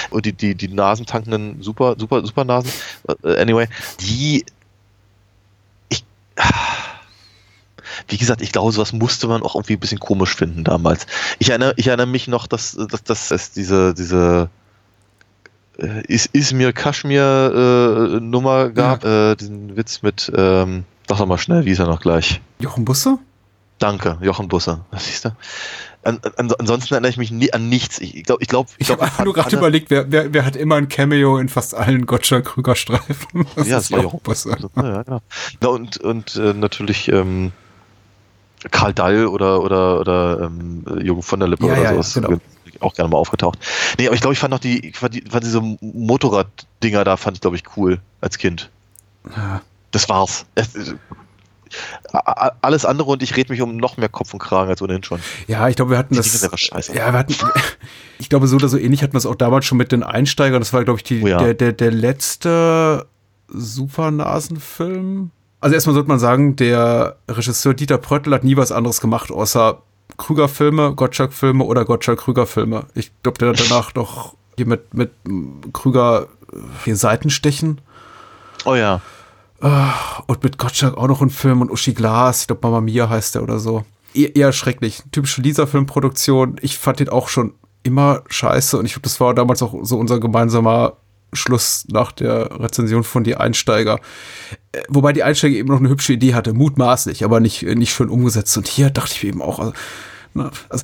[0.10, 2.72] Und die, die, die nasentankenden super, super, super Nasen,
[3.24, 3.68] äh, anyway,
[4.00, 4.46] die
[8.08, 11.08] wie gesagt, ich glaube, sowas musste man auch irgendwie ein bisschen komisch finden damals.
[11.40, 14.50] Ich erinnere, ich erinnere mich noch, dass, dass, dass es diese, diese
[15.78, 21.38] äh, Is Izmir Kaschmir äh, Nummer gab, äh, diesen Witz mit, ähm, sag doch mal
[21.38, 22.42] schnell, wie ist er noch gleich?
[22.60, 23.18] Jochen Busse?
[23.80, 24.82] Danke, Jochen Busse.
[24.92, 25.32] Was siehst du?
[26.06, 28.00] An, an, ansonsten erinnere ich mich nie an nichts.
[28.00, 30.88] Ich glaube, ich glaube, Ich habe nur gerade überlegt, wer, wer, wer hat immer ein
[30.88, 33.46] Cameo in fast allen Gottschalk-Krüger-Streifen?
[33.56, 34.58] Das ja, ist das war Jochen Jochen Busse.
[34.76, 35.22] Ja, ja, genau.
[35.64, 37.52] Ja, und und äh, natürlich ähm,
[38.72, 42.14] Karl Dall oder oder oder ähm, Jürgen von der Lippe Ja, oder ja, sowas.
[42.14, 42.38] genau.
[42.82, 43.58] Auch gerne mal aufgetaucht.
[43.98, 47.18] Nee, aber ich glaube, ich fand noch die, ich fand, die, fand diese Motorrad-Dinger da,
[47.18, 48.70] fand ich, glaube ich, cool als Kind.
[49.36, 49.62] Ja.
[49.92, 50.46] Das war's.
[50.56, 50.74] Es,
[52.62, 55.20] alles andere und ich rede mich um noch mehr Kopf und Kragen als ohnehin schon.
[55.48, 56.42] Ja, ich glaube, wir hatten das.
[56.94, 57.36] Ja, wir hatten.
[58.18, 60.62] Ich glaube, so oder so ähnlich hatten wir es auch damals schon mit den Einsteigern.
[60.62, 61.38] Das war, glaube ich, die, Oh ja.
[61.38, 63.08] der, der, der letzte
[63.50, 65.32] Supernasenfilm.
[65.60, 69.82] Also erstmal sollte man sagen, der Regisseur Dieter Pröttl hat nie was anderes gemacht, außer
[70.18, 72.86] Krüger-Filme, Gottschalk-Filme oder Gottschalk-Krüger-Filme.
[72.94, 75.12] Ich glaube, der hat danach doch hier mit, mit
[75.74, 77.82] Krüger äh, hier Seitenstechen.
[78.64, 79.02] Oh ja.
[79.62, 83.10] Ah, Und mit Gottschalk auch noch ein Film und Uschi Glas, ich glaube Mama Mia
[83.10, 83.86] heißt der oder so.
[84.14, 85.02] eher, eher schrecklich.
[85.12, 86.58] Typische Lisa-Filmproduktion.
[86.62, 87.54] Ich fand den auch schon
[87.84, 90.98] immer scheiße und ich glaube, das war damals auch so unser gemeinsamer
[91.34, 94.00] Schluss nach der Rezension von Die Einsteiger.
[94.72, 98.10] Äh, wobei die Einsteiger eben noch eine hübsche Idee hatte, mutmaßlich, aber nicht, nicht schön
[98.10, 98.56] umgesetzt.
[98.58, 99.74] Und hier dachte ich mir eben auch, also,
[100.34, 100.84] na, also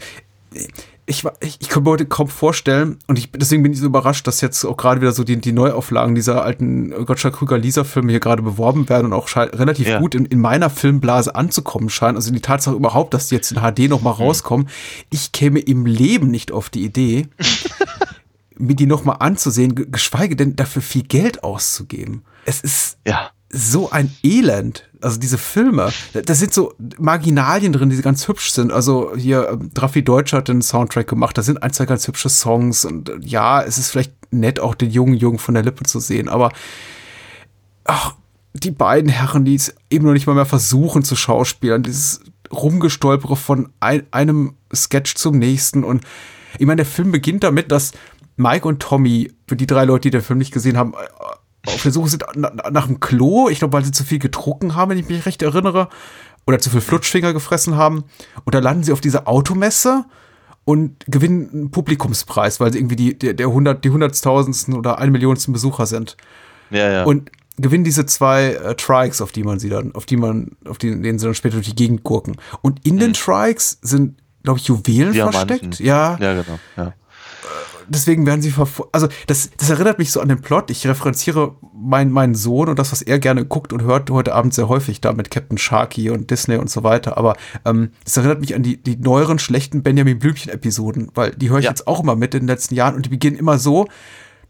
[1.06, 4.28] ich, ich, ich kann mir heute kaum vorstellen, und ich, deswegen bin ich so überrascht,
[4.28, 8.19] dass jetzt auch gerade wieder so die, die Neuauflagen dieser alten Gottschalk Krüger Lisa-Filme hier
[8.19, 9.99] gerade beworben werden und auch relativ ja.
[9.99, 12.15] gut in, in meiner Filmblase anzukommen scheinen.
[12.15, 14.22] Also die Tatsache überhaupt, dass die jetzt in HD nochmal mhm.
[14.22, 14.69] rauskommen.
[15.10, 17.28] Ich käme im Leben nicht auf die Idee,
[18.57, 22.23] mir die nochmal anzusehen, geschweige denn dafür viel Geld auszugeben.
[22.45, 23.32] Es ist ja.
[23.52, 24.88] So ein Elend.
[25.02, 28.72] Also diese Filme, da sind so Marginalien drin, die ganz hübsch sind.
[28.72, 32.30] Also hier, ähm, Raffi Deutsch hat den Soundtrack gemacht, da sind ein, zwei ganz hübsche
[32.30, 35.84] Songs und äh, ja, es ist vielleicht nett, auch den jungen Jungen von der Lippe
[35.84, 36.52] zu sehen, aber
[37.84, 38.15] ach,
[38.53, 42.22] die beiden Herren, die es eben noch nicht mal mehr versuchen zu schauspielen, dieses
[42.52, 46.03] Rumgestolpere von ein, einem Sketch zum nächsten und
[46.60, 47.91] ich meine, der Film beginnt damit, dass
[48.38, 50.98] Mike und Tommy, für die drei Leute, die den Film nicht gesehen haben, äh,
[51.68, 53.50] auf der Suche sind nach dem Klo.
[53.50, 55.90] Ich glaube, weil sie zu viel getrunken haben, wenn ich mich recht erinnere.
[56.48, 58.06] Oder zu viel Flutschfinger gefressen haben.
[58.46, 60.06] Und da landen sie auf dieser Automesse
[60.66, 65.12] und gewinnen einen Publikumspreis, weil sie irgendwie die, der, der 100, die hunderttausendsten oder eine
[65.12, 66.18] Millionsten Besucher sind.
[66.72, 67.04] Ja, ja.
[67.04, 70.80] Und gewinnen diese zwei äh, Trikes, auf die man sie dann, auf die man, auf
[70.80, 72.38] die, denen sie dann später durch die Gegend gurken.
[72.62, 73.00] Und in mhm.
[73.00, 75.48] den Trikes sind, glaube ich, Juwelen Diamanten.
[75.48, 75.80] versteckt.
[75.80, 76.18] Ja.
[76.20, 76.60] Ja, genau.
[76.76, 76.94] Ja
[77.88, 78.94] deswegen werden sie verfolgt.
[78.94, 80.72] Also, das, das erinnert mich so an den Plot.
[80.72, 84.53] Ich referenziere mein, meinen Sohn und das, was er gerne guckt und hört heute Abend
[84.53, 87.18] sehr häufig da mit Captain Sharky und Disney und so weiter.
[87.18, 87.36] Aber
[87.66, 91.66] ähm, das erinnert mich an die, die neueren schlechten Benjamin Blümchen-Episoden, weil die höre ich
[91.66, 91.72] ja.
[91.72, 93.88] jetzt auch immer mit in den letzten Jahren und die beginnen immer so,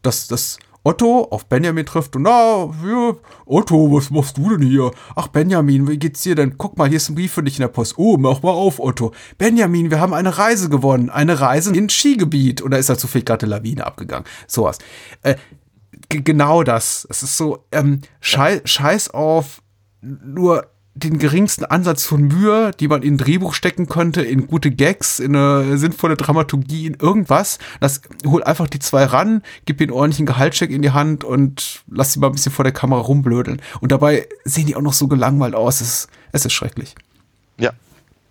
[0.01, 3.13] dass das Otto auf Benjamin trifft und na, ja,
[3.45, 4.91] Otto, was machst du denn hier?
[5.15, 6.57] Ach, Benjamin, wie geht's dir denn?
[6.57, 7.97] Guck mal, hier ist ein Brief für dich in der Post.
[7.97, 9.11] Oh, mach mal auf, Otto.
[9.37, 11.11] Benjamin, wir haben eine Reise gewonnen.
[11.11, 12.63] Eine Reise in Skigebiet.
[12.63, 14.25] Oder ist da zufällig gerade eine Lawine abgegangen?
[14.47, 14.79] Sowas.
[15.21, 15.35] Äh,
[16.09, 17.05] genau das.
[17.09, 19.61] Es ist so, ähm, scheiß, scheiß auf
[20.01, 24.71] nur den geringsten Ansatz von Mühe, die man in ein Drehbuch stecken könnte, in gute
[24.71, 27.59] Gags, in eine sinnvolle Dramaturgie, in irgendwas.
[27.79, 32.13] Das hol einfach die zwei ran, gib ihnen ordentlichen Gehaltscheck in die Hand und lass
[32.13, 33.61] sie mal ein bisschen vor der Kamera rumblödeln.
[33.79, 35.79] Und dabei sehen die auch noch so gelangweilt aus.
[35.79, 36.95] Es ist, es ist schrecklich.
[37.57, 37.71] Ja,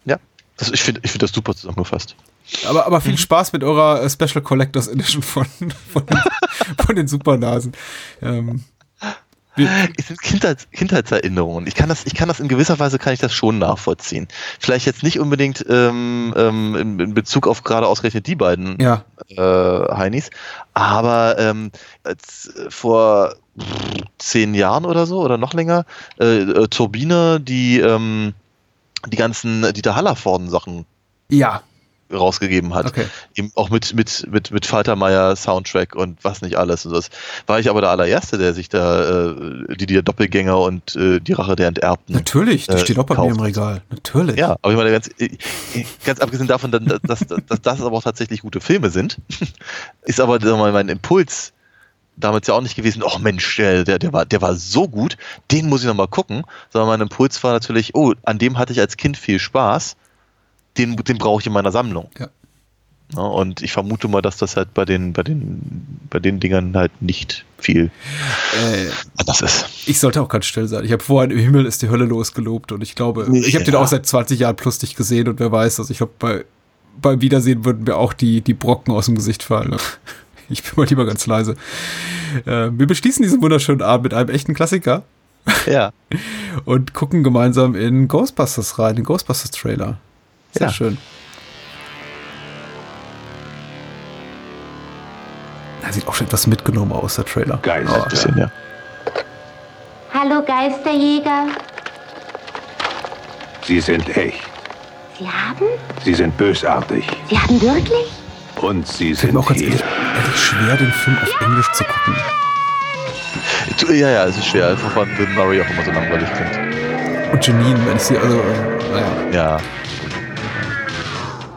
[0.04, 0.18] ja.
[0.58, 2.14] Das, ich finde ich find das super zusammengefasst.
[2.66, 3.18] Aber, aber viel mhm.
[3.18, 5.46] Spaß mit eurer äh, Special Collectors Edition von,
[5.92, 6.04] von,
[6.84, 7.72] von den Supernasen.
[8.20, 8.64] Ähm,
[9.96, 11.66] es sind Kindheits Kindheitserinnerungen.
[11.66, 14.28] Ich kann das, ich kann das in gewisser Weise kann ich das schon nachvollziehen.
[14.58, 19.04] Vielleicht jetzt nicht unbedingt ähm, ähm, in, in, Bezug auf gerade ausgerechnet die beiden ja.
[19.28, 20.30] äh, Heinis,
[20.74, 21.70] aber ähm,
[22.04, 23.34] als, vor
[24.18, 25.84] zehn Jahren oder so oder noch länger
[26.20, 28.34] äh, äh, Turbine, die ähm,
[29.06, 30.86] die ganzen Dieter Hallervorden Sachen
[31.28, 31.62] ja
[32.12, 32.86] rausgegeben hat.
[32.86, 33.06] Okay.
[33.34, 36.86] Eben auch mit, mit, mit, mit Faltermeier Soundtrack und was nicht alles.
[36.86, 37.10] Und das
[37.46, 41.32] war ich aber der allererste, der sich da äh, die, die Doppelgänger und äh, die
[41.32, 42.14] Rache der Enterbten.
[42.14, 43.82] Natürlich, die äh, steht auch bei mir im Regal.
[43.90, 44.36] Natürlich.
[44.36, 45.30] Ja, aber ich meine, ganz, äh,
[46.04, 49.18] ganz abgesehen davon, dass, dass, dass das aber auch tatsächlich gute Filme sind,
[50.02, 51.52] ist aber mal, mein Impuls
[52.16, 55.16] damals ja auch nicht gewesen, oh Mensch, der, der, war, der war so gut,
[55.50, 58.80] den muss ich nochmal gucken, sondern mein Impuls war natürlich, oh, an dem hatte ich
[58.80, 59.96] als Kind viel Spaß
[60.80, 62.08] den, den brauche ich in meiner Sammlung.
[62.18, 62.28] Ja.
[63.16, 66.76] Ja, und ich vermute mal, dass das halt bei den, bei den, bei den Dingern
[66.76, 67.90] halt nicht viel
[68.54, 68.86] äh,
[69.18, 69.66] anders ist.
[69.86, 70.84] Ich sollte auch ganz still sein.
[70.84, 73.72] Ich habe vorhin im Himmel ist die Hölle losgelobt und ich glaube, ich habe ja.
[73.72, 76.44] den auch seit 20 Jahren plus nicht gesehen und wer weiß, also ich glaube, bei,
[77.02, 79.76] beim Wiedersehen würden mir auch die, die Brocken aus dem Gesicht fallen.
[80.52, 81.54] Ich bin mal lieber ganz leise.
[82.44, 85.04] Äh, wir beschließen diesen wunderschönen Abend mit einem echten Klassiker.
[85.64, 85.92] Ja.
[86.64, 89.98] und gucken gemeinsam in Ghostbusters rein, den Ghostbusters Trailer.
[90.52, 90.72] Sehr ja.
[90.72, 90.98] schön.
[95.82, 97.58] Er sieht auch schon etwas mitgenommen aus, der Trailer.
[97.62, 98.50] Geil, oh, ein bisschen, ja.
[100.12, 101.46] Hallo Geisterjäger.
[103.66, 104.42] Sie sind echt.
[105.18, 105.66] Sie haben?
[106.04, 107.04] Sie sind bösartig.
[107.28, 108.06] Sie haben wirklich?
[108.60, 112.16] Und sie sind auch ganz ehrlich, ehrlich schwer, den Film auf Englisch zu gucken.
[113.88, 117.32] Ja, ja, es ist schwer, einfach weil Bill Murray auch immer so langweilig klingt.
[117.32, 119.30] Und Janine, wenn ich sie, also, äh, naja.
[119.32, 119.56] Ja.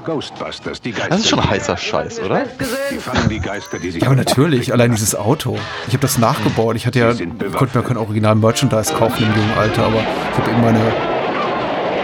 [0.03, 1.09] Ghostbusters, die Geister.
[1.09, 2.45] Das ist schon heißer Scheiß, oder?
[2.91, 5.57] Die fangen die Geister, die sich ja, aber natürlich, allein dieses Auto.
[5.87, 6.75] Ich habe das nachgebaut.
[6.75, 7.13] Ich hatte ja,
[7.55, 9.99] konnte mir kein original Merchandise kaufen im jungen Alter, aber
[10.31, 11.13] ich habe eben meine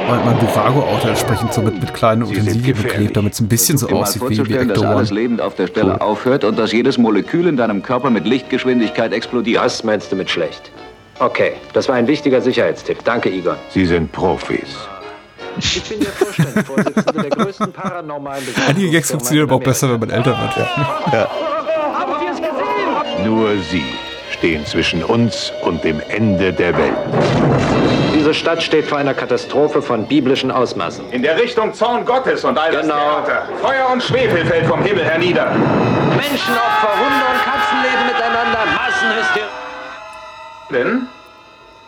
[0.10, 3.90] mein, mein Burago-Auto entsprechend so mit, mit kleinen Utensilien beklebt, damit es ein bisschen so
[3.90, 6.00] aussieht wie, wie Ecto dass alles lebend auf der Stelle cool.
[6.00, 9.64] aufhört und dass jedes Molekül in deinem Körper mit Lichtgeschwindigkeit explodiert.
[9.64, 10.72] Was meinst du mit schlecht?
[11.20, 13.04] Okay, das war ein wichtiger Sicherheitstipp.
[13.04, 13.58] Danke, Igor.
[13.70, 14.88] Sie sind Profis.
[15.58, 20.10] Ich bin der Vorstandsvorsitzende der größten paranormalen Einige Gags funktionieren aber auch besser, wenn man
[20.10, 20.68] älter wird.
[21.14, 21.28] Ja.
[23.26, 23.84] Nur Sie
[24.32, 26.94] stehen zwischen uns und dem Ende der Welt.
[28.14, 31.10] Diese Stadt steht vor einer Katastrophe von biblischen Ausmaßen.
[31.12, 33.22] In der Richtung Zorn Gottes und all das Genau.
[33.26, 33.48] Theater.
[33.62, 35.52] Feuer und Schwefel fällt vom Himmel hernieder.
[35.52, 38.60] Menschenopfer, Hunde und Katzen leben miteinander.
[38.76, 39.50] Massenhysterie.
[40.72, 41.08] Denn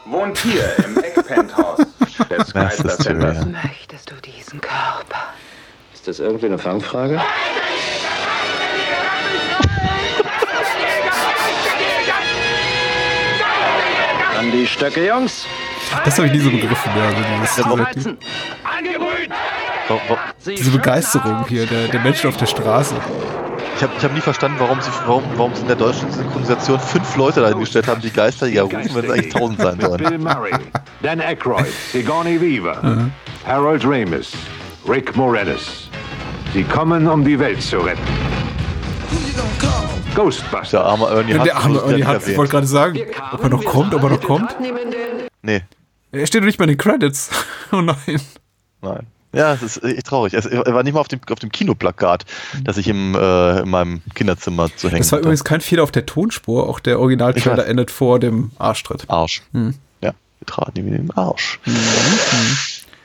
[0.05, 1.85] wohnt hier im Eckpenthouse
[2.29, 3.45] des Kreisler Centers.
[3.45, 5.33] Möchtest du diesen Körper?
[5.93, 7.21] Ist das irgendwie eine Fangfrage?
[14.39, 15.45] An die Stöcke, Jungs.
[16.05, 17.11] Das habe ich nie so begriffen, ja.
[17.93, 18.17] Dieses,
[20.39, 22.95] diese, diese Begeisterung hier, der, der Menschen auf der Straße.
[23.75, 26.79] Ich habe ich hab nie verstanden, warum sie, warum, warum sie in der deutschen Synchronisation
[26.79, 30.23] fünf Leute dahingestellt haben, die Geisterjäger rufen, wenn es eigentlich tausend sein Bill sollen.
[30.23, 30.51] Murray,
[31.01, 33.09] Dan Aykroyd, Sigourney Weaver,
[33.45, 34.33] Harold Ramis,
[34.87, 35.89] Rick Moranis.
[36.53, 38.01] Sie kommen, um die Welt zu retten.
[40.15, 40.71] Ghostbusters.
[40.71, 42.99] Der arme Ernie Hudson der arme Ernie nicht Hudson, ich wollte gerade sagen,
[43.31, 44.55] ob er noch kommt, ob er noch kommt.
[45.41, 45.61] Nee,
[46.11, 47.29] Er steht noch nicht mal in den Credits.
[47.73, 47.95] Oh nein.
[48.81, 49.07] nein.
[49.33, 50.33] Ja, es ist echt traurig.
[50.33, 52.25] Es, war nicht mal auf dem, auf dem Kinoplakat,
[52.63, 55.27] das ich im, äh, in meinem Kinderzimmer zu hängen Das war hatte.
[55.27, 56.67] übrigens kein Fehler auf der Tonspur.
[56.67, 59.09] Auch der Originaltrailer endet vor dem Arschtritt.
[59.09, 59.41] Arsch.
[59.53, 59.75] Hm.
[60.01, 61.59] Ja, wir traten ihm in den Arsch.
[61.65, 61.77] Mhm.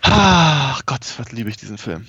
[0.03, 2.07] Ach Gott, was liebe ich diesen Film.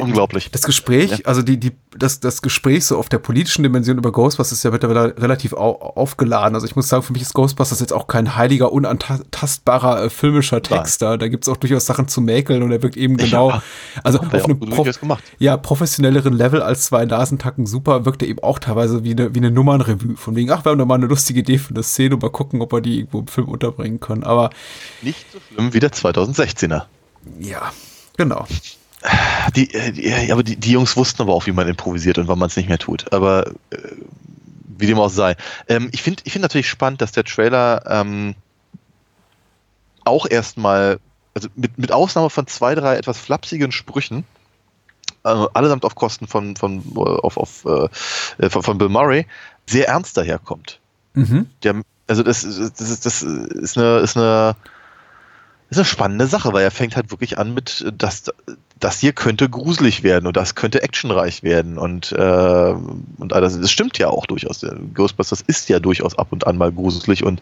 [0.00, 0.50] Unglaublich.
[0.50, 4.58] Das Gespräch, also die, die, das, das Gespräch so auf der politischen Dimension über Ghostbusters
[4.58, 6.54] ist ja mittlerweile relativ au aufgeladen.
[6.54, 10.62] Also ich muss sagen, für mich ist Ghostbusters jetzt auch kein heiliger, unantastbarer äh, filmischer
[10.62, 11.16] Text da.
[11.16, 13.62] Da gibt es auch durchaus Sachen zu mäkeln und er wirkt eben genau, Ja,
[14.04, 14.88] also hat er auf einem Prof
[15.38, 19.38] ja, professionelleren Level als zwei Nasentacken super, wirkt er eben auch teilweise wie eine, wie
[19.38, 20.16] eine Nummernrevue.
[20.16, 22.30] Von wegen, ach, wir haben da mal eine lustige Idee für eine Szene und mal
[22.30, 24.24] gucken, ob wir die irgendwo im Film unterbringen können.
[24.24, 24.50] Aber
[25.02, 26.82] Nicht so schlimm wie der 2016er.
[27.40, 27.72] ja,
[28.16, 28.46] genau.
[29.54, 32.28] Die, äh, die, ja, aber die, die Jungs wussten aber auch, wie man improvisiert und
[32.28, 33.12] wann man es nicht mehr tut.
[33.12, 33.78] Aber äh,
[34.78, 35.36] wie dem auch sei.
[35.68, 38.34] Ähm, ich finde ich find natürlich spannend, dass der Trailer ähm,
[40.04, 40.98] auch erstmal,
[41.34, 44.24] also mit, mit Ausnahme von zwei, drei etwas flapsigen Sprüchen,
[45.24, 49.26] äh, allesamt auf Kosten von, von, äh, auf, auf, äh, von, von Bill Murray,
[49.66, 50.80] sehr ernst daherkommt.
[51.14, 51.48] Mhm.
[51.64, 54.56] Haben, also das, das, ist, das ist eine, ist eine
[55.70, 58.24] ist eine spannende Sache, weil er fängt halt wirklich an mit, das,
[58.80, 62.74] das hier könnte gruselig werden und das könnte actionreich werden und, äh,
[63.18, 64.60] und das, das stimmt ja auch durchaus.
[64.60, 67.40] Der Ghostbusters ist ja durchaus ab und an mal gruselig und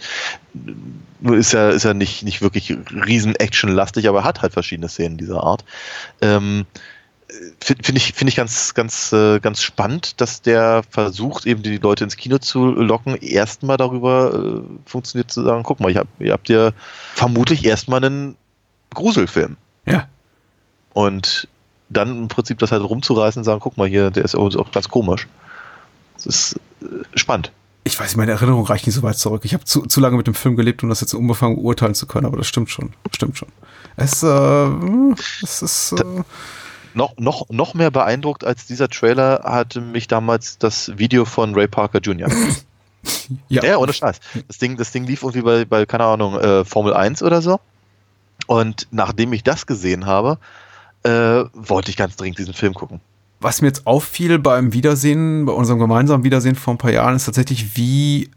[1.21, 2.77] nur ist er, ist er nicht, nicht wirklich
[3.07, 5.65] riesen actionlastig, aber er hat halt verschiedene Szenen dieser Art.
[6.21, 6.67] Ähm,
[7.61, 12.05] finde ich, finde ich ganz, ganz, äh, ganz spannend, dass der versucht, eben die Leute
[12.05, 16.33] ins Kino zu locken, erstmal darüber äh, funktioniert zu sagen, guck mal, ich hab, ihr
[16.33, 16.71] habt ja
[17.15, 18.37] vermutlich erstmal einen
[18.95, 19.57] Gruselfilm.
[19.87, 20.09] Ja.
[20.97, 21.47] Und
[21.91, 24.89] dann im Prinzip das halt rumzureißen und sagen, guck mal hier, der ist auch, ganz
[24.89, 25.29] komisch.
[26.15, 27.53] Das ist äh, spannend.
[27.85, 29.43] Ich weiß, meine Erinnerung reicht nicht so weit zurück.
[29.45, 32.07] Ich habe zu, zu lange mit dem Film gelebt, um das jetzt unbefangen urteilen zu
[32.07, 32.95] können, aber das stimmt schon.
[33.13, 33.49] Stimmt schon.
[33.97, 34.71] Es, äh,
[35.43, 35.93] es ist.
[35.93, 36.23] Äh,
[36.95, 41.69] noch, noch, noch mehr beeindruckt als dieser Trailer hatte mich damals das Video von Ray
[41.69, 42.31] Parker Jr.
[43.51, 43.63] ja.
[43.63, 44.19] ja, ohne Scheiß.
[44.49, 47.61] Das Ding, das Ding lief irgendwie bei, bei keine Ahnung, äh, Formel 1 oder so.
[48.47, 50.39] Und nachdem ich das gesehen habe,
[51.07, 53.01] äh, wollte ich ganz dringend diesen Film gucken.
[53.41, 57.27] Was mir jetzt auffiel beim Wiedersehen, bei unserem gemeinsamen Wiedersehen vor ein paar Jahren, ist
[57.27, 58.31] tatsächlich, wie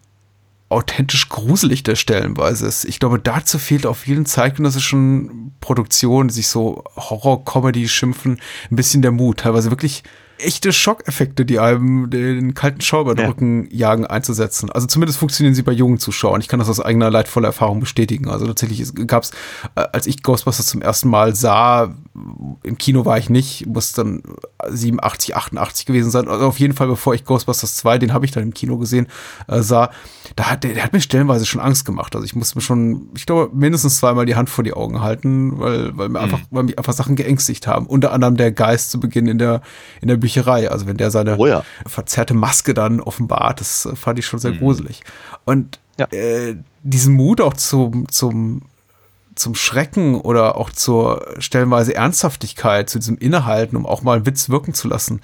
[0.68, 2.86] authentisch gruselig der stellenweise ist.
[2.86, 8.40] Ich glaube, dazu fehlt auf vielen zeitgenössischen Produktionen, die sich so Horror-Comedy schimpfen,
[8.70, 9.40] ein bisschen der Mut.
[9.40, 10.04] Teilweise wirklich
[10.40, 13.28] echte Schockeffekte, die einem den kalten Schauer über den Ja.
[13.30, 14.72] Rücken jagen, einzusetzen.
[14.72, 16.42] Also zumindest funktionieren sie bei jungen Zuschauern.
[16.42, 18.30] Ich kann das aus eigener leidvoller Erfahrung bestätigen.
[18.30, 19.32] Also tatsächlich gab es,
[19.76, 21.94] als ich Ghostbusters zum ersten Mal sah,
[22.64, 24.24] im Kino war ich nicht, muss dann
[24.68, 26.28] 87, 88 gewesen sein.
[26.28, 29.08] Also auf jeden Fall, bevor ich Ghostbusters 2, den habe ich dann im Kino gesehen,
[29.48, 29.92] äh, sah,
[30.36, 32.16] da hat der, der hat mir stellenweise schon Angst gemacht.
[32.16, 35.60] Also ich musste mir schon, ich glaube, mindestens zweimal die Hand vor die Augen halten,
[35.60, 37.86] weil, weil mir einfach, weil mich einfach Sachen geängstigt haben.
[37.86, 39.62] Unter anderem der Geist zu Beginn in der,
[40.02, 40.70] in der Bücherei.
[40.70, 41.64] Also wenn der seine Oh ja.
[41.86, 45.02] verzerrte Maske dann offenbart, das fand ich schon sehr gruselig.
[45.46, 45.80] Und
[46.12, 48.62] äh, diesen Mut auch zum, zum,
[49.36, 54.50] zum Schrecken oder auch zur stellenweise Ernsthaftigkeit, zu diesem Innehalten, um auch mal einen Witz
[54.50, 55.22] wirken zu lassen.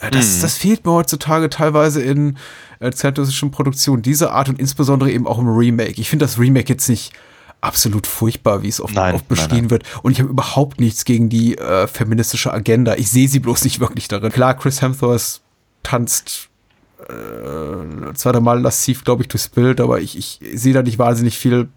[0.00, 0.42] Äh, das, Mhm.
[0.42, 2.36] das fehlt mir heutzutage teilweise in
[2.80, 6.00] äh, zeitgenössischen Produktionen dieser Art und insbesondere eben auch im Remake.
[6.00, 7.12] Ich finde das Remake jetzt nicht
[7.60, 9.84] absolut furchtbar, wie es oft, Nein, oft beschrieben nein, wird.
[10.02, 12.96] Und ich habe überhaupt nichts gegen die äh, feministische Agenda.
[12.96, 14.30] Ich sehe sie bloß nicht wirklich darin.
[14.30, 15.40] Klar, Chris Hemsworth
[15.82, 16.48] tanzt
[17.08, 21.38] äh, drei Mal lassiv, glaube ich, durchs Bild, aber ich, ich sehe da nicht wahnsinnig
[21.38, 21.68] viel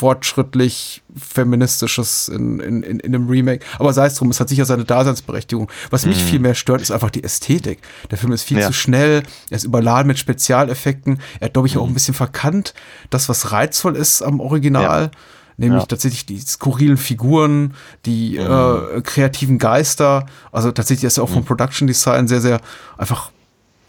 [0.00, 3.64] fortschrittlich feministisches in, in, in, in einem Remake.
[3.78, 5.70] Aber sei es drum, es hat sicher seine Daseinsberechtigung.
[5.90, 6.28] Was mich Mhm.
[6.28, 7.80] viel mehr stört, ist einfach die Ästhetik.
[8.10, 8.66] Der Film ist viel Ja.
[8.68, 11.20] zu schnell, er ist überladen mit Spezialeffekten.
[11.38, 11.90] Er hat, glaube ich, auch Mhm.
[11.90, 12.72] ein bisschen verkannt,
[13.10, 15.10] das, was reizvoll ist am Original.
[15.58, 15.86] Nämlich Ja.
[15.86, 17.74] tatsächlich die skurrilen Figuren,
[18.06, 18.96] die Mhm.
[18.98, 20.24] äh, kreativen Geister.
[20.50, 22.60] Also tatsächlich ist er auch vom Production Design sehr, sehr
[22.96, 23.30] einfach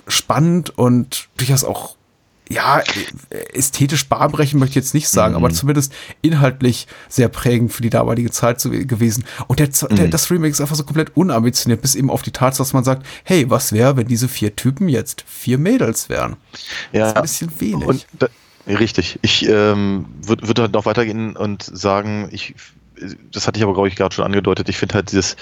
[0.08, 1.96] spannend und durchaus auch,
[2.52, 2.82] ja,
[3.54, 5.44] ästhetisch bahnbrechend möchte ich jetzt nicht sagen, Mhm.
[5.44, 9.24] aber zumindest inhaltlich sehr prägend für die damalige Zeit so gewesen.
[9.48, 10.12] Und der, der, Mhm.
[10.12, 13.06] das Remake ist einfach so komplett unambitioniert, bis eben auf die Tatsache, dass man sagt,
[13.24, 16.36] hey, was wäre, wenn diese vier Typen jetzt vier Mädels wären?
[16.92, 17.88] Ja, Das ist ein bisschen wenig.
[17.88, 18.28] Und da,
[18.68, 19.20] richtig.
[19.22, 22.56] Ich ähm, würde würd halt noch weitergehen und sagen, ich,
[23.32, 25.36] das hatte ich aber, glaube ich, gerade schon angedeutet, ich finde halt dieses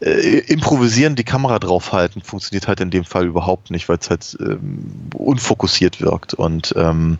[0.00, 4.36] äh, Improvisieren, die Kamera draufhalten, funktioniert halt in dem Fall überhaupt nicht, weil es halt
[4.40, 7.18] ähm, unfokussiert wirkt und ähm,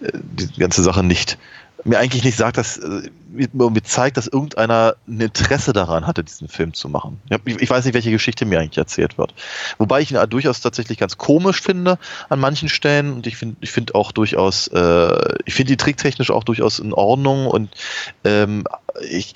[0.00, 1.38] äh, die ganze Sache nicht
[1.84, 6.48] mir eigentlich nicht sagt, dass äh, mir, zeigt, dass irgendeiner ein Interesse daran hatte, diesen
[6.48, 7.20] Film zu machen.
[7.44, 9.34] Ich weiß nicht, welche Geschichte mir eigentlich erzählt wird.
[9.78, 11.98] Wobei ich ihn durchaus tatsächlich ganz komisch finde
[12.28, 16.30] an manchen Stellen und ich finde ich finde auch durchaus, äh, ich finde die tricktechnisch
[16.30, 17.70] auch durchaus in Ordnung und
[18.24, 18.64] ähm,
[19.08, 19.34] ich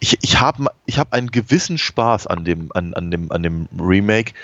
[0.00, 3.68] ich, ich habe ich hab einen gewissen Spaß an dem, an, an dem, an dem
[3.78, 4.34] Remake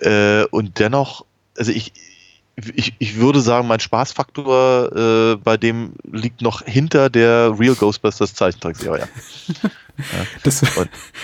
[0.00, 1.24] äh, und dennoch,
[1.56, 1.92] also ich,
[2.74, 8.34] ich, ich würde sagen, mein Spaßfaktor äh, bei dem liegt noch hinter der Real Ghostbusters
[8.34, 9.08] Zeichentrickserie.
[10.44, 10.62] Das,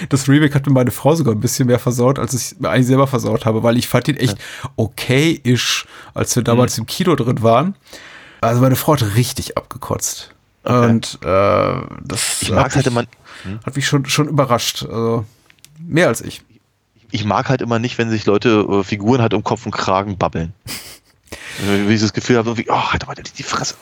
[0.08, 2.88] das Remake hat mir meine Frau sogar ein bisschen mehr versaut, als ich mir eigentlich
[2.88, 4.36] selber versaut habe, weil ich fand ihn echt
[4.74, 6.46] okay-ish, als wir Mhm.
[6.46, 7.76] damals im Kino drin waren.
[8.40, 10.34] Also meine Frau hat richtig abgekotzt.
[10.64, 13.04] Und äh, das Ich mag hat halt mich, immer-
[13.44, 13.60] Hm?
[13.64, 14.82] hat mich schon, schon überrascht.
[14.82, 15.24] Also
[15.78, 16.42] mehr als ich.
[17.12, 20.18] Ich mag halt immer nicht, wenn sich Leute, äh, Figuren halt um Kopf und Kragen
[20.18, 20.52] babbeln.
[21.86, 23.74] Wie ich das Gefühl habe, wie, oh, halt mal die Fresse.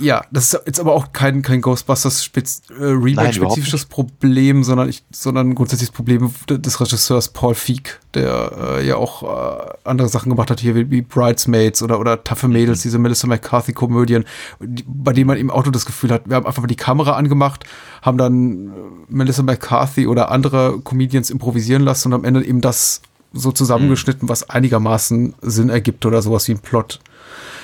[0.00, 5.04] Ja, das ist jetzt aber auch kein, kein Ghostbusters spez äh, Remake-spezifisches Problem, sondern, ich,
[5.12, 10.30] sondern ein grundsätzliches Problem des Regisseurs Paul Feig, der äh, ja auch äh, andere Sachen
[10.30, 14.24] gemacht hat, hier wie, wie Bridesmaids oder, oder Taffe Mädels, diese Melissa McCarthy-Komödien,
[14.60, 17.12] die- bei denen man im Auto das Gefühl hat, wir haben einfach mal die Kamera
[17.12, 17.64] angemacht,
[18.02, 18.70] haben dann äh,
[19.08, 23.00] Melissa McCarthy oder andere Comedians improvisieren lassen und am Ende eben das
[23.32, 27.00] so zusammengeschnitten, was einigermaßen Sinn ergibt oder sowas wie ein Plot.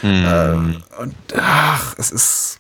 [0.03, 2.59] Ähm, und ach, es ist.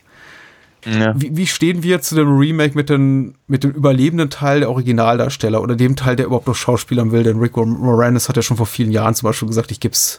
[0.84, 5.60] Wie, wie stehen wir zu dem Remake mit, den, mit dem überlebenden Teil der Originaldarsteller
[5.60, 7.24] oder dem Teil, der überhaupt noch Schauspielern will?
[7.24, 10.18] Denn Rick Moranis hat ja schon vor vielen Jahren zum Beispiel gesagt, ich gib's,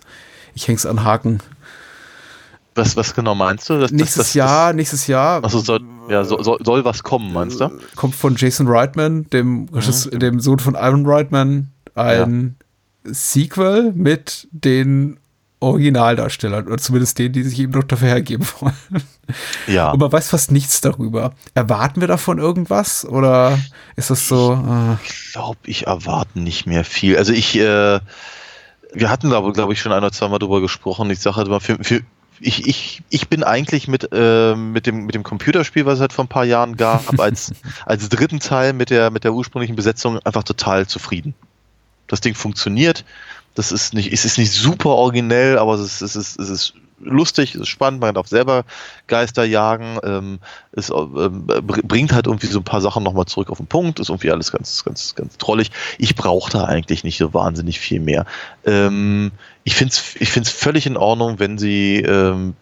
[0.53, 1.39] ich häng's an Haken.
[2.75, 3.79] Was, was genau meinst du?
[3.79, 5.43] Das, nächstes das, das, Jahr, nächstes Jahr.
[5.43, 7.71] Also soll, ja, soll, soll, was kommen, meinst du?
[7.95, 12.57] Kommt von Jason Reitman, dem, Regisseur- dem Sohn von Ivan Reitman, ein
[13.05, 15.17] Sequel mit den
[15.61, 19.03] Originaldarstellern oder zumindest denen, die sich eben noch dafür hergeben wollen.
[19.67, 19.91] Ja.
[19.91, 21.33] Und man weiß fast nichts darüber.
[21.53, 23.59] Erwarten wir davon irgendwas oder
[23.95, 24.53] ist das so?
[24.53, 27.17] Äh, Ich glaube, ich erwarte nicht mehr viel.
[27.17, 27.99] Also ich, äh,
[28.93, 31.09] wir hatten da, glaube ich, schon ein oder zwei Mal drüber gesprochen.
[31.11, 32.01] Ich sage halt immer, für, für,
[32.39, 36.13] ich, ich, ich bin eigentlich mit, äh, mit, dem, mit dem Computerspiel, was es halt
[36.13, 37.51] vor ein paar Jahren gab, als,
[37.85, 41.33] als dritten Teil mit der, mit der ursprünglichen Besetzung einfach total zufrieden.
[42.07, 43.03] Das Ding funktioniert.
[43.59, 46.73] Das ist nicht, es ist nicht super originell, aber es ist, es ist, es ist
[47.01, 48.63] lustig, es ist spannend, man darf selber
[49.07, 50.39] Geister jagen, ähm,
[50.71, 53.99] es ähm, br- bringt halt irgendwie so ein paar Sachen nochmal zurück auf den Punkt,
[53.99, 55.71] ist irgendwie alles ganz, ganz, ganz trollig.
[55.97, 58.25] Ich brauche da eigentlich nicht so wahnsinnig viel mehr.
[58.65, 59.31] Ähm,
[59.65, 62.55] ich finde es ich find's völlig in Ordnung, wenn sie, ähm,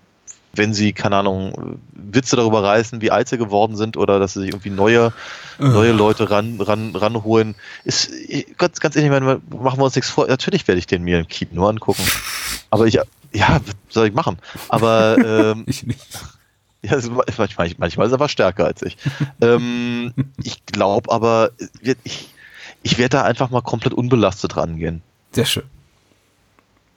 [0.58, 4.42] wenn sie, keine Ahnung, Witze darüber reißen, wie alt sie geworden sind oder dass sie
[4.42, 5.14] sich irgendwie neue,
[5.60, 7.56] neue Leute ran, ran, ranholen.
[7.84, 8.12] Ist,
[8.58, 10.28] ganz, ganz ehrlich, meine, machen wir uns nichts vor.
[10.28, 12.04] Natürlich werde ich den mir im Kino angucken.
[12.70, 14.38] Aber ich, ja, was soll ich machen?
[14.70, 16.02] Aber ähm, ich nicht.
[16.84, 16.98] Ja,
[17.38, 18.98] manchmal, manchmal ist er aber stärker als ich.
[19.42, 20.14] ähm,
[20.44, 21.52] ich glaube aber,
[22.04, 22.30] ich,
[22.84, 25.02] ich werde da einfach mal komplett unbelastet rangehen.
[25.32, 25.64] sehr schön.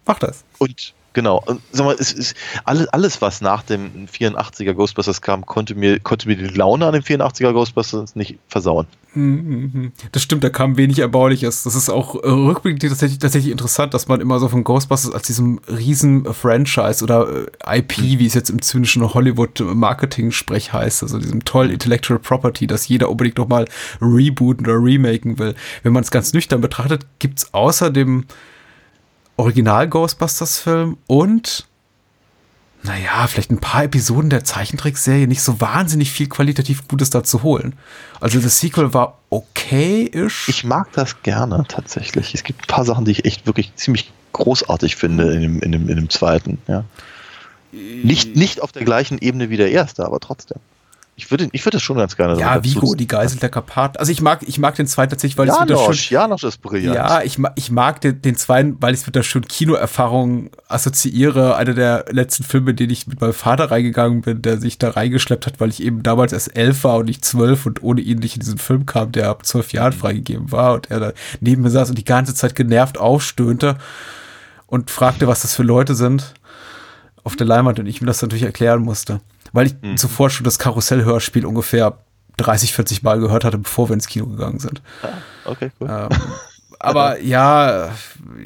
[0.07, 0.45] Mach das.
[0.59, 5.47] Und genau, und sag mal, es ist alles, alles, was nach dem 84er Ghostbusters kam,
[5.47, 8.87] konnte mir, konnte mir die Laune an dem 84er Ghostbusters nicht versauen.
[9.15, 9.93] Mhm.
[10.13, 11.65] Das stimmt, da kam wenig Erbauliches.
[11.65, 15.27] Das ist auch äh, rückblickend tatsächlich, tatsächlich interessant, dass man immer so von Ghostbusters als
[15.27, 21.45] diesem riesen Franchise oder äh, IP, wie es jetzt im zynischen Hollywood-Marketing-Sprech heißt, also diesem
[21.45, 23.67] tollen Intellectual Property, das jeder unbedingt noch mal
[24.01, 25.55] rebooten oder remaken will.
[25.83, 28.27] Wenn man es ganz nüchtern betrachtet, gibt es außer dem
[29.41, 31.67] Original-Ghostbusters-Film und
[32.83, 37.43] naja, vielleicht ein paar Episoden der Zeichentrickserie nicht so wahnsinnig viel qualitativ Gutes da zu
[37.43, 37.75] holen.
[38.21, 40.49] Also das Sequel war okay-ish.
[40.49, 42.35] Ich mag das gerne tatsächlich.
[42.35, 45.73] Es gibt ein paar Sachen, die ich echt wirklich ziemlich großartig finde in dem, in
[45.73, 46.59] dem, in dem zweiten.
[46.69, 46.85] Ja.
[47.73, 50.59] Nicht, nicht auf der gleichen Ebene wie der erste, aber trotzdem.
[51.23, 53.99] Ich würde, ich würde das schon ganz gerne so Ja, Vigo, die Geisel der Karpaten.
[53.99, 56.15] Also ich mag, ich mag den zweiten tatsächlich, weil ich es mit der Janosch, schön,
[56.15, 56.95] Janosch ist brillant.
[56.97, 60.51] Ja, ich, ma- ich mag den, den zweiten, weil ich es mit der schönen Kinoerfahrung
[60.69, 61.57] assoziiere.
[61.57, 64.91] Einer der letzten Filme, in den ich mit meinem Vater reingegangen bin, der sich da
[64.91, 68.19] reingeschleppt hat, weil ich eben damals erst elf war und nicht zwölf und ohne ihn
[68.19, 71.63] nicht in diesen Film kam, der ab zwölf Jahren freigegeben war und er da neben
[71.63, 73.77] mir saß und die ganze Zeit genervt aufstöhnte
[74.67, 76.35] und fragte, was das für Leute sind
[77.23, 79.21] auf der Leinwand und ich ihm das natürlich erklären musste.
[79.53, 79.97] Weil ich Mhm.
[79.97, 81.99] zuvor schon das Karussellhörspiel ungefähr
[82.37, 84.81] 30, 40 Mal gehört hatte, bevor wir ins Kino gegangen sind.
[85.45, 85.89] Okay, cool.
[85.91, 86.09] Ähm,
[86.79, 87.89] aber ja,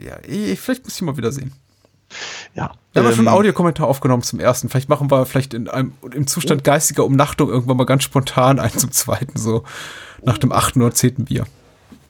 [0.05, 1.53] ja, ich, vielleicht muss ich mal wieder sehen.
[2.55, 2.73] Ja.
[2.93, 4.69] Wir haben ja schon Ähm, einen Audiokommentar aufgenommen zum ersten.
[4.69, 8.79] Vielleicht machen wir vielleicht in einem im Zustand geistiger Umnachtung irgendwann mal ganz spontan einen
[8.79, 9.65] zum zweiten, so
[10.25, 11.45] nach dem achten oder zehnten Bier.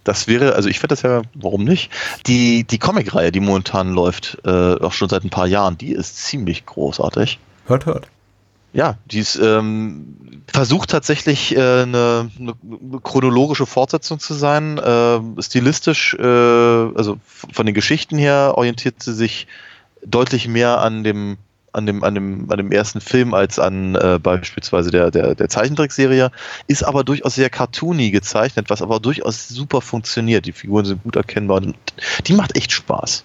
[0.04, 1.90] Das wäre, also ich finde das ja, warum nicht?
[2.26, 6.18] Die, die Comic-Reihe, die momentan läuft, äh, auch schon seit ein paar Jahren, die ist
[6.18, 7.38] ziemlich großartig.
[7.66, 8.06] Hört, hört.
[8.74, 14.78] Ja, die ist, ähm, versucht tatsächlich äh, eine, eine chronologische Fortsetzung zu sein.
[14.78, 19.46] Äh, stilistisch, äh, also von den Geschichten her, orientiert sie sich
[20.04, 21.38] deutlich mehr an dem,
[21.72, 25.48] an dem, an dem, an dem ersten Film als an äh, beispielsweise der, der, der
[25.48, 26.32] Zeichentrickserie.
[26.66, 30.46] Ist aber durchaus sehr cartoony gezeichnet, was aber durchaus super funktioniert.
[30.46, 31.76] Die Figuren sind gut erkennbar und
[32.26, 33.22] die macht echt Spaß.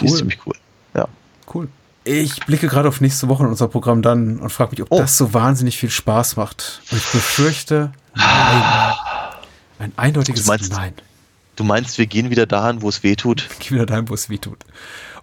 [0.00, 0.18] Die ist Cool.
[0.18, 0.54] ziemlich cool.
[0.94, 1.06] Ja.
[1.52, 1.68] Cool.
[2.04, 5.16] Ich blicke gerade auf nächste Woche in unser Programm dann und frage mich, ob das
[5.16, 6.82] so wahnsinnig viel Spaß macht.
[6.90, 8.94] Und ich befürchte, nein.
[9.78, 10.92] Ein eindeutiges Du meinst- Nein.
[11.56, 13.48] Du meinst, wir gehen wieder dahin, wo es weh tut?
[13.60, 14.58] Geh wieder dahin, wo es weh tut.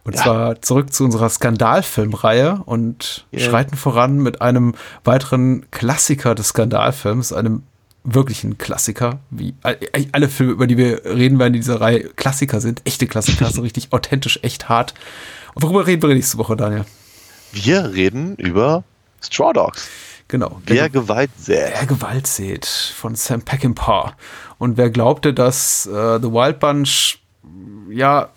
[0.04, 0.24] Und Ja.
[0.24, 3.50] zwar zurück zu unserer Skandalfilmreihe und Yeah.
[3.50, 7.64] schreiten voran mit einem weiteren Klassiker des Skandalfilms, einem
[8.04, 9.78] wirklichen Klassiker, wie all-
[10.12, 13.62] alle Filme, über die wir reden werden in dieser Reihe, Klassiker sind, echte Klassiker, so
[13.62, 14.94] richtig authentisch, echt hart.
[15.54, 16.86] Und worüber reden wir nächste Woche, Daniel?
[17.52, 18.84] Wir reden über
[19.22, 19.88] Straw Dogs.
[20.28, 20.62] Genau.
[20.66, 21.74] Wer Gewalt sät.
[21.74, 24.14] Wer Gewalt sät von Sam Peckinpah.
[24.58, 27.20] Und wer glaubte, dass äh, The Wild Bunch
[27.90, 28.30] ja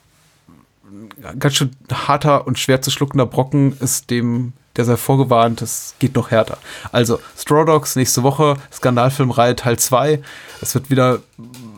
[1.22, 5.94] ein ganz schön harter und schwer zu schluckender Brocken ist, dem der sei vorgewarnt, es
[6.00, 6.58] geht noch härter.
[6.90, 10.20] Also Straw Dogs nächste Woche, Skandalfilmreihe Teil 2.
[10.60, 11.20] Es wird wieder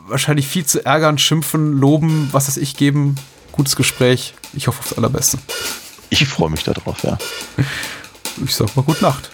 [0.07, 3.17] wahrscheinlich viel zu ärgern, schimpfen, loben, was es ich geben.
[3.57, 4.35] Gutes Gespräch.
[4.53, 5.39] Ich hoffe aufs Allerbeste.
[6.11, 7.17] Ich freue mich darauf, ja.
[8.45, 9.31] Ich sag mal Gute Nacht.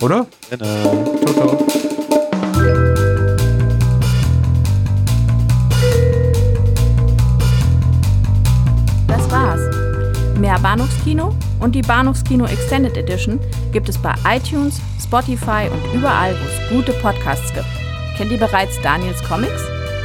[0.00, 0.26] Oder?
[0.50, 1.16] Genau.
[1.24, 1.66] Ciao, ciao.
[9.06, 9.60] Das war's.
[10.38, 13.38] Mehr Bahnhofskino und die Bahnhofskino Extended Edition
[13.70, 17.66] gibt es bei iTunes, Spotify und überall, wo es gute Podcasts gibt.
[18.16, 19.62] Kennt ihr bereits Daniels Comics?